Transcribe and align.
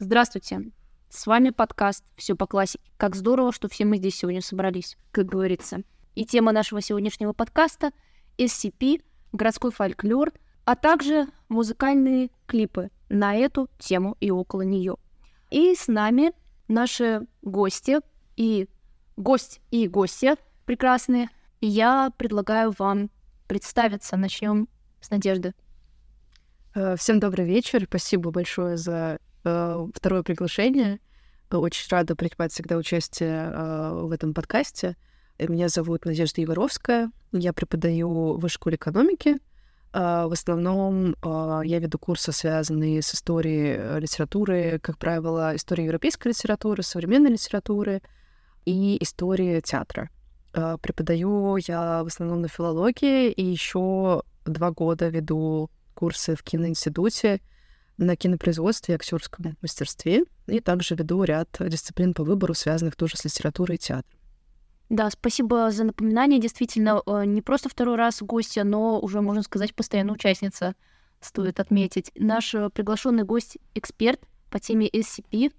Здравствуйте! 0.00 0.70
С 1.08 1.26
вами 1.26 1.50
подкаст 1.50 2.04
«Все 2.16 2.36
по 2.36 2.46
классике». 2.46 2.84
Как 2.96 3.16
здорово, 3.16 3.52
что 3.52 3.68
все 3.68 3.84
мы 3.84 3.96
здесь 3.96 4.14
сегодня 4.14 4.40
собрались, 4.40 4.96
как 5.10 5.26
говорится. 5.26 5.82
И 6.14 6.24
тема 6.24 6.52
нашего 6.52 6.80
сегодняшнего 6.80 7.32
подкаста— 7.32 7.90
SCP, 8.38 9.02
городской 9.32 9.72
фольклор, 9.72 10.32
а 10.64 10.76
также 10.76 11.26
музыкальные 11.48 12.30
клипы 12.46 12.90
на 13.08 13.34
эту 13.34 13.68
тему 13.80 14.16
и 14.20 14.30
около 14.30 14.62
нее. 14.62 14.98
И 15.50 15.74
с 15.74 15.88
нами 15.88 16.30
наши 16.68 17.26
гости 17.42 17.98
и 18.36 18.68
гость 19.16 19.60
и 19.72 19.88
гостья 19.88 20.36
прекрасные. 20.64 21.28
И 21.60 21.66
я 21.66 22.12
предлагаю 22.16 22.72
вам 22.78 23.10
представиться. 23.48 24.16
Начнем 24.16 24.68
с 25.00 25.10
Надежды. 25.10 25.54
Э, 26.76 26.94
всем 26.94 27.18
добрый 27.18 27.46
вечер. 27.46 27.82
Спасибо 27.88 28.30
большое 28.30 28.76
за 28.76 29.18
второе 29.94 30.22
приглашение. 30.22 31.00
Очень 31.50 31.88
рада 31.90 32.14
принимать 32.14 32.52
всегда 32.52 32.76
участие 32.76 33.50
э, 33.50 34.02
в 34.02 34.12
этом 34.12 34.34
подкасте. 34.34 34.96
Меня 35.38 35.68
зовут 35.68 36.04
Надежда 36.04 36.40
Егоровская. 36.42 37.10
Я 37.32 37.52
преподаю 37.52 38.36
в 38.36 38.48
школе 38.48 38.76
экономики. 38.76 39.36
Э, 39.92 40.26
в 40.26 40.32
основном 40.32 41.14
э, 41.22 41.60
я 41.64 41.78
веду 41.78 41.98
курсы, 41.98 42.32
связанные 42.32 43.00
с 43.00 43.14
историей 43.14 43.76
э, 43.78 44.00
литературы, 44.00 44.78
как 44.82 44.98
правило, 44.98 45.56
историей 45.56 45.86
европейской 45.86 46.28
литературы, 46.28 46.82
современной 46.82 47.30
литературы 47.30 48.02
и 48.66 49.02
истории 49.02 49.60
театра. 49.60 50.10
Э, 50.52 50.76
преподаю 50.82 51.56
я 51.56 52.02
в 52.04 52.08
основном 52.08 52.42
на 52.42 52.48
филологии 52.48 53.30
и 53.30 53.44
еще 53.44 54.22
два 54.44 54.70
года 54.70 55.08
веду 55.08 55.70
курсы 55.94 56.36
в 56.36 56.42
киноинституте 56.42 57.40
на 57.98 58.16
кинопроизводстве 58.16 58.94
и 58.94 58.96
актерском 58.96 59.56
мастерстве, 59.60 60.24
и 60.46 60.60
также 60.60 60.94
веду 60.94 61.22
ряд 61.24 61.48
дисциплин 61.60 62.14
по 62.14 62.24
выбору, 62.24 62.54
связанных 62.54 62.96
тоже 62.96 63.16
с 63.16 63.24
литературой 63.24 63.76
и 63.76 63.78
театром. 63.78 64.18
Да, 64.88 65.10
спасибо 65.10 65.70
за 65.70 65.84
напоминание. 65.84 66.40
Действительно, 66.40 67.02
э, 67.04 67.24
не 67.26 67.42
просто 67.42 67.68
второй 67.68 67.96
раз 67.96 68.22
гостья, 68.22 68.64
но 68.64 68.98
уже, 68.98 69.20
можно 69.20 69.42
сказать, 69.42 69.74
постоянная 69.74 70.14
участница, 70.14 70.74
стоит 71.20 71.60
отметить. 71.60 72.10
Наш 72.14 72.54
э, 72.54 72.70
приглашенный 72.70 73.24
гость— 73.24 73.58
эксперт 73.74 74.20
по 74.50 74.58
теме 74.58 74.88
SCP. 74.88 75.52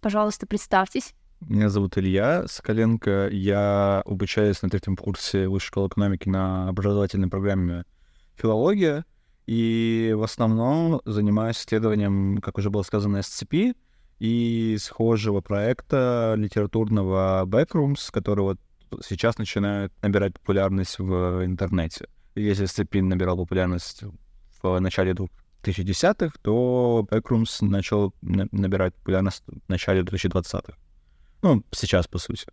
Пожалуйста, 0.00 0.46
представьтесь. 0.46 1.14
Меня 1.40 1.68
зовут 1.68 1.98
Илья 1.98 2.46
Соколенко. 2.46 3.28
Я 3.32 4.02
обучаюсь 4.06 4.62
на 4.62 4.70
третьем 4.70 4.96
курсе 4.96 5.48
Высшей 5.48 5.68
школы 5.68 5.88
экономики 5.88 6.28
на 6.28 6.68
образовательной 6.68 7.28
программе 7.28 7.84
«Филология». 8.36 9.04
И 9.46 10.14
в 10.16 10.22
основном 10.22 11.00
занимаюсь 11.04 11.58
исследованием, 11.58 12.38
как 12.38 12.58
уже 12.58 12.70
было 12.70 12.82
сказано, 12.82 13.18
SCP 13.18 13.76
и 14.18 14.76
схожего 14.80 15.40
проекта 15.40 16.34
литературного 16.36 17.44
Backrooms, 17.46 18.10
который 18.10 18.40
вот 18.40 18.58
сейчас 19.04 19.38
начинает 19.38 19.92
набирать 20.02 20.34
популярность 20.34 20.98
в 20.98 21.44
интернете. 21.44 22.08
Если 22.34 22.66
SCP 22.66 23.02
набирал 23.02 23.36
популярность 23.36 24.04
в 24.62 24.78
начале 24.80 25.12
2010-х, 25.12 26.36
то 26.42 27.06
Backrooms 27.10 27.64
начал 27.64 28.14
набирать 28.22 28.94
популярность 28.94 29.42
в 29.46 29.68
начале 29.68 30.02
2020-х. 30.02 30.74
Ну, 31.42 31.62
сейчас, 31.72 32.06
по 32.06 32.18
сути. 32.18 32.46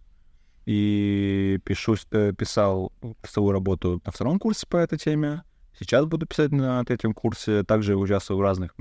И 0.66 1.60
пишу, 1.64 1.96
э, 2.12 2.34
писал 2.38 2.92
свою 3.24 3.52
работу 3.52 4.02
на 4.06 4.12
втором 4.12 4.38
курсе 4.38 4.68
по 4.68 4.78
этой 4.78 4.98
теме. 4.98 5.44
Сейчас 5.78 6.06
буду 6.06 6.26
писать 6.26 6.52
на 6.52 6.84
третьем 6.84 7.14
курсе. 7.14 7.64
Также 7.64 7.96
участвую 7.96 8.38
в 8.38 8.42
разных 8.42 8.76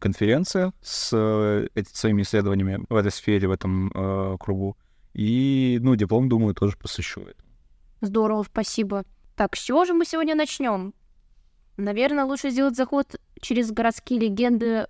конференциях 0.00 0.72
с 0.82 1.10
э, 1.12 1.68
своими 1.92 2.22
исследованиями 2.22 2.84
в 2.88 2.96
этой 2.96 3.12
сфере, 3.12 3.48
в 3.48 3.52
этом 3.52 3.92
э, 3.94 4.36
кругу. 4.40 4.76
И, 5.14 5.78
ну, 5.80 5.94
диплом, 5.94 6.28
думаю, 6.28 6.54
тоже 6.54 6.76
посвящу 6.76 7.20
этому. 7.20 7.48
Здорово, 8.00 8.42
спасибо. 8.42 9.04
Так, 9.36 9.56
с 9.56 9.60
чего 9.60 9.84
же 9.84 9.94
мы 9.94 10.04
сегодня 10.04 10.34
начнем? 10.34 10.94
Наверное, 11.76 12.24
лучше 12.24 12.50
сделать 12.50 12.76
заход 12.76 13.20
через 13.40 13.70
городские 13.70 14.20
легенды 14.20 14.86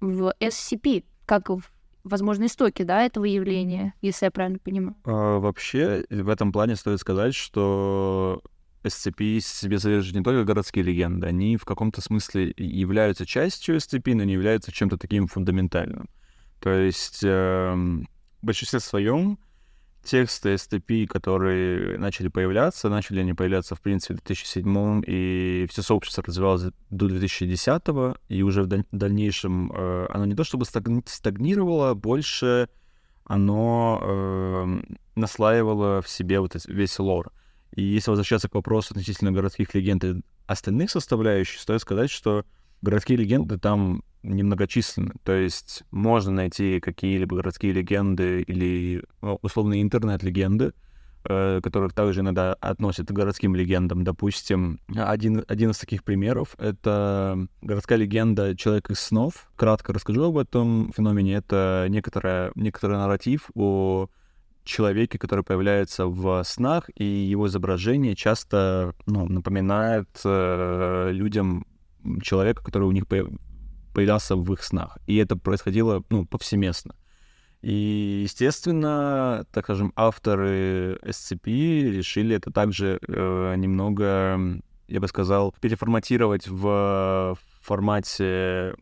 в 0.00 0.34
SCP, 0.40 1.04
как 1.24 1.48
в 1.48 1.62
возможно, 2.04 2.46
истоки, 2.46 2.82
да, 2.82 3.04
этого 3.04 3.24
явления, 3.24 3.94
если 4.00 4.26
я 4.26 4.30
правильно 4.30 4.58
понимаю? 4.58 4.96
А, 5.04 5.38
вообще, 5.38 6.04
в 6.10 6.28
этом 6.28 6.52
плане 6.52 6.76
стоит 6.76 7.00
сказать, 7.00 7.34
что 7.34 8.42
SCP 8.84 9.40
себе 9.40 9.78
содержит 9.78 10.14
не 10.14 10.22
только 10.22 10.44
городские 10.44 10.84
легенды, 10.84 11.26
они 11.26 11.56
в 11.56 11.64
каком-то 11.64 12.00
смысле 12.00 12.52
являются 12.56 13.26
частью 13.26 13.76
SCP, 13.76 14.14
но 14.14 14.24
не 14.24 14.34
являются 14.34 14.72
чем-то 14.72 14.96
таким 14.96 15.26
фундаментальным. 15.26 16.08
То 16.60 16.70
есть 16.70 17.20
э, 17.22 17.72
в 17.72 18.46
большинстве 18.46 18.80
своем 18.80 19.38
тексты 20.02 20.54
STP, 20.54 21.06
которые 21.06 21.98
начали 21.98 22.28
появляться, 22.28 22.88
начали 22.88 23.20
они 23.20 23.34
появляться, 23.34 23.74
в 23.74 23.80
принципе, 23.80 24.14
в 24.14 24.24
2007 24.24 25.02
и 25.06 25.66
все 25.70 25.82
сообщество 25.82 26.22
развивалось 26.26 26.72
до 26.90 27.08
2010 27.08 27.82
и 28.28 28.42
уже 28.42 28.62
в 28.62 28.66
дальнейшем 28.66 29.72
э, 29.72 30.06
оно 30.10 30.24
не 30.24 30.34
то 30.34 30.44
чтобы 30.44 30.64
стагнировало, 30.64 31.94
больше 31.94 32.68
оно 33.24 34.00
э, 34.02 34.94
наслаивало 35.14 36.00
в 36.00 36.08
себе 36.08 36.40
вот 36.40 36.56
весь 36.66 36.98
лор. 36.98 37.30
И 37.78 37.82
если 37.82 38.10
возвращаться 38.10 38.48
к 38.48 38.56
вопросу 38.56 38.88
относительно 38.90 39.30
городских 39.30 39.72
легенд 39.72 40.02
и 40.02 40.20
остальных 40.48 40.90
составляющих, 40.90 41.60
стоит 41.60 41.80
сказать, 41.80 42.10
что 42.10 42.44
городские 42.82 43.18
легенды 43.18 43.56
там 43.56 44.02
немногочисленны. 44.24 45.12
То 45.22 45.32
есть 45.32 45.84
можно 45.92 46.32
найти 46.32 46.80
какие-либо 46.80 47.36
городские 47.36 47.70
легенды 47.70 48.42
или 48.42 49.04
ну, 49.22 49.38
условные 49.42 49.80
интернет-легенды, 49.80 50.72
э, 51.22 51.60
которых 51.62 51.92
также 51.92 52.22
иногда 52.22 52.54
относят 52.54 53.06
к 53.06 53.12
городским 53.12 53.54
легендам. 53.54 54.02
Допустим, 54.02 54.80
один, 54.96 55.44
один 55.46 55.70
из 55.70 55.78
таких 55.78 56.02
примеров— 56.02 56.56
это 56.58 57.46
городская 57.62 57.98
легенда 57.98 58.56
«Человек 58.56 58.90
из 58.90 58.98
снов». 58.98 59.52
Кратко 59.54 59.92
расскажу 59.92 60.24
об 60.24 60.38
этом 60.38 60.92
феномене. 60.96 61.34
Это 61.34 61.86
некоторая, 61.88 62.50
некоторый 62.56 62.96
нарратив 62.96 63.52
о 63.54 64.08
человеке, 64.68 65.18
который 65.18 65.44
появляется 65.44 66.06
в 66.06 66.42
снах, 66.44 66.90
и 66.94 67.04
его 67.04 67.46
изображение 67.48 68.14
часто 68.14 68.94
ну, 69.06 69.26
напоминает 69.26 70.08
э, 70.24 71.10
людям 71.12 71.66
человека, 72.22 72.62
который 72.62 72.84
у 72.84 72.92
них 72.92 73.06
появлялся 73.06 74.36
в 74.36 74.52
их 74.52 74.62
снах. 74.62 74.98
И 75.06 75.16
это 75.16 75.36
происходило 75.36 76.04
ну, 76.10 76.26
повсеместно. 76.26 76.94
И, 77.60 78.20
естественно, 78.22 79.44
так 79.52 79.64
скажем, 79.64 79.92
авторы 79.96 80.98
SCP 81.02 81.90
решили 81.90 82.36
это 82.36 82.52
также 82.52 83.00
э, 83.08 83.54
немного, 83.56 84.38
я 84.86 85.00
бы 85.00 85.08
сказал, 85.08 85.54
переформатировать 85.60 86.46
в 86.46 87.36
формате 87.60 88.76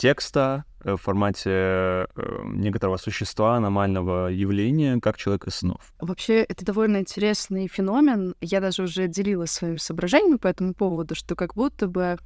текста, 0.00 0.64
э, 0.82 0.94
в 0.94 0.96
формате 0.96 1.50
э, 1.50 2.06
некоторого 2.44 2.96
существа, 2.96 3.56
аномального 3.56 4.28
явления, 4.28 4.98
как 4.98 5.18
человек 5.18 5.46
из 5.46 5.56
снов. 5.56 5.92
Вообще, 6.00 6.42
это 6.42 6.64
довольно 6.64 6.96
интересный 6.96 7.68
феномен. 7.68 8.34
Я 8.40 8.60
даже 8.60 8.84
уже 8.84 9.08
делилась 9.08 9.50
своими 9.50 9.76
соображениями 9.76 10.38
по 10.38 10.48
этому 10.48 10.72
поводу, 10.72 11.14
что 11.14 11.36
как 11.36 11.54
будто 11.54 11.86
бы 11.86 12.16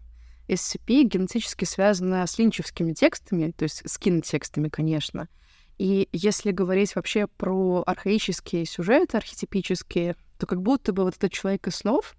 SCP 0.49 1.03
генетически 1.03 1.65
связана 1.65 2.25
с 2.27 2.39
линчевскими 2.39 2.93
текстами, 2.93 3.51
то 3.51 3.65
есть 3.65 3.83
с 3.85 3.99
кинотекстами, 3.99 4.69
конечно. 4.69 5.29
И 5.77 6.09
если 6.13 6.53
говорить 6.53 6.95
вообще 6.95 7.27
про 7.27 7.83
архаические 7.85 8.67
сюжеты, 8.67 9.17
архетипические, 9.17 10.15
то 10.39 10.47
как 10.47 10.63
будто 10.63 10.93
бы 10.93 11.03
вот 11.03 11.17
этот 11.17 11.33
человек 11.33 11.67
из 11.67 11.77
снов 11.77 12.15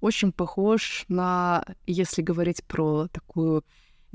очень 0.00 0.32
похож 0.32 1.04
на, 1.08 1.64
если 1.86 2.22
говорить 2.22 2.64
про 2.64 3.06
такую 3.08 3.64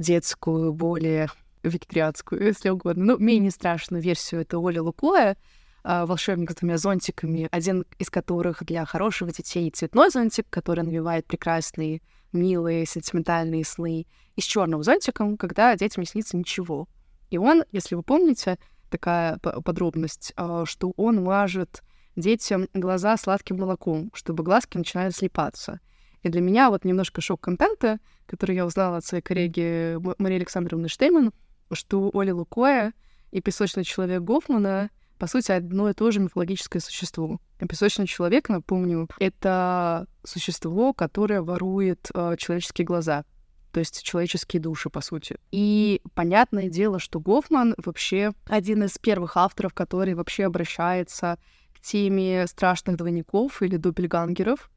детскую, 0.01 0.73
более 0.73 1.29
викторианскую, 1.63 2.44
если 2.44 2.69
угодно, 2.69 3.06
ну, 3.06 3.17
менее 3.17 3.52
страшную 3.52 4.02
версию, 4.02 4.41
это 4.41 4.59
Оля 4.59 4.81
Лукоя, 4.81 5.37
а, 5.84 6.05
волшебник 6.05 6.52
с 6.52 6.55
двумя 6.55 6.78
зонтиками, 6.78 7.47
один 7.52 7.85
из 7.97 8.09
которых 8.09 8.64
для 8.64 8.85
хороших 8.85 9.31
детей 9.31 9.70
цветной 9.72 10.09
зонтик, 10.09 10.47
который 10.49 10.84
навевает 10.84 11.25
прекрасные 11.25 12.02
милые, 12.31 12.85
сентиментальные 12.85 13.66
сны, 13.66 14.08
и 14.35 14.41
с 14.41 14.43
черным 14.43 14.84
зонтиком, 14.84 15.37
когда 15.37 15.75
детям 15.75 16.02
не 16.02 16.08
снится 16.08 16.37
ничего. 16.37 16.87
И 17.29 17.37
он, 17.37 17.64
если 17.72 17.96
вы 17.96 18.03
помните, 18.03 18.58
такая 18.90 19.37
подробность, 19.37 20.34
а, 20.35 20.66
что 20.66 20.93
он 20.97 21.23
мажет 21.23 21.81
детям 22.16 22.67
глаза 22.73 23.17
сладким 23.17 23.58
молоком, 23.58 24.11
чтобы 24.14 24.43
глазки 24.43 24.78
начинали 24.78 25.11
слепаться. 25.11 25.79
И 26.23 26.29
для 26.29 26.41
меня 26.41 26.70
вот 26.70 26.85
немножко 26.85 27.22
шок 27.22 27.41
контента, 27.41 28.00
который 28.26 28.56
я 28.56 28.66
узнала 28.66 28.97
от 28.97 29.06
своей 29.06 29.23
коллеги 29.23 29.97
Марии 30.20 30.38
Александровны 30.38 30.88
Штейман, 30.88 31.34
что 31.72 32.09
Оля 32.14 32.35
Лукоя 32.35 32.94
и 33.32 33.41
песочный 33.41 33.84
человек 33.84 34.22
Гофмана 34.22 34.90
по 35.22 35.28
сути, 35.28 35.52
одно 35.52 35.88
и 35.88 35.94
то 35.94 36.09
же 36.09 36.20
мифологическое 36.20 36.82
существо. 36.82 37.40
Песочный 37.59 38.08
человек, 38.08 38.50
напомню, 38.50 39.08
это 39.20 40.08
существо, 40.23 40.94
которое 40.94 41.44
ворует 41.44 42.09
э, 42.12 42.35
человеческие 42.40 42.88
глаза. 42.88 43.23
то 43.72 43.79
есть 43.79 44.02
человеческие 44.02 44.64
души, 44.64 44.90
по 44.90 45.00
сути. 45.02 45.38
И 45.52 46.02
понятное 46.16 46.70
дело, 46.70 46.97
что 46.97 47.20
Гофман 47.20 47.76
вообще 47.78 48.32
один 48.47 48.84
из 48.84 48.97
первых 48.97 49.38
авторов, 49.38 49.76
который 49.76 50.16
вообще 50.16 50.46
обращается 50.46 51.38
к 51.76 51.82
теме 51.82 52.47
страшных 52.47 52.97
двойников 52.97 53.62
или 53.62 53.78
дубельгангеров. 53.78 54.71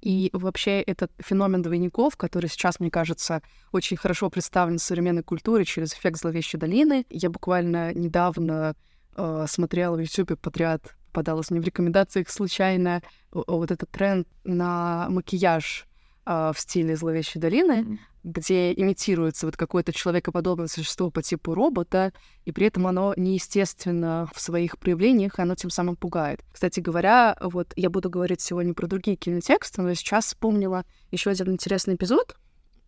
И 0.00 0.30
вообще 0.32 0.80
этот 0.82 1.10
феномен 1.18 1.62
двойников, 1.62 2.16
который 2.16 2.48
сейчас, 2.48 2.78
мне 2.78 2.90
кажется, 2.90 3.42
очень 3.72 3.96
хорошо 3.96 4.30
представлен 4.30 4.78
в 4.78 4.82
современной 4.82 5.22
культуре 5.22 5.64
через 5.64 5.92
эффект 5.92 6.20
зловещей 6.20 6.58
долины. 6.58 7.04
Я 7.10 7.30
буквально 7.30 7.92
недавно 7.92 8.76
э, 9.16 9.46
смотрела 9.48 9.96
в 9.96 10.00
YouTube 10.00 10.38
подряд, 10.40 10.94
попадалась 11.08 11.50
мне 11.50 11.60
в 11.60 11.64
рекомендациях 11.64 12.30
случайно 12.30 13.02
вот 13.32 13.70
этот 13.72 13.90
тренд 13.90 14.28
на 14.44 15.08
макияж 15.10 15.87
в 16.28 16.54
стиле 16.58 16.94
зловещей 16.96 17.40
долины. 17.40 17.82
Mm-hmm 17.82 17.98
где 18.24 18.72
имитируется 18.72 19.46
вот 19.46 19.56
какое-то 19.56 19.92
человекоподобное 19.92 20.66
существо 20.66 21.10
по 21.10 21.22
типу 21.22 21.54
робота, 21.54 22.12
и 22.44 22.52
при 22.52 22.66
этом 22.66 22.86
оно 22.86 23.14
неестественно 23.16 24.28
в 24.34 24.40
своих 24.40 24.78
проявлениях, 24.78 25.38
и 25.38 25.42
оно 25.42 25.54
тем 25.54 25.70
самым 25.70 25.96
пугает. 25.96 26.44
Кстати 26.52 26.80
говоря, 26.80 27.36
вот 27.40 27.72
я 27.76 27.90
буду 27.90 28.10
говорить 28.10 28.40
сегодня 28.40 28.74
про 28.74 28.86
другие 28.86 29.16
кинотексты, 29.16 29.82
но 29.82 29.94
сейчас 29.94 30.26
вспомнила 30.26 30.84
еще 31.10 31.30
один 31.30 31.52
интересный 31.52 31.94
эпизод. 31.94 32.36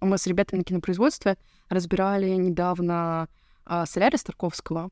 Мы 0.01 0.19
с 0.19 0.27
ребятами 0.27 0.59
на 0.59 0.65
кинопроизводстве 0.65 1.37
разбирали 1.69 2.31
недавно 2.31 3.29
а, 3.65 3.87
«Солярис» 3.87 4.23
Тарковского, 4.23 4.91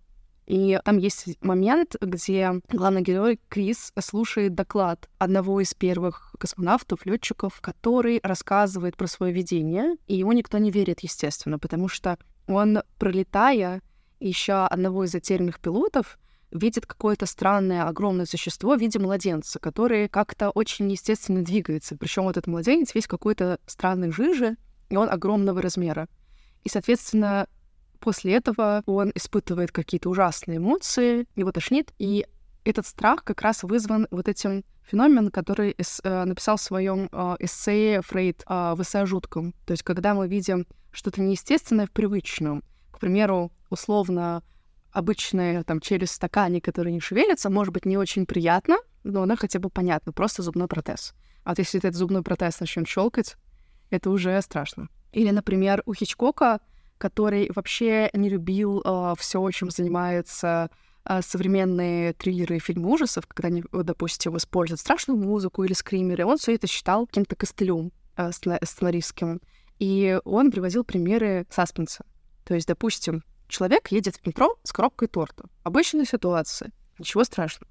и 0.48 0.80
там 0.82 0.96
есть 0.96 1.36
момент, 1.42 1.96
где 2.00 2.62
главный 2.72 3.02
герой 3.02 3.38
Крис 3.50 3.92
слушает 4.00 4.54
доклад 4.54 5.06
одного 5.18 5.60
из 5.60 5.74
первых 5.74 6.34
космонавтов, 6.38 7.04
летчиков, 7.04 7.60
который 7.60 8.18
рассказывает 8.22 8.96
про 8.96 9.06
свое 9.08 9.30
видение, 9.30 9.96
и 10.06 10.16
ему 10.16 10.32
никто 10.32 10.56
не 10.56 10.70
верит, 10.70 11.00
естественно, 11.00 11.58
потому 11.58 11.88
что 11.88 12.16
он, 12.46 12.80
пролетая, 12.98 13.82
еще 14.20 14.64
одного 14.64 15.04
из 15.04 15.12
затерянных 15.12 15.60
пилотов, 15.60 16.18
видит 16.50 16.86
какое-то 16.86 17.26
странное 17.26 17.86
огромное 17.86 18.24
существо 18.24 18.74
в 18.74 18.80
виде 18.80 18.98
младенца, 18.98 19.58
который 19.58 20.08
как-то 20.08 20.48
очень 20.48 20.90
естественно 20.90 21.44
двигается. 21.44 21.94
Причем 21.94 22.22
вот 22.22 22.38
этот 22.38 22.46
младенец 22.46 22.94
весь 22.94 23.06
какой-то 23.06 23.60
странный 23.66 24.12
жижи, 24.12 24.56
и 24.88 24.96
он 24.96 25.10
огромного 25.10 25.60
размера. 25.60 26.08
И, 26.64 26.70
соответственно, 26.70 27.48
После 28.08 28.36
этого 28.36 28.82
он 28.86 29.12
испытывает 29.14 29.70
какие-то 29.70 30.08
ужасные 30.08 30.56
эмоции, 30.56 31.26
его 31.36 31.52
тошнит, 31.52 31.92
и 31.98 32.24
этот 32.64 32.86
страх 32.86 33.22
как 33.22 33.42
раз 33.42 33.64
вызван 33.64 34.08
вот 34.10 34.28
этим 34.28 34.64
феноменом, 34.82 35.30
который 35.30 35.74
эс, 35.76 36.00
э, 36.02 36.24
написал 36.24 36.56
в 36.56 36.62
своем 36.62 37.10
э, 37.12 37.36
эссе 37.40 38.00
Фрейд 38.00 38.44
э, 38.48 38.72
в 38.74 38.80
эссе 38.80 39.04
жутком. 39.04 39.52
То 39.66 39.72
есть, 39.72 39.82
когда 39.82 40.14
мы 40.14 40.26
видим 40.26 40.66
что-то 40.90 41.20
неестественное 41.20 41.84
в 41.84 41.90
привычном, 41.90 42.64
к 42.92 42.98
примеру, 42.98 43.52
условно 43.68 44.42
обычная 44.90 45.62
там 45.64 45.78
в 45.78 46.06
стакане, 46.06 46.62
которая 46.62 46.94
не 46.94 47.00
шевелится, 47.00 47.50
может 47.50 47.74
быть 47.74 47.84
не 47.84 47.98
очень 47.98 48.24
приятно, 48.24 48.78
но 49.04 49.24
она 49.24 49.36
хотя 49.36 49.58
бы 49.58 49.68
понятна, 49.68 50.12
просто 50.14 50.42
зубной 50.42 50.66
протез. 50.66 51.12
А 51.44 51.50
вот 51.50 51.58
если 51.58 51.78
этот 51.78 51.94
зубной 51.94 52.22
протез 52.22 52.58
начнет 52.58 52.88
щелкать, 52.88 53.36
это 53.90 54.08
уже 54.08 54.40
страшно. 54.40 54.88
Или, 55.12 55.30
например, 55.30 55.82
у 55.84 55.92
Хичкока 55.92 56.60
который 56.98 57.50
вообще 57.54 58.10
не 58.12 58.28
любил 58.28 58.78
э, 58.78 58.82
а, 58.84 59.14
все, 59.16 59.48
чем 59.50 59.70
занимаются 59.70 60.70
э, 61.04 61.20
современные 61.22 62.12
триллеры 62.12 62.56
и 62.56 62.60
фильмы 62.60 62.90
ужасов, 62.90 63.26
когда 63.26 63.48
они, 63.48 63.64
допустим, 63.72 64.36
используют 64.36 64.80
страшную 64.80 65.18
музыку 65.18 65.64
или 65.64 65.72
скримеры. 65.72 66.26
Он 66.26 66.36
все 66.36 66.54
это 66.54 66.66
считал 66.66 67.06
каким-то 67.06 67.36
костылем 67.36 67.92
э, 68.16 68.30
сценаристским. 68.32 69.40
И 69.78 70.20
он 70.24 70.50
привозил 70.50 70.84
примеры 70.84 71.46
саспенса. 71.50 72.04
То 72.44 72.54
есть, 72.54 72.66
допустим, 72.66 73.22
человек 73.46 73.88
едет 73.88 74.16
в 74.16 74.26
метро 74.26 74.56
с 74.64 74.72
коробкой 74.72 75.08
торта. 75.08 75.48
Обычная 75.62 76.04
ситуация. 76.04 76.72
Ничего 76.98 77.22
страшного. 77.24 77.70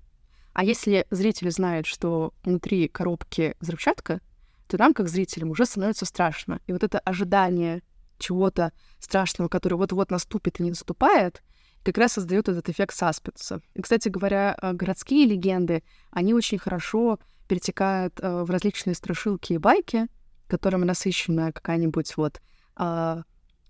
А 0.53 0.63
если 0.63 1.06
зритель 1.12 1.51
знает, 1.51 1.85
что 1.85 2.33
внутри 2.44 2.88
коробки 2.88 3.56
взрывчатка, 3.59 4.21
то 4.68 4.77
нам, 4.77 4.94
как 4.94 5.07
зрителям, 5.07 5.51
уже 5.51 5.65
становится 5.65 6.06
страшно. 6.06 6.59
И 6.65 6.74
вот 6.74 6.83
это 6.83 7.00
ожидание 7.00 7.83
чего-то 8.18 8.72
страшного, 9.00 9.50
который 9.50 9.75
вот-вот 9.75 10.12
наступит 10.12 10.60
и 10.60 10.64
не 10.64 10.69
наступает, 10.69 11.42
как 11.84 11.98
раз 11.98 12.14
создает 12.14 12.50
этот 12.50 12.69
эффект 12.69 12.96
саспенса. 12.96 13.62
И, 13.74 13.81
кстати 13.81 14.10
говоря, 14.10 14.58
э, 14.62 14.74
городские 14.74 15.25
легенды, 15.25 15.84
они 16.12 16.34
очень 16.34 16.58
хорошо 16.58 17.19
перетекают 17.48 18.19
э, 18.19 18.44
в 18.44 18.50
различные 18.50 18.94
страшилки 18.96 19.54
и 19.54 19.58
байки, 19.58 20.08
которыми 20.48 20.86
насыщена 20.86 21.52
какая-нибудь 21.52 22.18
вот 22.18 22.42
а, 22.75 23.24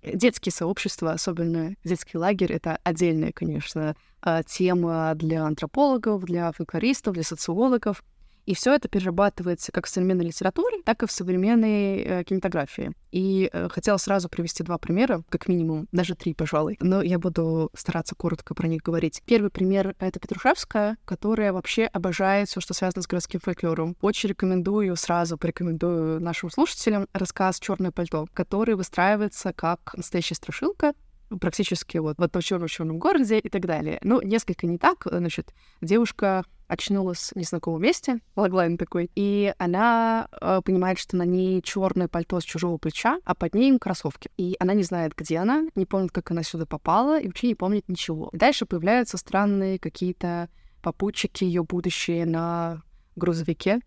детские 0.03 0.53
сообщества, 0.53 1.11
особенно 1.11 1.75
детский 1.83 2.17
лагерь, 2.17 2.53
это 2.53 2.79
отдельная, 2.83 3.31
конечно, 3.31 3.95
а, 4.21 4.43
тема 4.43 5.13
для 5.15 5.43
антропологов, 5.43 6.23
для 6.23 6.51
фольклористов, 6.51 7.13
для 7.13 7.23
социологов. 7.23 8.03
И 8.47 8.55
все 8.55 8.73
это 8.73 8.87
перерабатывается 8.87 9.73
как 9.73 9.87
в 9.87 9.89
современной 9.89 10.25
литературе, 10.25 10.77
так 10.85 11.03
и 11.03 11.05
в 11.05 11.11
современной 11.11 11.97
э, 11.97 12.23
кинематографии. 12.23 12.93
И 13.11 13.49
э, 13.51 13.67
хотела 13.69 13.97
сразу 13.97 14.29
привести 14.29 14.63
два 14.63 14.77
примера, 14.77 15.21
как 15.27 15.49
минимум, 15.49 15.89
даже 15.91 16.15
три, 16.15 16.33
пожалуй. 16.33 16.77
Но 16.79 17.01
я 17.01 17.19
буду 17.19 17.69
стараться 17.75 18.15
коротко 18.15 18.55
про 18.55 18.69
них 18.69 18.83
говорить. 18.83 19.21
Первый 19.25 19.51
пример— 19.51 19.95
это 19.99 20.21
Петрушевская, 20.21 20.97
которая 21.03 21.51
вообще 21.51 21.83
обожает 21.87 22.47
все, 22.47 22.61
что 22.61 22.73
связано 22.73 23.01
с 23.01 23.07
городским 23.07 23.41
фольклором. 23.41 23.97
Очень 23.99 24.29
рекомендую, 24.29 24.95
сразу 24.95 25.37
порекомендую 25.37 26.21
нашим 26.21 26.49
слушателям 26.49 27.09
рассказ 27.11 27.59
«Черное 27.59 27.91
пальто», 27.91 28.27
который 28.33 28.75
выстраивается 28.75 29.51
как 29.51 29.93
настоящая 29.93 30.35
страшилка, 30.35 30.93
практически 31.39 31.97
вот 31.97 32.17
в 32.17 32.23
одном 32.23 32.41
черном 32.41 32.99
городе 32.99 33.39
и 33.39 33.49
так 33.49 33.65
далее. 33.65 33.99
Ну, 34.03 34.21
несколько 34.21 34.67
не 34.67 34.77
так. 34.77 35.03
Значит, 35.05 35.53
девушка 35.81 36.43
очнулась 36.67 37.31
в 37.33 37.37
незнакомом 37.37 37.81
месте, 37.81 38.19
логлайн 38.35 38.77
такой, 38.77 39.09
и 39.15 39.53
она 39.57 40.27
э, 40.41 40.61
понимает, 40.63 40.99
что 40.99 41.15
на 41.15 41.23
ней 41.23 41.61
черное 41.61 42.07
пальто 42.07 42.39
с 42.39 42.43
чужого 42.43 42.77
плеча, 42.77 43.19
а 43.23 43.35
под 43.35 43.55
ней 43.55 43.77
кроссовки. 43.79 44.29
И 44.37 44.55
она 44.59 44.73
не 44.73 44.83
знает, 44.83 45.13
где 45.15 45.37
она, 45.37 45.67
не 45.75 45.85
помнит, 45.85 46.11
как 46.11 46.31
она 46.31 46.43
сюда 46.43 46.65
попала, 46.65 47.19
и 47.19 47.27
вообще 47.27 47.47
не 47.47 47.55
помнит 47.55 47.87
ничего. 47.87 48.29
И 48.33 48.37
дальше 48.37 48.65
появляются 48.65 49.17
странные 49.17 49.79
какие-то 49.79 50.49
попутчики 50.81 51.43
ее 51.43 51.63
будущее 51.63 52.25
на 52.25 52.83
грузовике, 53.15 53.79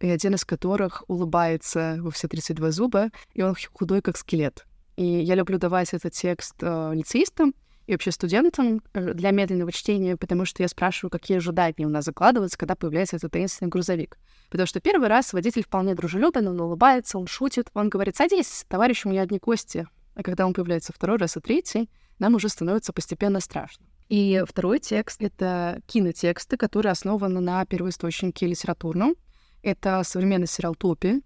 и 0.00 0.08
один 0.08 0.34
из 0.34 0.44
которых 0.44 1.04
улыбается 1.08 1.96
во 2.00 2.10
все 2.10 2.28
32 2.28 2.70
зуба, 2.72 3.10
и 3.34 3.42
он 3.42 3.54
худой, 3.72 4.02
как 4.02 4.16
скелет. 4.16 4.66
И 4.96 5.04
я 5.04 5.34
люблю 5.34 5.58
давать 5.58 5.92
этот 5.92 6.12
текст 6.12 6.54
э, 6.60 6.92
лицеистам, 6.94 7.54
и 7.86 7.92
вообще 7.92 8.10
студентам 8.10 8.82
э, 8.94 9.12
для 9.14 9.30
медленного 9.30 9.70
чтения, 9.70 10.16
потому 10.16 10.44
что 10.44 10.62
я 10.62 10.68
спрашиваю, 10.68 11.10
какие 11.10 11.36
ожидания 11.36 11.86
у 11.86 11.88
нас 11.88 12.04
закладываются, 12.04 12.58
когда 12.58 12.74
появляется 12.74 13.16
этот 13.16 13.32
таинственный 13.32 13.70
грузовик. 13.70 14.18
Потому 14.50 14.66
что 14.66 14.80
первый 14.80 15.08
раз 15.08 15.32
водитель 15.32 15.62
вполне 15.62 15.94
дружелюбен, 15.94 16.48
он 16.48 16.60
улыбается, 16.60 17.18
он 17.18 17.26
шутит, 17.26 17.70
он 17.74 17.88
говорит, 17.88 18.16
садись, 18.16 18.64
товарищ, 18.68 19.06
у 19.06 19.10
меня 19.10 19.22
одни 19.22 19.38
кости. 19.38 19.86
А 20.14 20.22
когда 20.22 20.46
он 20.46 20.54
появляется 20.54 20.92
второй 20.92 21.18
раз 21.18 21.36
и 21.36 21.40
третий, 21.40 21.88
нам 22.18 22.34
уже 22.34 22.48
становится 22.48 22.92
постепенно 22.92 23.40
страшно. 23.40 23.86
И 24.08 24.42
второй 24.48 24.78
текст— 24.78 25.16
это 25.22 25.80
кинотексты, 25.86 26.56
которые 26.56 26.92
основаны 26.92 27.40
на 27.40 27.64
первоисточнике 27.66 28.46
литературном. 28.46 29.14
Это 29.62 30.02
современный 30.04 30.46
сериал 30.46 30.74
«Топи», 30.74 31.22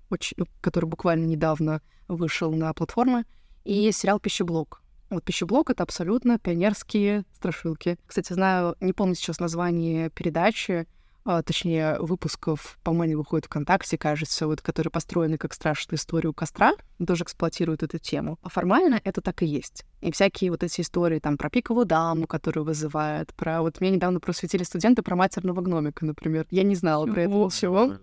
который 0.61 0.87
буквально 0.87 1.27
недавно 1.27 1.83
вышел 2.09 2.53
на 2.53 2.73
платформы, 2.73 3.25
и 3.65 3.91
сериал 3.93 4.21
«Пищеблок», 4.21 4.81
вот 5.11 5.25
пищеблок— 5.25 5.71
это 5.73 5.83
абсолютно 5.83 6.39
пионерские 6.39 7.25
страшилки. 7.35 7.99
Кстати, 8.07 8.33
знаю, 8.33 8.77
не 8.81 8.93
помню 8.93 9.17
сейчас 9.17 9.41
название 9.41 10.09
передачи, 10.11 10.87
а, 11.25 11.43
точнее, 11.43 11.99
выпусков, 11.99 12.79
по-моему, 12.85 13.19
выходит 13.19 13.47
ВКонтакте, 13.47 13.99
кажется, 13.99 14.47
вот, 14.47 14.63
которые 14.63 14.91
построены 14.93 15.37
как 15.37 15.53
страшная 15.53 15.97
история 15.97 16.29
у 16.29 16.33
костра, 16.33 16.73
тоже 17.05 17.25
эксплуатируют 17.25 17.83
эту 17.83 17.99
тему. 17.99 18.39
А 18.43 18.49
формально 18.49 19.01
это 19.03 19.21
так 19.21 19.43
и 19.43 19.47
есть. 19.47 19.85
И 20.01 20.13
всякие 20.13 20.53
вот 20.53 20.63
эти 20.63 20.81
истории 20.81 21.19
там 21.19 21.37
про 21.37 21.51
пиковую 21.51 21.87
даму, 21.87 22.29
которую 22.29 22.65
вызывает, 22.65 23.35
про... 23.35 23.63
Вот 23.63 23.81
мне 23.81 23.91
недавно 23.91 24.21
просветили 24.21 24.63
студенты 24.63 25.03
про 25.03 25.17
матерного 25.17 25.61
гномика, 25.61 26.07
например. 26.07 26.47
Я 26.51 26.63
не 26.63 26.77
знала 26.77 27.07
про 27.07 27.23
это 27.23 27.49
всего. 27.49 27.95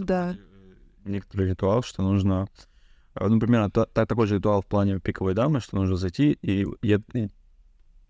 Да. 0.00 0.36
Некоторый 1.04 1.50
ритуал, 1.50 1.82
что 1.82 2.02
нужно 2.02 2.48
а, 3.14 3.28
ну, 3.28 3.38
примерно 3.38 3.70
та, 3.70 3.86
та, 3.86 4.06
такой 4.06 4.26
же 4.26 4.36
ритуал 4.36 4.62
в 4.62 4.66
плане 4.66 4.98
пиковой 4.98 5.34
дамы, 5.34 5.60
что 5.60 5.76
нужно 5.76 5.96
зайти 5.96 6.38
и, 6.42 6.66
и, 6.82 6.98
и 7.12 7.28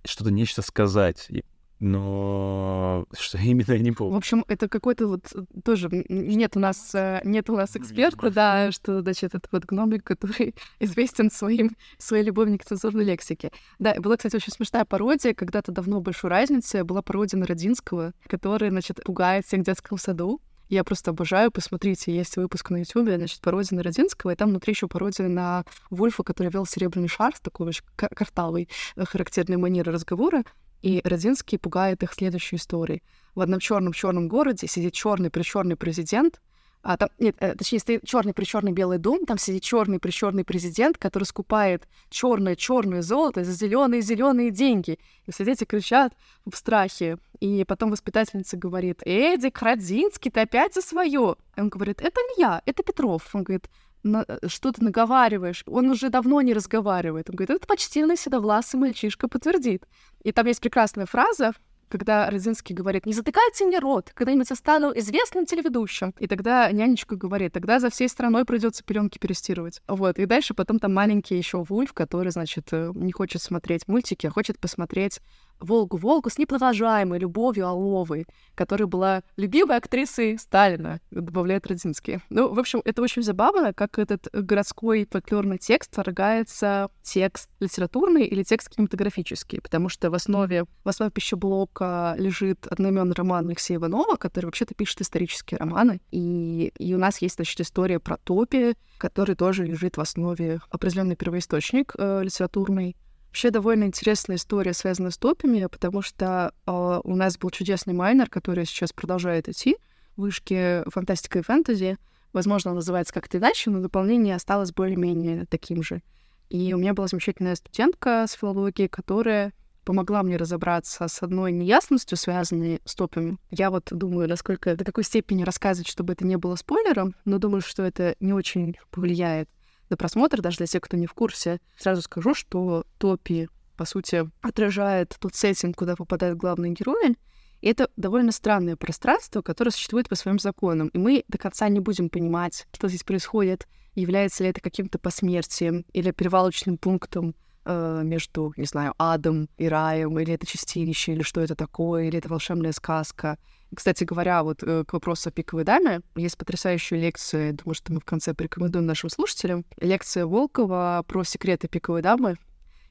что-то 0.05 0.31
нечто 0.31 0.63
сказать. 0.63 1.27
И, 1.31 1.45
но 1.81 3.05
что 3.19 3.37
именно 3.39 3.73
я 3.73 3.79
не 3.79 3.93
помню. 3.93 4.15
В 4.15 4.17
общем, 4.17 4.45
это 4.49 4.69
какой-то 4.69 5.07
вот 5.07 5.33
э, 5.35 5.45
тоже 5.63 5.89
нет 6.09 6.57
у 6.57 6.61
нас 6.61 6.95
э, 6.95 7.21
нет 7.25 7.51
у 7.51 7.57
нас 7.57 7.77
эксперта, 7.77 8.31
да, 8.31 8.73
что 8.73 9.03
значит 9.03 9.35
этот 9.35 9.53
вот 9.53 9.65
гномик, 9.65 10.05
который 10.05 10.55
известен 10.81 11.31
своим 11.31 11.77
своей 11.99 12.25
любовью 12.25 12.59
к 12.59 12.65
цензурной 12.65 13.05
лексике. 13.05 13.51
Да, 13.79 13.95
была, 14.01 14.17
кстати, 14.17 14.37
очень 14.37 14.53
смешная 14.53 14.85
пародия, 14.85 15.35
когда-то 15.35 15.73
давно 15.73 16.01
большой 16.01 16.31
разницы 16.31 16.85
была 16.85 17.03
пародия 17.03 17.39
на 17.39 17.47
Родинского, 17.47 18.13
который, 18.29 18.71
значит, 18.71 19.03
пугает 19.05 19.45
всех 19.45 19.61
в 19.61 19.65
детском 19.65 19.99
саду 19.99 20.41
Я 20.69 20.83
просто 20.85 21.11
обожаю, 21.11 21.51
посмотрите, 21.51 22.15
есть 22.15 22.37
выпуск 22.37 22.71
на 22.71 22.79
YouTube, 22.79 23.09
значит, 23.09 23.41
пародия 23.41 23.77
на 23.77 23.83
Родинского, 23.83 24.31
и 24.31 24.35
там 24.35 24.51
внутри 24.51 24.73
еще 24.73 24.89
пародия 24.89 25.29
на 25.29 25.65
Вульфа, 25.91 26.23
который 26.23 26.51
вел 26.51 26.67
«Серебряный 26.67 27.09
шар» 27.09 27.35
с 27.37 27.41
такой 27.41 27.69
очень 27.69 27.85
картавой, 27.97 28.69
э, 28.97 29.05
характерной 29.05 29.59
манерой 29.59 29.95
разговора, 29.95 30.45
и 30.81 31.01
Родинский 31.05 31.59
пугает 31.59 32.03
их 32.03 32.13
следующей 32.13 32.57
историей. 32.57 33.03
В 33.35 33.41
одном 33.41 33.61
черном 33.61 33.93
черном 33.93 34.29
городе 34.29 34.67
сидит 34.67 34.93
черный 34.93 35.31
причерный 35.31 35.77
президент, 35.77 36.41
а 36.85 36.99
там, 36.99 37.09
нет, 37.19 37.35
э, 37.41 37.55
точнее, 37.55 37.79
стоит 37.79 38.05
черный 38.05 38.35
при 38.35 38.45
черный 38.45 38.73
белый 38.73 38.99
дом, 38.99 39.25
там 39.25 39.39
сидит 39.39 39.63
черный 39.63 39.99
при 39.99 40.11
черный 40.11 40.45
президент, 40.45 40.99
который 40.99 41.25
скупает 41.25 41.89
черное 42.11 42.57
черное 42.57 43.01
золото 43.01 43.43
за 43.43 43.53
зеленые 43.53 44.03
зеленые 44.03 44.51
деньги. 44.51 44.99
И 45.27 45.33
все 45.33 45.47
дети 45.47 45.65
кричат 45.65 46.13
в 46.45 46.55
страхе. 46.55 47.17
И 47.41 47.65
потом 47.65 47.91
воспитательница 47.91 48.59
говорит: 48.59 49.01
Эдик 49.07 49.63
Радзинский, 49.63 50.31
ты 50.31 50.41
опять 50.41 50.75
за 50.75 50.83
свое. 50.83 51.37
Он 51.57 51.69
говорит: 51.71 52.03
Это 52.03 52.21
не 52.21 52.43
я, 52.43 52.61
это 52.67 52.83
Петров. 52.83 53.35
Он 53.35 53.45
говорит, 53.45 53.71
э, 54.05 54.47
что 54.47 54.71
ты 54.71 54.85
наговариваешь? 54.85 55.65
Он 55.67 55.89
уже 55.89 56.11
давно 56.11 56.43
не 56.43 56.53
разговаривает. 56.53 57.31
Он 57.31 57.37
говорит, 57.37 57.57
это 57.57 57.67
почтенный 57.67 58.19
седовласый 58.19 58.79
мальчишка 58.79 59.27
подтвердит. 59.27 59.85
И 60.23 60.33
там 60.33 60.47
есть 60.47 60.61
прекрасная 60.61 61.07
фраза, 61.07 61.55
когда 61.95 62.29
Родзинский 62.29 62.75
говорит, 62.75 63.07
не 63.07 63.13
затыкайте 63.13 63.65
мне 63.65 63.79
рот, 63.79 64.11
когда-нибудь 64.15 64.51
я 64.51 64.57
стану 64.57 64.91
известным 64.97 65.47
телеведущим. 65.47 66.13
И 66.19 66.27
тогда 66.27 66.69
нянечка 66.73 67.15
говорит, 67.15 67.53
тогда 67.53 67.79
за 67.79 67.89
всей 67.89 68.09
страной 68.09 68.45
придется 68.45 68.83
пеленки 68.83 69.19
перестирывать. 69.19 69.81
Вот, 69.87 70.19
и 70.19 70.27
дальше 70.27 70.55
потом 70.55 70.81
там 70.81 70.93
маленький 70.93 71.37
еще 71.37 71.63
Вульф, 71.63 71.93
который, 71.93 72.33
значит, 72.33 72.67
э, 72.73 72.91
не 72.97 73.13
хочет 73.13 73.43
смотреть 73.43 73.87
мультики, 73.87 74.27
а 74.27 74.33
хочет 74.33 74.59
посмотреть 74.59 75.21
Волгу-Волгу 75.65 76.31
с 76.31 76.39
неподражаемой 76.39 77.19
Любовью 77.19 77.67
Аловой, 77.67 78.27
которая 78.55 78.87
была 78.87 79.23
любимой 79.37 79.77
актрисой 79.77 80.39
Сталина, 80.39 81.01
добавляет 81.11 81.67
Родзинский. 81.67 82.21
Ну, 82.31 82.53
в 82.53 82.59
общем, 82.59 82.83
это 82.85 83.03
очень 83.03 83.23
забавно, 83.23 83.73
как 83.73 83.99
этот 83.99 84.29
городской 84.33 85.07
фольклорный 85.11 85.59
текст 85.59 85.93
вторгается 85.93 86.89
текст 87.03 87.51
литературный 87.61 88.27
или 88.27 88.43
текст 88.43 88.71
кинематографический, 88.71 89.61
потому 89.61 89.89
что 89.89 90.11
в 90.11 90.15
основе, 90.15 90.65
в 90.85 90.89
основе 90.89 91.11
пищеблока 91.11 92.15
лежит 92.19 92.67
одноименный 92.67 93.15
роман 93.15 93.47
Алексея 93.49 93.79
Иванова, 93.79 94.17
который 94.17 94.47
вообще-то 94.47 94.75
пишет 94.75 95.01
исторические 95.01 95.59
романы, 95.59 96.01
и, 96.11 96.73
и 96.79 96.95
у 96.95 96.99
нас 96.99 97.19
есть, 97.23 97.37
значит, 97.37 97.61
история 97.61 97.99
про 97.99 98.17
Топи, 98.19 98.75
который 98.99 99.35
тоже 99.35 99.65
лежит 99.65 99.97
в 99.97 100.01
основе 100.01 100.61
определенный 100.71 101.17
первоисточник 101.17 101.95
э, 101.99 102.23
литературный, 102.23 102.97
Вообще 103.35 103.51
довольно 103.51 103.83
интересная 103.83 104.37
история, 104.37 104.73
связанная 104.73 105.11
с 105.11 105.19
топами, 105.19 105.67
потому 105.67 106.03
что 106.03 106.55
э, 106.69 107.01
у 107.03 107.17
нас 107.17 107.37
был 107.37 107.51
чудесный 107.51 107.93
майнер, 107.93 108.31
который 108.31 108.65
сейчас 108.65 108.93
продолжает 108.93 109.49
идти 109.49 109.77
в 110.17 110.21
вышке 110.21 110.85
фантастика 110.87 111.41
и 111.41 111.43
фэнтези. 111.43 111.97
Возможно, 112.33 112.71
он 112.71 112.77
называется 112.77 113.13
как-то 113.13 113.39
иначе, 113.39 113.71
но 113.71 113.81
дополнение 113.81 114.37
осталось 114.37 114.71
более-менее 114.71 115.47
таким 115.47 115.83
же. 115.83 116.01
И 116.49 116.73
у 116.75 116.79
меня 116.79 116.95
была 116.95 117.09
замечательная 117.09 117.57
студентка 117.57 118.25
с 118.29 118.35
филологии, 118.35 118.87
которая 118.87 119.53
помогла 119.85 120.23
мне 120.23 120.37
разобраться 120.37 121.09
с 121.09 121.21
одной 121.21 121.51
неясностью, 121.51 122.17
связанной 122.17 122.83
с 122.85 122.95
топами. 122.95 123.39
Я 123.51 123.73
вот 123.73 123.89
думаю, 123.91 124.29
насколько, 124.29 124.77
до 124.77 124.85
какой 124.85 125.03
степени 125.03 125.43
рассказывать, 125.43 125.89
чтобы 125.89 126.13
это 126.13 126.25
не 126.25 126.37
было 126.37 126.55
спойлером, 126.55 127.17
но 127.25 127.39
думаю, 127.39 127.63
что 127.63 127.83
это 127.83 128.15
не 128.21 128.33
очень 128.33 128.77
повлияет 128.93 129.49
на 129.95 129.97
просмотр, 129.97 130.43
даже 130.43 130.59
для 130.59 130.67
тех, 130.67 130.83
кто 130.83 130.97
не 130.97 131.07
в 131.07 131.15
курсе, 131.15 131.61
сразу 131.79 132.03
скажу, 132.03 132.35
что 132.35 132.85
Топи, 132.99 133.49
по 133.77 133.85
сути, 133.85 134.29
отражает 134.43 135.17
тот 135.21 135.35
сеттинг, 135.35 135.77
куда 135.77 135.95
попадают 135.95 136.37
главные 136.37 136.73
герои. 136.73 137.17
И 137.61 137.69
это 137.69 137.89
довольно 137.97 138.33
странное 138.33 138.77
пространство, 138.77 139.41
которое 139.41 139.71
существует 139.71 140.09
по 140.09 140.17
своим 140.17 140.39
законам. 140.39 140.89
И 140.89 140.99
мы 140.99 141.25
до 141.29 141.39
конца 141.39 141.69
не 141.69 141.81
будем 141.81 142.11
понимать, 142.11 142.67
что 142.75 142.89
здесь 142.89 143.05
происходит, 143.05 143.67
является 143.95 144.43
ли 144.43 144.51
это 144.51 144.61
каким-то 144.61 144.99
посмертием 144.99 145.87
или 145.93 146.11
перевалочным 146.11 146.77
пунктом 146.77 147.37
э, 147.65 148.01
между, 148.05 148.53
не 148.57 148.67
знаю, 148.67 148.95
адом 148.99 149.49
и 149.57 149.69
раем, 149.69 150.19
или 150.19 150.35
это 150.35 150.45
чистилище, 150.45 151.13
или 151.13 151.23
что 151.23 151.41
это 151.41 151.55
такое, 151.55 152.05
или 152.05 152.19
это 152.19 152.29
волшебная 152.29 152.73
сказка. 152.73 153.39
Кстати 153.75 154.05
говоря, 154.05 154.43
вот 154.43 154.63
э, 154.63 154.85
к 154.85 154.93
вопросу 154.93 155.29
о 155.29 155.33
пиковой 155.33 155.65
даме, 155.65 156.01
есть 156.17 156.37
потрясающая 156.39 156.99
лекция, 156.99 157.53
думаю, 157.53 157.75
что 157.75 157.93
мы 157.93 158.01
в 158.01 158.05
конце 158.05 158.35
порекомендуем 158.35 158.87
нашим 158.87 159.11
слушателям, 159.11 159.65
лекция 159.81 160.27
Волкова 160.27 161.05
про 161.07 161.25
секреты 161.25 161.69
пиковой 161.69 162.03
дамы. 162.03 162.37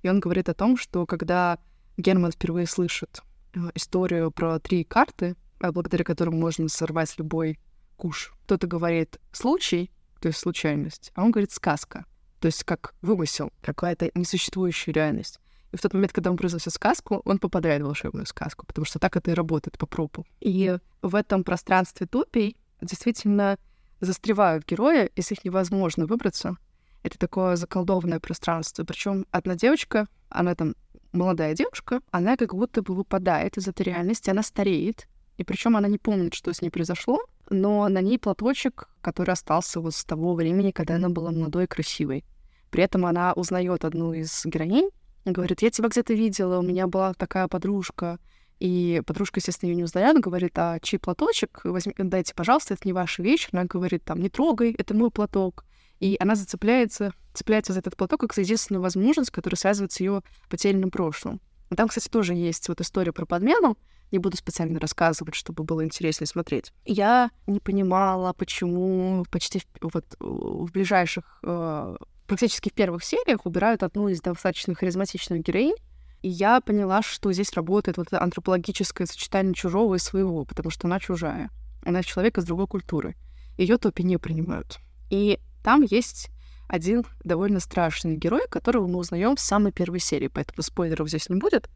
И 0.02 0.10
он 0.10 0.20
говорит 0.20 0.50
о 0.50 0.54
том, 0.54 0.78
что 0.78 1.06
когда 1.06 1.60
Герман 1.98 2.32
впервые 2.32 2.68
слышит 2.68 3.22
э, 3.54 3.60
историю 3.76 4.32
про 4.32 4.60
три 4.60 4.84
карты, 4.84 5.36
а 5.60 5.72
благодаря 5.72 6.04
которым 6.04 6.40
можно 6.40 6.68
сорвать 6.68 7.18
любой 7.18 7.60
куш, 7.96 8.34
кто-то 8.46 8.68
говорит 8.68 9.20
«случай», 9.32 9.92
то 10.20 10.28
есть 10.28 10.40
случайность, 10.40 11.12
а 11.16 11.24
он 11.24 11.32
говорит 11.32 11.52
«сказка», 11.52 12.06
то 12.40 12.48
есть 12.48 12.64
как 12.66 12.94
вымысел, 13.02 13.52
какая-то 13.62 14.12
несуществующая 14.16 14.94
реальность. 14.94 15.40
И 15.74 15.76
в 15.76 15.82
тот 15.82 15.94
момент, 15.94 16.14
когда 16.14 16.30
он 16.30 16.38
произносит 16.38 16.72
сказку, 16.72 17.24
он 17.26 17.40
попадает 17.40 17.82
в 17.82 17.86
волшебную 17.86 18.28
сказку, 18.28 18.66
потому 18.68 18.86
что 18.86 19.00
так 19.00 19.18
это 19.18 19.32
и 19.32 19.34
работает 19.34 19.80
по 19.80 19.88
пропу. 19.88 20.24
И 20.40 20.78
в 21.02 21.16
этом 21.16 21.44
пространстве 21.44 22.06
тупей 22.06 22.56
действительно 22.80 23.58
застревают 24.00 24.68
герои, 24.68 25.10
из 25.16 25.32
них 25.32 25.44
невозможно 25.44 26.06
выбраться. 26.06 26.58
Это 27.02 27.18
такое 27.18 27.56
заколдованное 27.56 28.20
пространство. 28.20 28.84
Причем 28.84 29.26
одна 29.32 29.56
девочка, 29.56 30.08
она 30.30 30.54
там 30.54 30.76
молодая 31.12 31.56
девушка, 31.56 32.02
она 32.12 32.38
как 32.38 32.54
будто 32.54 32.84
бы 32.84 32.94
выпадает 32.94 33.58
из 33.58 33.68
этой 33.68 33.82
реальности, 33.82 34.30
она 34.30 34.44
стареет. 34.44 35.08
И 35.38 35.44
причем 35.44 35.76
она 35.76 35.88
не 35.88 35.98
помнит, 35.98 36.36
что 36.36 36.54
с 36.54 36.62
ней 36.62 36.70
произошло, 36.70 37.20
но 37.50 37.88
на 37.90 38.00
ней 38.00 38.20
платочек, 38.20 38.90
который 39.02 39.32
остался 39.32 39.80
вот 39.82 39.96
с 39.96 40.06
того 40.06 40.36
времени, 40.36 40.70
когда 40.70 40.96
она 40.96 41.10
была 41.10 41.32
молодой 41.32 41.64
и 41.64 41.68
красивой. 41.68 42.24
При 42.70 42.84
этом 42.84 43.08
она 43.08 43.34
узнает 43.34 43.86
одну 43.86 44.14
из 44.14 44.46
героинь, 44.46 44.92
Говорит, 45.26 45.62
я 45.62 45.70
тебя 45.70 45.90
где-то 45.90 46.14
видела, 46.14 46.60
у 46.60 46.64
меня 46.64 46.88
была 46.88 47.14
такая 47.14 47.48
подружка. 47.48 48.20
И 48.60 49.02
подружка, 49.06 49.40
естественно, 49.40 49.70
ее 49.70 49.76
не 49.76 49.84
узнает, 49.84 50.20
говорит, 50.20 50.58
а 50.58 50.80
чей 50.80 50.98
платочек? 50.98 51.62
Возьми, 51.64 51.94
дайте, 51.98 52.34
пожалуйста, 52.34 52.76
это 52.76 52.88
не 52.88 52.94
ваша 52.94 53.22
вещь. 53.22 53.50
Она 53.52 53.66
говорит, 53.66 54.04
там, 54.04 54.20
не 54.20 54.30
трогай, 54.30 54.74
это 54.78 54.94
мой 54.94 55.12
платок. 55.12 55.66
И 56.00 56.18
она 56.20 56.36
зацепляется, 56.36 57.14
цепляется 57.34 57.74
за 57.74 57.80
этот 57.80 57.96
платок 57.96 58.22
как 58.22 58.34
за 58.34 58.42
единственную 58.42 58.82
возможность, 58.82 59.32
которая 59.32 59.58
связывает 59.58 59.92
с 59.92 60.00
ее 60.00 60.22
потерянным 60.50 60.92
прошлым. 60.92 61.42
Там, 61.76 61.88
кстати, 61.88 62.10
тоже 62.10 62.34
есть 62.34 62.70
вот 62.70 62.82
история 62.82 63.12
про 63.12 63.26
подмену. 63.26 63.78
Не 64.12 64.20
буду 64.20 64.38
специально 64.38 64.80
рассказывать, 64.80 65.34
чтобы 65.34 65.64
было 65.64 65.84
интереснее 65.84 66.28
смотреть. 66.28 66.72
Я 66.86 67.32
не 67.48 67.60
понимала, 67.60 68.34
почему 68.34 69.26
почти 69.32 69.60
в, 69.60 69.66
вот 69.82 70.06
в 70.20 70.72
ближайших 70.72 71.40
э, 71.44 71.96
практически 72.28 72.70
в 72.70 72.74
первых 72.74 73.04
сериях 73.04 73.46
убирают 73.46 73.84
одну 73.84 74.08
из 74.08 74.22
достаточно 74.22 74.76
харизматичных 74.76 75.42
героинь, 75.42 75.76
и 76.22 76.30
я 76.30 76.62
поняла, 76.62 77.02
что 77.02 77.32
здесь 77.34 77.54
работает 77.54 77.98
вот 77.98 78.08
это 78.08 78.22
антропологическое 78.22 79.08
сочетание 79.08 79.54
чужого 79.54 79.96
и 79.96 80.00
своего, 80.00 80.46
потому 80.46 80.70
что 80.70 80.88
она 80.88 81.00
чужая. 81.00 81.50
Она 81.86 82.02
человек 82.02 82.38
из 82.38 82.46
другой 82.46 82.68
культуры. 82.68 83.16
Ее 83.58 83.78
топи 83.78 84.04
не 84.04 84.18
принимают. 84.18 84.80
И 85.10 85.40
там 85.64 85.82
есть 85.82 86.30
один 86.68 87.04
довольно 87.24 87.60
страшный 87.60 88.16
герой, 88.16 88.48
которого 88.50 88.88
мы 88.88 89.00
узнаем 89.00 89.38
с 89.38 89.42
самой 89.42 89.72
первой 89.72 90.00
серии, 90.00 90.28
поэтому 90.28 90.64
спойлеров 90.64 91.10
здесь 91.10 91.30
не 91.30 91.36
будет. 91.36 91.70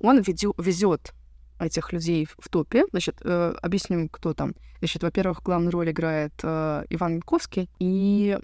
Он 0.00 0.20
везет 0.20 1.14
этих 1.58 1.92
людей 1.92 2.28
в 2.38 2.48
топе. 2.48 2.84
Значит, 2.90 3.18
э, 3.22 3.54
объясним, 3.62 4.08
кто 4.08 4.34
там. 4.34 4.54
Значит, 4.80 5.02
во-первых, 5.02 5.42
главную 5.42 5.70
роль 5.70 5.90
играет 5.90 6.32
э, 6.42 6.84
Иван 6.90 7.14
Янковский, 7.14 7.70
и 7.78 8.38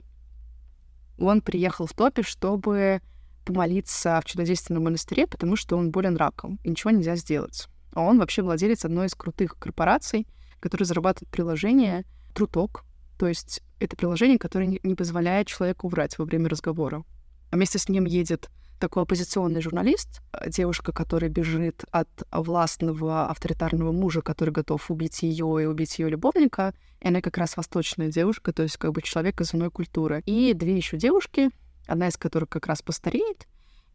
он 1.19 1.41
приехал 1.41 1.87
в 1.87 1.93
топе, 1.93 2.23
чтобы 2.23 3.01
помолиться 3.45 4.21
в 4.23 4.27
чудодейственном 4.27 4.85
монастыре, 4.85 5.27
потому 5.27 5.57
что 5.57 5.77
он 5.77 5.91
болен 5.91 6.17
раком, 6.17 6.59
и 6.65 6.71
ничего 6.71 6.91
нельзя 6.91 7.17
сделать. 7.17 7.69
А 7.93 8.03
он 8.03 8.19
вообще 8.19 8.43
владелец 8.43 8.85
одной 8.85 9.07
из 9.07 9.15
крутых 9.15 9.59
корпораций, 9.59 10.27
которые 10.61 10.87
зарабатывают 10.87 11.31
приложение 11.31 12.05
Труток. 12.35 12.85
То 13.19 13.27
есть 13.27 13.63
это 13.81 13.97
приложение, 13.97 14.39
которое 14.39 14.67
не 14.67 14.95
позволяет 14.95 15.49
человеку 15.49 15.89
врать 15.89 16.19
во 16.19 16.25
время 16.25 16.49
разговора. 16.49 17.05
А 17.51 17.57
вместе 17.57 17.79
с 17.79 17.89
ним 17.89 18.05
едет 18.05 18.51
такой 18.79 19.03
оппозиционный 19.03 19.61
журналист, 19.61 20.23
э, 20.33 20.51
девушка, 20.51 20.93
которая 20.93 21.31
бежит 21.31 21.85
от 21.91 22.09
властного 22.33 23.29
авторитарного 23.29 23.93
мужа, 23.93 24.23
который 24.23 24.51
готов 24.51 24.91
убить 24.91 25.23
ее 25.23 25.63
и 25.63 25.67
убить 25.67 25.99
ее 25.99 26.09
любовника. 26.09 26.75
И 27.01 27.09
она 27.09 27.21
как 27.21 27.39
раз 27.39 27.57
восточная 27.57 28.11
девушка, 28.11 28.53
то 28.53 28.63
есть 28.63 28.77
как 28.77 28.93
бы 28.93 29.03
человек 29.03 29.41
из 29.41 29.55
иной 29.55 29.71
культуры. 29.71 30.23
И 30.27 30.53
две 30.55 30.77
еще 30.77 30.97
девушки, 30.97 31.51
одна 31.87 32.09
из 32.09 32.17
которых 32.17 32.49
как 32.49 32.67
раз 32.67 32.83
постареет, 32.83 33.47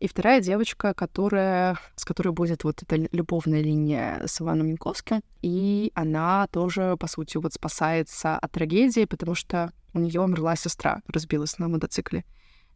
и 0.04 0.08
вторая 0.08 0.42
девочка, 0.42 0.94
которая, 0.94 1.80
с 1.96 2.04
которой 2.04 2.34
будет 2.34 2.66
вот 2.66 2.84
эта 2.84 3.08
любовная 3.14 3.62
линия 3.62 4.22
с 4.26 4.42
Иваном 4.42 4.68
Янковским. 4.68 5.22
И 5.42 5.94
она 5.96 6.48
тоже, 6.48 6.98
по 7.00 7.08
сути, 7.08 7.38
вот 7.38 7.54
спасается 7.54 8.38
от 8.38 8.52
трагедии, 8.52 9.06
потому 9.06 9.34
что 9.34 9.72
у 9.94 10.00
нее 10.00 10.20
умерла 10.20 10.58
сестра, 10.58 11.02
разбилась 11.08 11.58
на 11.58 11.70
мотоцикле. 11.70 12.26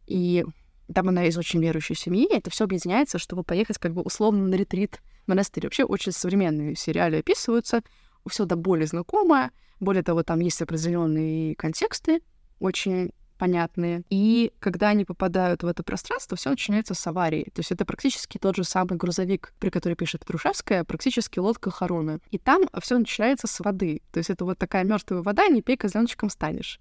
И 0.06 0.46
там 0.92 1.08
она 1.08 1.26
из 1.26 1.36
очень 1.36 1.60
верующей 1.60 1.94
семьи, 1.94 2.28
это 2.30 2.50
все 2.50 2.64
объединяется, 2.64 3.18
чтобы 3.18 3.44
поехать 3.44 3.78
как 3.78 3.92
бы 3.92 4.02
условно 4.02 4.46
на 4.46 4.54
ретрит 4.54 5.00
в 5.24 5.28
монастырь. 5.28 5.64
Вообще 5.64 5.84
очень 5.84 6.12
современные 6.12 6.76
сериалы 6.76 7.18
описываются. 7.18 7.82
все 8.28 8.44
до 8.44 8.56
боли 8.56 8.84
знакомое. 8.84 9.50
Более 9.80 10.02
того, 10.02 10.22
там 10.22 10.40
есть 10.40 10.60
определенные 10.60 11.54
контексты, 11.54 12.20
очень 12.58 13.12
понятные. 13.38 14.02
И 14.10 14.52
когда 14.58 14.88
они 14.88 15.04
попадают 15.04 15.62
в 15.62 15.66
это 15.66 15.82
пространство, 15.82 16.36
все 16.36 16.50
начинается 16.50 16.94
с 16.94 17.06
аварии. 17.06 17.44
То 17.54 17.60
есть 17.60 17.70
это 17.70 17.84
практически 17.84 18.38
тот 18.38 18.56
же 18.56 18.64
самый 18.64 18.96
грузовик, 18.96 19.54
при 19.60 19.70
котором 19.70 19.96
пишет 19.96 20.22
Петрушевская, 20.22 20.84
практически 20.84 21.38
лодка 21.38 21.70
Харуна. 21.70 22.18
И 22.30 22.38
там 22.38 22.62
все 22.82 22.98
начинается 22.98 23.46
с 23.46 23.60
воды. 23.60 24.02
То 24.12 24.18
есть 24.18 24.30
это 24.30 24.44
вот 24.44 24.58
такая 24.58 24.84
мертвая 24.84 25.22
вода, 25.22 25.46
не 25.46 25.62
пей, 25.62 25.76
козленочком 25.76 26.28
станешь. 26.28 26.80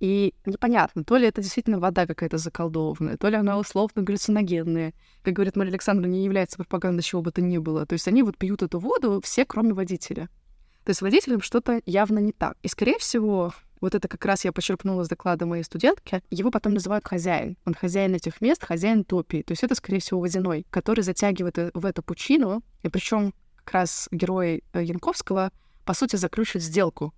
И 0.00 0.34
непонятно, 0.46 1.02
то 1.02 1.16
ли 1.16 1.26
это 1.26 1.42
действительно 1.42 1.80
вода 1.80 2.06
какая-то 2.06 2.38
заколдованная, 2.38 3.16
то 3.16 3.28
ли 3.28 3.36
она 3.36 3.58
условно 3.58 4.02
галлюциногенная. 4.02 4.94
Как 5.22 5.34
говорит 5.34 5.56
Мария 5.56 5.72
Александровна, 5.72 6.12
не 6.12 6.24
является 6.24 6.56
пропагандой 6.56 7.02
чего 7.02 7.20
бы 7.20 7.32
то 7.32 7.42
ни 7.42 7.58
было. 7.58 7.84
То 7.84 7.94
есть 7.94 8.06
они 8.06 8.22
вот 8.22 8.36
пьют 8.36 8.62
эту 8.62 8.78
воду 8.78 9.20
все, 9.24 9.44
кроме 9.44 9.72
водителя. 9.72 10.28
То 10.84 10.90
есть 10.90 11.02
водителям 11.02 11.42
что-то 11.42 11.82
явно 11.84 12.20
не 12.20 12.32
так. 12.32 12.56
И, 12.62 12.68
скорее 12.68 12.98
всего, 12.98 13.52
вот 13.80 13.94
это 13.94 14.08
как 14.08 14.24
раз 14.24 14.44
я 14.44 14.52
почерпнула 14.52 15.04
с 15.04 15.08
доклада 15.08 15.46
моей 15.46 15.64
студентки. 15.64 16.22
Его 16.30 16.50
потом 16.50 16.74
называют 16.74 17.06
хозяин. 17.06 17.56
Он 17.64 17.74
хозяин 17.74 18.14
этих 18.14 18.40
мест, 18.40 18.64
хозяин 18.64 19.04
топии. 19.04 19.42
То 19.42 19.52
есть 19.52 19.64
это, 19.64 19.74
скорее 19.74 20.00
всего, 20.00 20.20
водяной, 20.20 20.66
который 20.70 21.02
затягивает 21.02 21.58
э, 21.58 21.70
в 21.74 21.84
эту 21.84 22.02
пучину. 22.02 22.62
И 22.82 22.88
причем 22.88 23.34
как 23.64 23.74
раз 23.74 24.08
герой 24.12 24.62
э, 24.72 24.82
Янковского, 24.82 25.52
по 25.84 25.92
сути, 25.92 26.16
заключит 26.16 26.62
сделку 26.62 27.12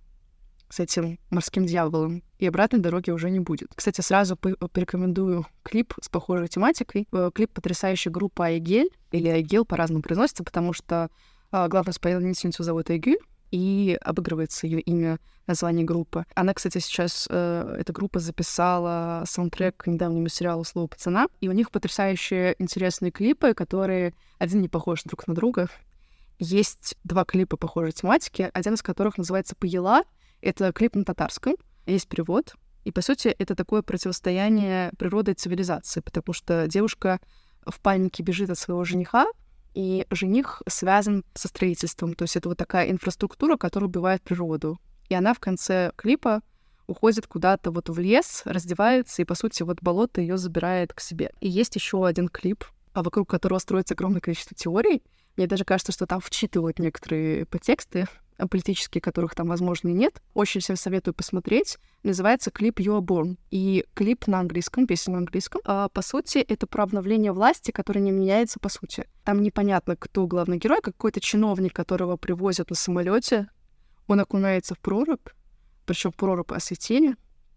с 0.71 0.79
этим 0.79 1.19
морским 1.29 1.65
дьяволом, 1.65 2.23
и 2.39 2.47
обратной 2.47 2.79
дороги 2.79 3.11
уже 3.11 3.29
не 3.29 3.39
будет. 3.39 3.69
Кстати, 3.75 4.01
сразу 4.01 4.35
порекомендую 4.37 5.45
клип 5.63 5.93
с 6.01 6.09
похожей 6.09 6.47
тематикой. 6.47 7.07
Э, 7.11 7.29
клип 7.33 7.51
потрясающей 7.53 8.09
группы 8.09 8.43
Айгель, 8.43 8.89
или 9.11 9.27
Айгел 9.27 9.65
по-разному 9.65 10.01
произносится, 10.01 10.43
потому 10.43 10.73
что 10.73 11.09
главную 11.51 11.91
исполнительницу 11.91 12.63
зовут 12.63 12.89
Айгюль, 12.89 13.17
и 13.51 13.97
обыгрывается 14.01 14.65
ее 14.65 14.79
имя, 14.79 15.19
название 15.47 15.85
группы. 15.85 16.25
Она, 16.35 16.53
кстати, 16.53 16.77
сейчас, 16.77 17.27
э, 17.29 17.75
эта 17.79 17.91
группа 17.91 18.19
записала 18.19 19.23
саундтрек 19.27 19.75
к 19.77 19.87
недавнему 19.87 20.29
сериалу 20.29 20.63
«Слово 20.63 20.87
пацана», 20.87 21.27
и 21.41 21.49
у 21.49 21.51
них 21.51 21.71
потрясающие 21.71 22.55
интересные 22.59 23.11
клипы, 23.11 23.53
которые 23.53 24.13
один 24.39 24.61
не 24.61 24.69
похож 24.69 25.03
друг 25.03 25.27
на 25.27 25.35
друга. 25.35 25.67
Есть 26.39 26.95
два 27.03 27.25
клипа 27.25 27.57
похожей 27.57 27.91
тематики, 27.91 28.49
один 28.53 28.75
из 28.75 28.81
которых 28.81 29.17
называется 29.17 29.55
«Поела». 29.55 30.03
Это 30.41 30.71
клип 30.73 30.95
на 30.95 31.03
татарском, 31.03 31.55
есть 31.85 32.07
перевод, 32.07 32.55
и, 32.83 32.91
по 32.91 33.01
сути, 33.01 33.27
это 33.27 33.55
такое 33.55 33.81
противостояние 33.81 34.91
природы 34.97 35.31
и 35.31 35.35
цивилизации, 35.35 36.01
потому 36.01 36.33
что 36.33 36.67
девушка 36.67 37.19
в 37.65 37.79
панике 37.79 38.23
бежит 38.23 38.49
от 38.49 38.57
своего 38.57 38.83
жениха, 38.83 39.27
и 39.73 40.05
жених 40.09 40.61
связан 40.67 41.23
со 41.33 41.47
строительством. 41.47 42.13
То 42.13 42.23
есть 42.23 42.35
это 42.35 42.49
вот 42.49 42.57
такая 42.57 42.89
инфраструктура, 42.91 43.55
которая 43.55 43.87
убивает 43.87 44.21
природу. 44.21 44.79
И 45.09 45.15
она 45.15 45.33
в 45.33 45.39
конце 45.39 45.91
клипа 45.95 46.41
уходит 46.87 47.27
куда-то 47.27 47.71
вот 47.71 47.89
в 47.89 47.97
лес, 47.99 48.41
раздевается, 48.45 49.21
и, 49.21 49.25
по 49.25 49.35
сути, 49.35 49.63
вот 49.63 49.81
болото 49.81 50.19
ее 50.19 50.37
забирает 50.37 50.93
к 50.93 50.99
себе. 50.99 51.31
И 51.39 51.47
есть 51.47 51.75
еще 51.75 52.05
один 52.05 52.27
клип, 52.27 52.65
а 52.93 53.03
вокруг 53.03 53.29
которого 53.29 53.59
строится 53.59 53.93
огромное 53.93 54.19
количество 54.19 54.55
теорий. 54.57 55.03
Мне 55.37 55.47
даже 55.47 55.63
кажется, 55.63 55.93
что 55.93 56.05
там 56.05 56.19
вчитывают 56.19 56.79
некоторые 56.79 57.45
подтексты, 57.45 58.07
политические, 58.47 59.01
которых 59.01 59.35
там, 59.35 59.47
возможно, 59.47 59.89
и 59.89 59.93
нет. 59.93 60.21
Очень 60.33 60.61
всем 60.61 60.75
советую 60.75 61.13
посмотреть. 61.13 61.77
Называется 62.03 62.51
клип 62.51 62.79
You 62.79 62.99
Are 62.99 63.01
Born. 63.01 63.37
И 63.49 63.85
клип 63.93 64.27
на 64.27 64.39
английском, 64.39 64.87
песня 64.87 65.13
на 65.13 65.17
английском. 65.19 65.61
А, 65.65 65.89
по 65.89 66.01
сути, 66.01 66.39
это 66.39 66.67
про 66.67 66.83
обновление 66.83 67.31
власти, 67.31 67.71
которое 67.71 67.99
не 67.99 68.11
меняется 68.11 68.59
по 68.59 68.69
сути. 68.69 69.07
Там 69.23 69.41
непонятно, 69.41 69.95
кто 69.95 70.27
главный 70.27 70.57
герой, 70.57 70.81
какой-то 70.81 71.19
чиновник, 71.19 71.73
которого 71.73 72.17
привозят 72.17 72.69
на 72.69 72.75
самолете. 72.75 73.47
Он 74.07 74.19
окунается 74.19 74.75
в 74.75 74.79
прорубь, 74.79 75.27
причем 75.85 76.11
прорубь 76.11 76.51
осветили, 76.51 77.15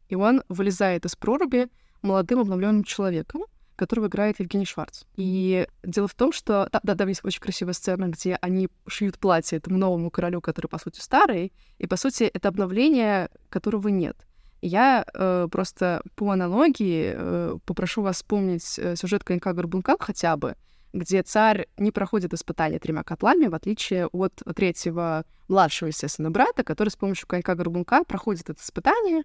и 0.09 0.15
он 0.15 0.43
вылезает 0.49 1.05
из 1.05 1.17
проруби 1.17 1.69
молодым 2.03 2.41
обновленным 2.41 2.85
человеком 2.85 3.45
которого 3.77 4.07
играет 4.07 4.41
Евгений 4.41 4.65
Шварц. 4.65 5.05
И 5.17 5.67
дело 5.83 6.09
в 6.09 6.15
том, 6.15 6.33
что... 6.33 6.69
Да, 6.73 6.81
да, 6.83 6.95
там 6.95 7.09
есть 7.09 7.25
очень 7.25 7.41
красивая 7.41 7.73
сцена, 7.73 8.09
где 8.09 8.39
они 8.41 8.69
шьют 8.87 9.19
платье 9.19 9.59
этому 9.59 9.79
новому 9.79 10.11
королю, 10.11 10.41
который, 10.41 10.67
по 10.67 10.79
сути, 10.79 11.01
старый, 11.01 11.53
и, 11.79 11.87
по 11.87 11.97
сути, 11.97 12.25
это 12.25 12.49
обновление, 12.49 13.31
которого 13.49 13.89
нет. 13.89 14.27
Я 14.63 15.05
э, 15.13 15.47
просто 15.51 16.03
по 16.17 16.31
аналогии 16.31 17.13
э, 17.15 17.59
попрошу 17.67 18.01
вас 18.01 18.17
вспомнить 18.17 18.79
э, 18.79 18.97
сюжет 18.97 19.23
конька 19.23 19.53
Горбунка 19.53 19.97
хотя 20.01 20.39
бы, 20.39 20.57
где 20.95 21.23
царь 21.23 21.67
не 21.77 21.91
проходит 21.91 22.33
испытания 22.33 22.79
тремя 22.79 23.03
котлами, 23.03 23.49
в 23.49 23.55
отличие 23.55 24.07
от 24.07 24.33
третьего 24.57 25.27
младшего, 25.49 25.89
естественно, 25.89 26.31
брата, 26.31 26.65
который 26.65 26.89
с 26.89 26.97
помощью 26.97 27.27
конька 27.27 27.55
Горбунка 27.55 28.05
проходит 28.05 28.49
это 28.49 28.59
испытание 28.59 29.25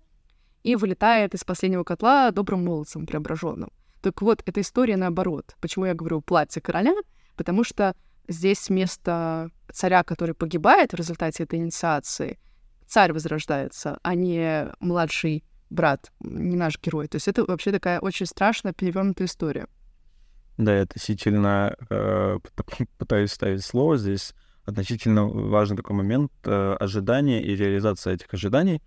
и 0.63 0.75
вылетает 0.75 1.33
из 1.33 1.45
последнего 1.45 1.85
котла 1.85 2.31
добрым 2.31 2.65
молодцем 2.65 3.05
преображенным. 3.05 3.71
Так 4.01 4.21
вот, 4.21 4.41
эта 4.45 4.61
история 4.61 4.97
наоборот. 4.97 5.55
Почему 5.59 5.85
я 5.85 5.93
говорю 5.93 6.21
платье 6.21 6.61
короля? 6.61 6.93
Потому 7.35 7.63
что 7.63 7.95
здесь 8.27 8.69
вместо 8.69 9.49
царя, 9.71 10.03
который 10.03 10.35
погибает 10.35 10.93
в 10.93 10.95
результате 10.95 11.43
этой 11.43 11.59
инициации, 11.59 12.39
царь 12.87 13.13
возрождается, 13.13 13.99
а 14.01 14.15
не 14.15 14.67
младший 14.79 15.43
брат, 15.69 16.11
не 16.19 16.55
наш 16.55 16.79
герой. 16.81 17.07
То 17.07 17.17
есть 17.17 17.27
это 17.27 17.45
вообще 17.45 17.71
такая 17.71 17.99
очень 17.99 18.25
страшная 18.25 18.73
перевернутая 18.73 19.27
история. 19.27 19.67
Да, 20.57 20.75
я 20.75 20.81
относительно 20.83 21.75
э, 21.89 22.39
пытаюсь 22.97 23.31
ставить 23.31 23.63
слово 23.63 23.97
здесь. 23.97 24.33
Относительно 24.65 25.25
важный 25.25 25.77
такой 25.77 25.95
момент 25.95 26.31
э, 26.43 26.75
ожидания 26.79 27.41
и 27.41 27.55
реализация 27.55 28.13
этих 28.13 28.33
ожиданий, 28.33 28.81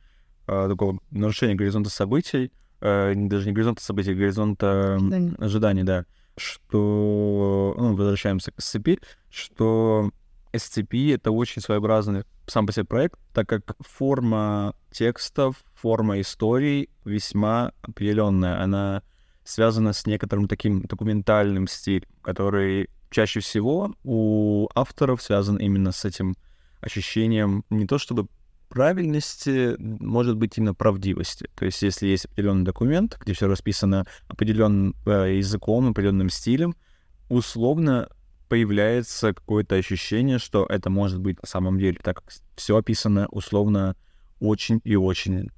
э, 0.47 0.69
такого 0.69 0.99
нарушения 1.11 1.55
горизонта 1.55 1.91
событий 1.91 2.53
э, 2.83 3.15
даже 3.15 3.47
не 3.47 3.53
горизонта 3.53 3.83
событий, 3.83 4.13
а 4.13 4.15
горизонта 4.15 4.95
ожиданий, 4.97 5.35
ожиданий 5.39 5.83
да, 5.85 6.05
что, 6.37 7.75
ну, 7.79 7.95
возвращаемся 7.95 8.53
к 8.53 8.59
SCP, 8.59 9.01
что 9.31 10.11
SCP— 10.53 11.15
это 11.17 11.31
очень 11.31 11.63
своеобразный 11.63 12.25
сам 12.47 12.67
по 12.67 12.73
себе 12.73 12.85
проект, 12.85 13.19
так 13.33 13.49
как 13.49 13.77
форма 13.81 14.75
текстов, 14.91 15.57
форма 15.75 16.21
историй 16.21 16.91
весьма 17.05 17.73
определенная. 17.83 18.63
Она 18.63 19.03
связана 19.45 19.93
с 19.93 20.07
некоторым 20.07 20.49
таким 20.49 20.83
документальным 20.83 21.67
стилем, 21.67 22.09
который 22.23 22.89
чаще 23.11 23.41
всего 23.41 23.95
у 24.05 24.69
авторов 24.75 25.23
связан 25.23 25.57
именно 25.57 25.93
с 25.93 26.05
этим 26.05 26.35
ощущением 26.81 27.65
не 27.71 27.87
то 27.87 27.99
чтобы 27.99 28.27
правильности 28.73 29.77
может 29.79 30.39
быть 30.39 30.57
именно 30.57 30.73
правдивости. 30.73 31.51
То 31.55 31.67
есть 31.67 31.83
если 31.83 32.07
есть 32.07 32.25
определенный 32.25 32.65
документ, 32.65 33.19
где 33.21 33.35
все 33.35 33.47
расписано 33.47 34.07
определенным 34.29 34.97
э, 35.05 35.37
языком, 35.37 35.91
определенным 35.91 36.31
стилем, 36.31 36.75
условно 37.29 38.09
появляется 38.49 39.35
какое-то 39.35 39.75
ощущение, 39.75 40.39
что 40.39 40.65
это 40.67 40.89
может 40.89 41.21
быть 41.21 41.41
на 41.43 41.47
самом 41.47 41.79
деле, 41.79 41.99
так 42.03 42.23
как 42.23 42.33
все 42.57 42.79
описано 42.79 43.29
условно 43.31 43.95
очень 44.41 44.81
и 44.85 44.97
очень... 44.97 45.51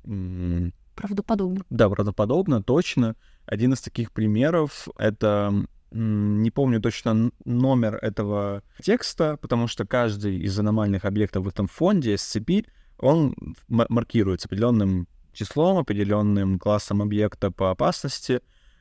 Правдоподобно. 0.96 1.64
Да, 1.70 1.88
правдоподобно, 1.88 2.62
точно. 2.62 3.14
Один 3.46 3.74
из 3.74 3.81
таких 3.81 4.11
примеров— 4.11 4.88
это 4.98 5.66
не 5.92 6.50
помню 6.50 6.81
точно 6.81 7.31
номер 7.44 7.96
этого 7.96 8.64
текста, 8.83 9.38
потому 9.40 9.68
что 9.68 9.87
каждый 9.87 10.38
из 10.38 10.59
аномальных 10.59 11.05
объектов 11.05 11.44
в 11.44 11.48
этом 11.48 11.68
фонде 11.68 12.14
SCP 12.14 12.66
он 12.98 13.35
маркируется 13.68 14.46
определенным 14.46 15.09
числом, 15.33 15.78
определенным 15.78 16.59
классом 16.59 17.02
объекта 17.02 17.50
по 17.50 17.70
опасности. 17.70 18.40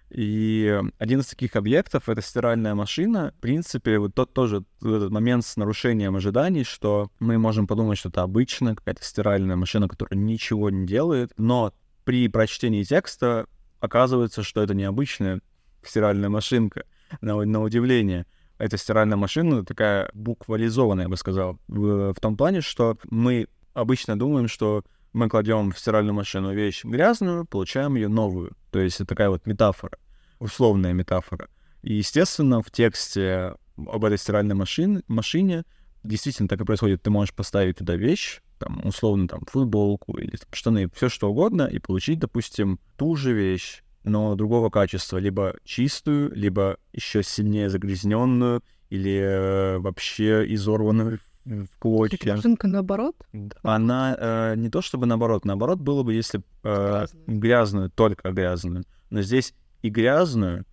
И 0.09 0.79
один 0.99 1.21
из 1.21 1.27
таких 1.27 1.55
объектов— 1.55 2.03
это 2.07 2.21
стиральная 2.21 2.75
машина. 2.75 3.33
В 3.37 3.41
принципе, 3.41 3.97
вот 3.97 4.13
тот 4.13 4.33
тоже 4.33 4.63
этот 4.81 5.09
момент 5.09 5.43
с 5.43 5.57
нарушением 5.57 6.15
ожиданий, 6.15 6.63
что 6.63 7.09
мы 7.19 7.39
можем 7.39 7.65
подумать, 7.65 7.97
что 7.97 8.09
это 8.09 8.21
обычная 8.21 8.75
какая-то 8.75 9.03
стиральная 9.03 9.55
машина, 9.55 9.87
которая 9.87 10.19
ничего 10.19 10.69
не 10.69 10.85
делает, 10.85 11.31
но 11.37 11.73
при 12.03 12.27
прочтении 12.27 12.83
текста 12.83 13.47
оказывается, 13.79 14.43
что 14.43 14.61
это 14.61 14.75
необычная 14.75 15.41
стиральная 15.83 16.29
машинка, 16.29 16.85
на, 17.21 17.43
на 17.43 17.61
удивление. 17.61 18.25
Эта 18.57 18.77
стиральная 18.77 19.17
машина 19.17 19.65
такая 19.65 20.09
буквализованная, 20.13 21.05
я 21.05 21.09
бы 21.09 21.17
сказал, 21.17 21.59
в, 21.67 22.13
в 22.13 22.19
том 22.19 22.37
плане, 22.37 22.61
что 22.61 22.97
мы 23.09 23.47
обычно 23.73 24.17
думаем, 24.17 24.47
что 24.47 24.83
мы 25.13 25.29
кладем 25.29 25.71
в 25.71 25.79
стиральную 25.79 26.13
машину 26.13 26.53
вещь 26.53 26.83
грязную, 26.83 27.45
получаем 27.45 27.95
ее 27.95 28.07
новую. 28.07 28.55
То 28.71 28.79
есть 28.79 28.95
это 28.97 29.05
такая 29.05 29.29
вот 29.29 29.45
метафора, 29.45 29.97
условная 30.39 30.93
метафора. 30.93 31.49
И, 31.81 31.95
естественно, 31.95 32.61
в 32.61 32.71
тексте 32.71 33.55
об 33.77 34.05
этой 34.05 34.17
стиральной 34.17 34.55
машине, 34.55 35.01
машине 35.07 35.65
действительно 36.03 36.47
так 36.47 36.61
и 36.61 36.65
происходит. 36.65 37.03
Ты 37.03 37.09
можешь 37.09 37.33
поставить 37.33 37.77
туда 37.77 37.95
вещь, 37.95 38.41
там, 38.59 38.81
условно, 38.85 39.27
там, 39.27 39.41
футболку 39.45 40.17
или 40.17 40.35
там, 40.35 40.49
штаны, 40.51 40.89
все 40.95 41.09
что 41.09 41.29
угодно, 41.29 41.63
и 41.63 41.79
получить, 41.79 42.19
допустим, 42.19 42.79
ту 42.97 43.15
же 43.15 43.33
вещь, 43.33 43.83
но 44.03 44.35
другого 44.35 44.69
качества, 44.69 45.17
либо 45.17 45.55
чистую, 45.63 46.33
либо 46.35 46.77
еще 46.91 47.23
сильнее 47.23 47.69
загрязненную, 47.69 48.61
или 48.89 49.19
э, 49.19 49.77
вообще 49.79 50.45
изорванную 50.53 51.19
в 51.45 51.67
клочья. 51.79 52.35
Машинка 52.35 52.67
наоборот? 52.67 53.15
Она 53.63 54.15
э, 54.17 54.55
не 54.55 54.69
то 54.69 54.81
чтобы 54.81 55.05
наоборот, 55.05 55.45
наоборот 55.45 55.79
было 55.79 56.03
бы, 56.03 56.13
если 56.13 56.41
э, 56.63 57.05
грязную, 57.27 57.89
только 57.89 58.31
грязную. 58.31 58.85
Но 59.09 59.21
здесь 59.21 59.53
и 59.81 59.89
грязную, 59.89 60.65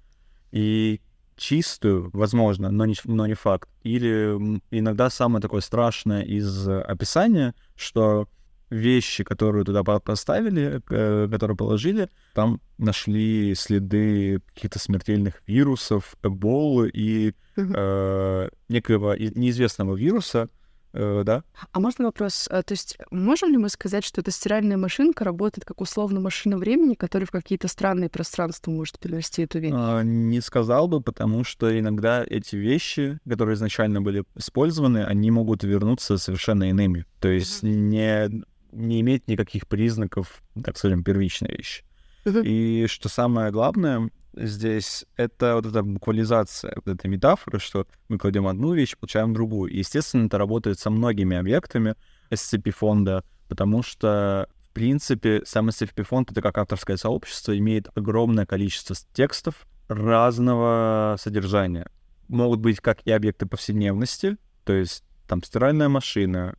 и 0.52 1.00
чистую, 1.36 2.10
возможно, 2.12 2.70
но 2.70 2.84
не, 2.84 2.94
но 3.04 3.26
не 3.26 3.34
факт. 3.34 3.68
Или 3.82 4.60
иногда 4.70 5.10
самое 5.10 5.42
такое 5.42 5.60
страшное 5.60 6.22
из 6.22 6.68
описания, 6.68 7.54
что 7.76 8.28
вещи, 8.70 9.24
которые 9.24 9.64
туда 9.64 9.82
поставили, 9.82 10.80
э, 10.90 11.28
которые 11.28 11.56
положили, 11.56 12.08
там 12.34 12.60
нашли 12.78 13.54
следы 13.54 14.40
каких-то 14.54 14.78
смертельных 14.78 15.42
вирусов, 15.46 16.16
эболы 16.22 16.90
и 16.92 17.34
э, 17.56 18.48
некоего 18.68 19.14
неизвестного 19.16 19.96
вируса, 19.96 20.48
э, 20.48 20.59
да. 20.92 21.44
А 21.72 21.80
можно 21.80 22.06
вопрос? 22.06 22.48
А, 22.50 22.62
то 22.62 22.72
есть 22.72 22.98
можем 23.10 23.50
ли 23.50 23.56
мы 23.56 23.68
сказать, 23.68 24.04
что 24.04 24.20
эта 24.20 24.30
стиральная 24.30 24.76
машинка 24.76 25.24
работает 25.24 25.64
как 25.64 25.80
условно 25.80 26.20
машина 26.20 26.58
времени, 26.58 26.94
которая 26.94 27.26
в 27.26 27.30
какие-то 27.30 27.68
странные 27.68 28.10
пространства 28.10 28.70
может 28.70 28.98
перенести 28.98 29.42
эту 29.42 29.60
вещь? 29.60 29.72
А, 29.74 30.02
не 30.02 30.40
сказал 30.40 30.88
бы, 30.88 31.00
потому 31.00 31.44
что 31.44 31.78
иногда 31.78 32.24
эти 32.28 32.56
вещи, 32.56 33.18
которые 33.28 33.54
изначально 33.54 34.02
были 34.02 34.24
использованы, 34.34 35.04
они 35.04 35.30
могут 35.30 35.62
вернуться 35.62 36.18
совершенно 36.18 36.70
иными. 36.70 37.06
То 37.20 37.28
есть 37.28 37.62
mm-hmm. 37.62 37.68
не, 37.68 38.44
не 38.72 39.00
иметь 39.00 39.28
никаких 39.28 39.68
признаков, 39.68 40.42
так 40.62 40.76
скажем, 40.76 41.04
первичной 41.04 41.56
вещи. 41.56 41.84
Mm-hmm. 42.24 42.42
И 42.44 42.86
что 42.88 43.08
самое 43.08 43.50
главное, 43.50 44.10
здесь 44.34 45.04
это 45.16 45.54
вот 45.54 45.66
эта 45.66 45.82
буквализация, 45.82 46.72
вот 46.76 46.88
эта 46.88 47.08
метафора, 47.08 47.58
что 47.58 47.86
мы 48.08 48.18
кладем 48.18 48.46
одну 48.46 48.74
вещь, 48.74 48.96
получаем 48.96 49.32
другую. 49.34 49.72
И, 49.72 49.78
естественно, 49.78 50.26
это 50.26 50.38
работает 50.38 50.78
со 50.78 50.90
многими 50.90 51.36
объектами 51.36 51.94
SCP-фонда, 52.30 53.24
потому 53.48 53.82
что, 53.82 54.48
в 54.70 54.72
принципе, 54.72 55.42
сам 55.44 55.68
SCP-фонд— 55.68 56.30
это 56.32 56.42
как 56.42 56.58
авторское 56.58 56.96
сообщество, 56.96 57.56
имеет 57.56 57.88
огромное 57.96 58.46
количество 58.46 58.96
текстов 59.12 59.66
разного 59.88 61.16
содержания. 61.18 61.86
Могут 62.28 62.60
быть 62.60 62.80
как 62.80 63.00
и 63.04 63.10
объекты 63.10 63.46
повседневности, 63.46 64.36
то 64.64 64.72
есть 64.72 65.04
там 65.26 65.42
стиральная 65.42 65.88
машина, 65.88 66.54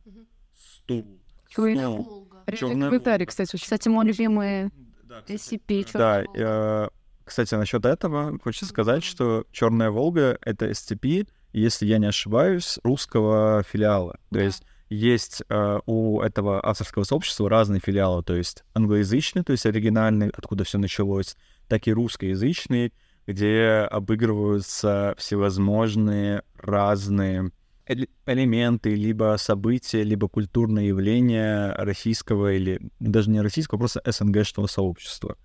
стул, 0.54 1.06
Черная 1.48 1.88
Волга. 1.88 2.42
Комментарий, 2.46 3.26
кстати, 3.26 3.56
Кстати, 3.56 3.88
мой 3.88 4.06
любимый 4.06 4.70
SCP, 5.28 5.86
Да, 5.92 6.22
э, 6.34 6.88
кстати, 7.24 7.54
насчет 7.54 7.84
этого 7.84 8.38
хочется 8.42 8.66
сказать, 8.66 9.04
что 9.04 9.44
Черная 9.52 9.90
Волга— 9.90 10.38
это 10.42 10.70
SCP, 10.70 11.28
если 11.52 11.86
я 11.86 11.98
не 11.98 12.06
ошибаюсь, 12.06 12.78
русского 12.82 13.62
филиала. 13.62 14.18
То 14.30 14.40
есть 14.40 14.64
есть 14.88 15.42
э, 15.48 15.80
у 15.86 16.20
этого 16.20 16.64
авторского 16.64 17.04
сообщества 17.04 17.48
разные 17.48 17.80
филиалы, 17.80 18.22
то 18.22 18.34
есть 18.34 18.64
англоязычный, 18.74 19.42
то 19.42 19.52
есть 19.52 19.64
оригинальный, 19.64 20.28
откуда 20.28 20.64
все 20.64 20.78
началось, 20.78 21.36
так 21.68 21.86
и 21.88 21.92
русскоязычный, 21.92 22.92
где 23.26 23.88
обыгрываются 23.90 25.14
всевозможные 25.16 26.42
разные 26.56 27.52
элементы, 28.26 28.94
либо 28.94 29.36
события, 29.38 30.02
либо 30.02 30.28
культурные 30.28 30.88
явления 30.88 31.74
российского 31.76 32.52
или 32.52 32.80
даже 33.00 33.30
не 33.30 33.40
российского, 33.40 33.78
просто 33.78 34.02
СНГшного 34.04 34.66
сообщества. 34.66 35.36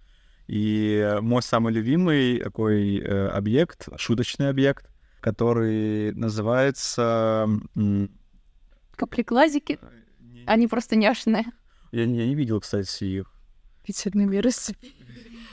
И 0.48 1.18
мой 1.22 1.42
самый 1.42 1.74
любимый 1.74 2.40
такой 2.40 3.00
э, 3.00 3.28
объект, 3.28 3.90
шуточный 3.98 4.50
объект, 4.50 4.90
который 5.20 6.14
называется... 6.14 7.48
Каплеклазики? 8.96 9.80
Они 10.46 10.68
просто 10.68 10.96
няшные. 10.96 11.46
Я, 11.92 12.04
я 12.04 12.26
не 12.26 12.36
видел, 12.36 12.62
кстати, 12.62 13.04
их. 13.04 13.32
Питерный 13.86 14.26
мир 14.26 14.48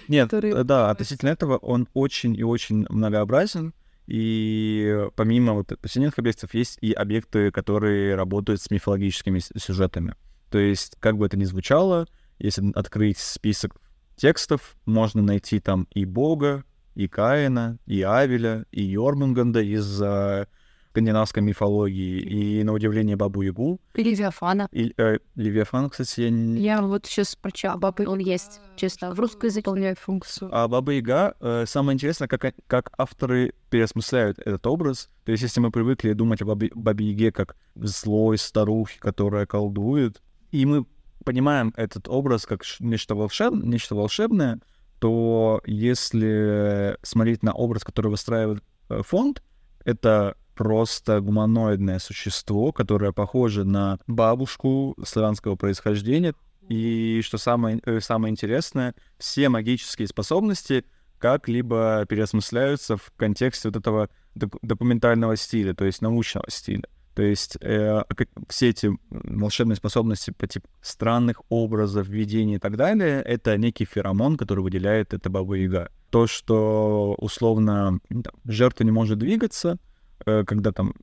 Нет, 0.09 0.31
который... 0.31 0.65
да, 0.65 0.91
относительно 0.91 1.31
этого 1.31 1.57
он 1.57 1.89
очень 1.93 2.37
и 2.37 2.45
очень 2.45 2.87
многообразен. 2.89 3.75
И 4.07 5.09
помимо 5.17 5.55
вот 5.55 5.73
повседневных 5.81 6.19
объектов 6.19 6.55
есть 6.55 6.79
и 6.81 6.93
объекты, 6.93 7.51
которые 7.51 8.15
работают 8.15 8.61
с 8.61 8.71
мифологическими 8.71 9.41
сюжетами. 9.59 10.15
То 10.51 10.59
есть, 10.59 10.97
как 11.01 11.17
бы 11.17 11.27
это 11.27 11.37
ни 11.37 11.45
звучало, 11.45 12.07
если 12.39 12.71
открыть 12.75 13.19
список 13.19 13.77
текстов 14.17 14.77
можно 14.87 15.23
найти 15.23 15.61
там 15.61 15.87
и 15.93 16.05
Бога, 16.05 16.65
и 16.95 17.09
Каина, 17.09 17.79
и 17.87 18.03
Авеля, 18.03 18.67
и 18.71 18.83
Йормунганда 18.83 19.61
из 19.61 20.01
uh, 20.03 20.47
скандинавской 20.95 21.43
мифологии, 21.43 22.21
и, 22.21 22.63
на 22.63 22.73
удивление, 22.73 23.17
Бабу-Ягу. 23.17 23.81
И 23.95 24.03
Левиафана. 24.05 24.69
И, 24.71 24.95
э, 24.97 25.19
Левиафан, 25.35 25.91
кстати, 25.91 26.21
я 26.21 26.31
не... 26.31 26.61
Я 26.61 26.83
вот 26.83 27.07
сейчас 27.07 27.35
прочитала, 27.35 27.77
Баба 27.77 28.03
он 28.03 28.21
есть, 28.21 28.61
честно, 28.77 29.13
в 29.13 29.19
русском 29.19 29.49
языке. 29.49 29.69
Выполняет 29.69 29.99
функцию. 29.99 30.51
А 30.53 30.69
Баба-Яга, 30.69 31.35
э, 31.41 31.65
самое 31.67 31.95
интересное, 31.95 32.29
как, 32.29 32.55
как 32.69 32.93
авторы 32.97 33.55
переосмысляют 33.71 34.39
этот 34.39 34.65
образ. 34.69 35.11
То 35.25 35.33
есть, 35.33 35.43
если 35.43 35.59
мы 35.59 35.73
привыкли 35.73 36.13
думать 36.13 36.43
о 36.43 36.45
Бабе-Яге 36.45 37.33
как 37.33 37.57
злой 37.75 38.39
старухе, 38.39 39.01
которая 39.01 39.47
колдует, 39.47 40.23
и 40.53 40.65
мы 40.65 40.87
понимаем 41.25 41.73
этот 41.77 42.09
образ 42.09 42.47
как 42.47 42.63
нечто, 42.81 43.15
волшеб... 43.15 43.55
нечто 43.55 43.95
волшебное, 43.95 44.61
то 44.99 45.61
если 45.67 46.97
смотреть 47.03 47.43
на 47.43 47.53
образ, 47.53 47.85
который 47.85 48.11
выстраивает 48.11 48.63
э, 48.89 49.03
фонд, 49.03 49.43
это 49.85 50.37
просто 50.55 51.21
гуманоидное 51.21 51.99
существо, 51.99 52.73
которое 52.73 53.13
похоже 53.13 53.65
на 53.65 53.99
бабушку 54.07 54.97
славянского 55.05 55.57
происхождения. 55.57 56.35
И 56.69 57.21
что 57.23 57.39
самое, 57.39 57.81
э, 57.85 58.01
самое 58.01 58.31
интересное, 58.31 58.95
все 59.19 59.49
магические 59.49 60.09
способности 60.09 60.85
как-либо 61.19 62.05
переосмысляются 62.09 62.97
в 62.97 63.13
контексте 63.17 63.69
вот 63.69 63.77
этого 63.77 64.09
документального 64.35 65.37
стиля, 65.37 65.75
то 65.75 65.85
есть 65.85 66.03
научного 66.03 66.51
стиля. 66.51 66.85
То 67.15 67.23
есть 67.23 67.57
э, 67.61 68.03
все 68.49 68.71
эти 68.71 68.91
волшебные 69.11 69.77
способности 69.77 70.33
по 70.33 70.47
типу 70.49 70.69
странных 70.83 71.43
образов, 71.49 72.09
видений 72.09 72.57
и 72.57 72.59
так 72.59 72.77
далее, 72.77 73.23
это 73.23 73.57
некий 73.57 73.85
феромон, 73.85 74.37
который 74.37 74.65
выделяет 74.65 75.15
эта 75.15 75.31
баба 75.31 75.55
Яга. 75.55 75.91
То, 76.11 76.27
что 76.27 77.15
условно 77.19 78.01
там, 78.09 78.35
жертва 78.45 78.85
не 78.85 78.91
может 78.91 79.19
двигаться, 79.19 79.79
э, 80.27 80.45
когда 80.45 80.73
там, 80.73 80.95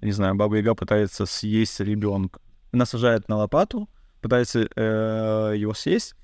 не 0.00 0.12
знаю, 0.12 0.34
баба 0.34 0.56
Яга 0.56 0.74
пытается 0.74 1.26
съесть 1.26 1.78
ребенка, 1.80 2.40
она 2.72 2.86
сажает 2.86 3.28
на 3.28 3.36
лопату, 3.36 3.88
пытается 4.22 4.66
э, 4.74 5.54
его 5.56 5.74
съесть. 5.74 6.14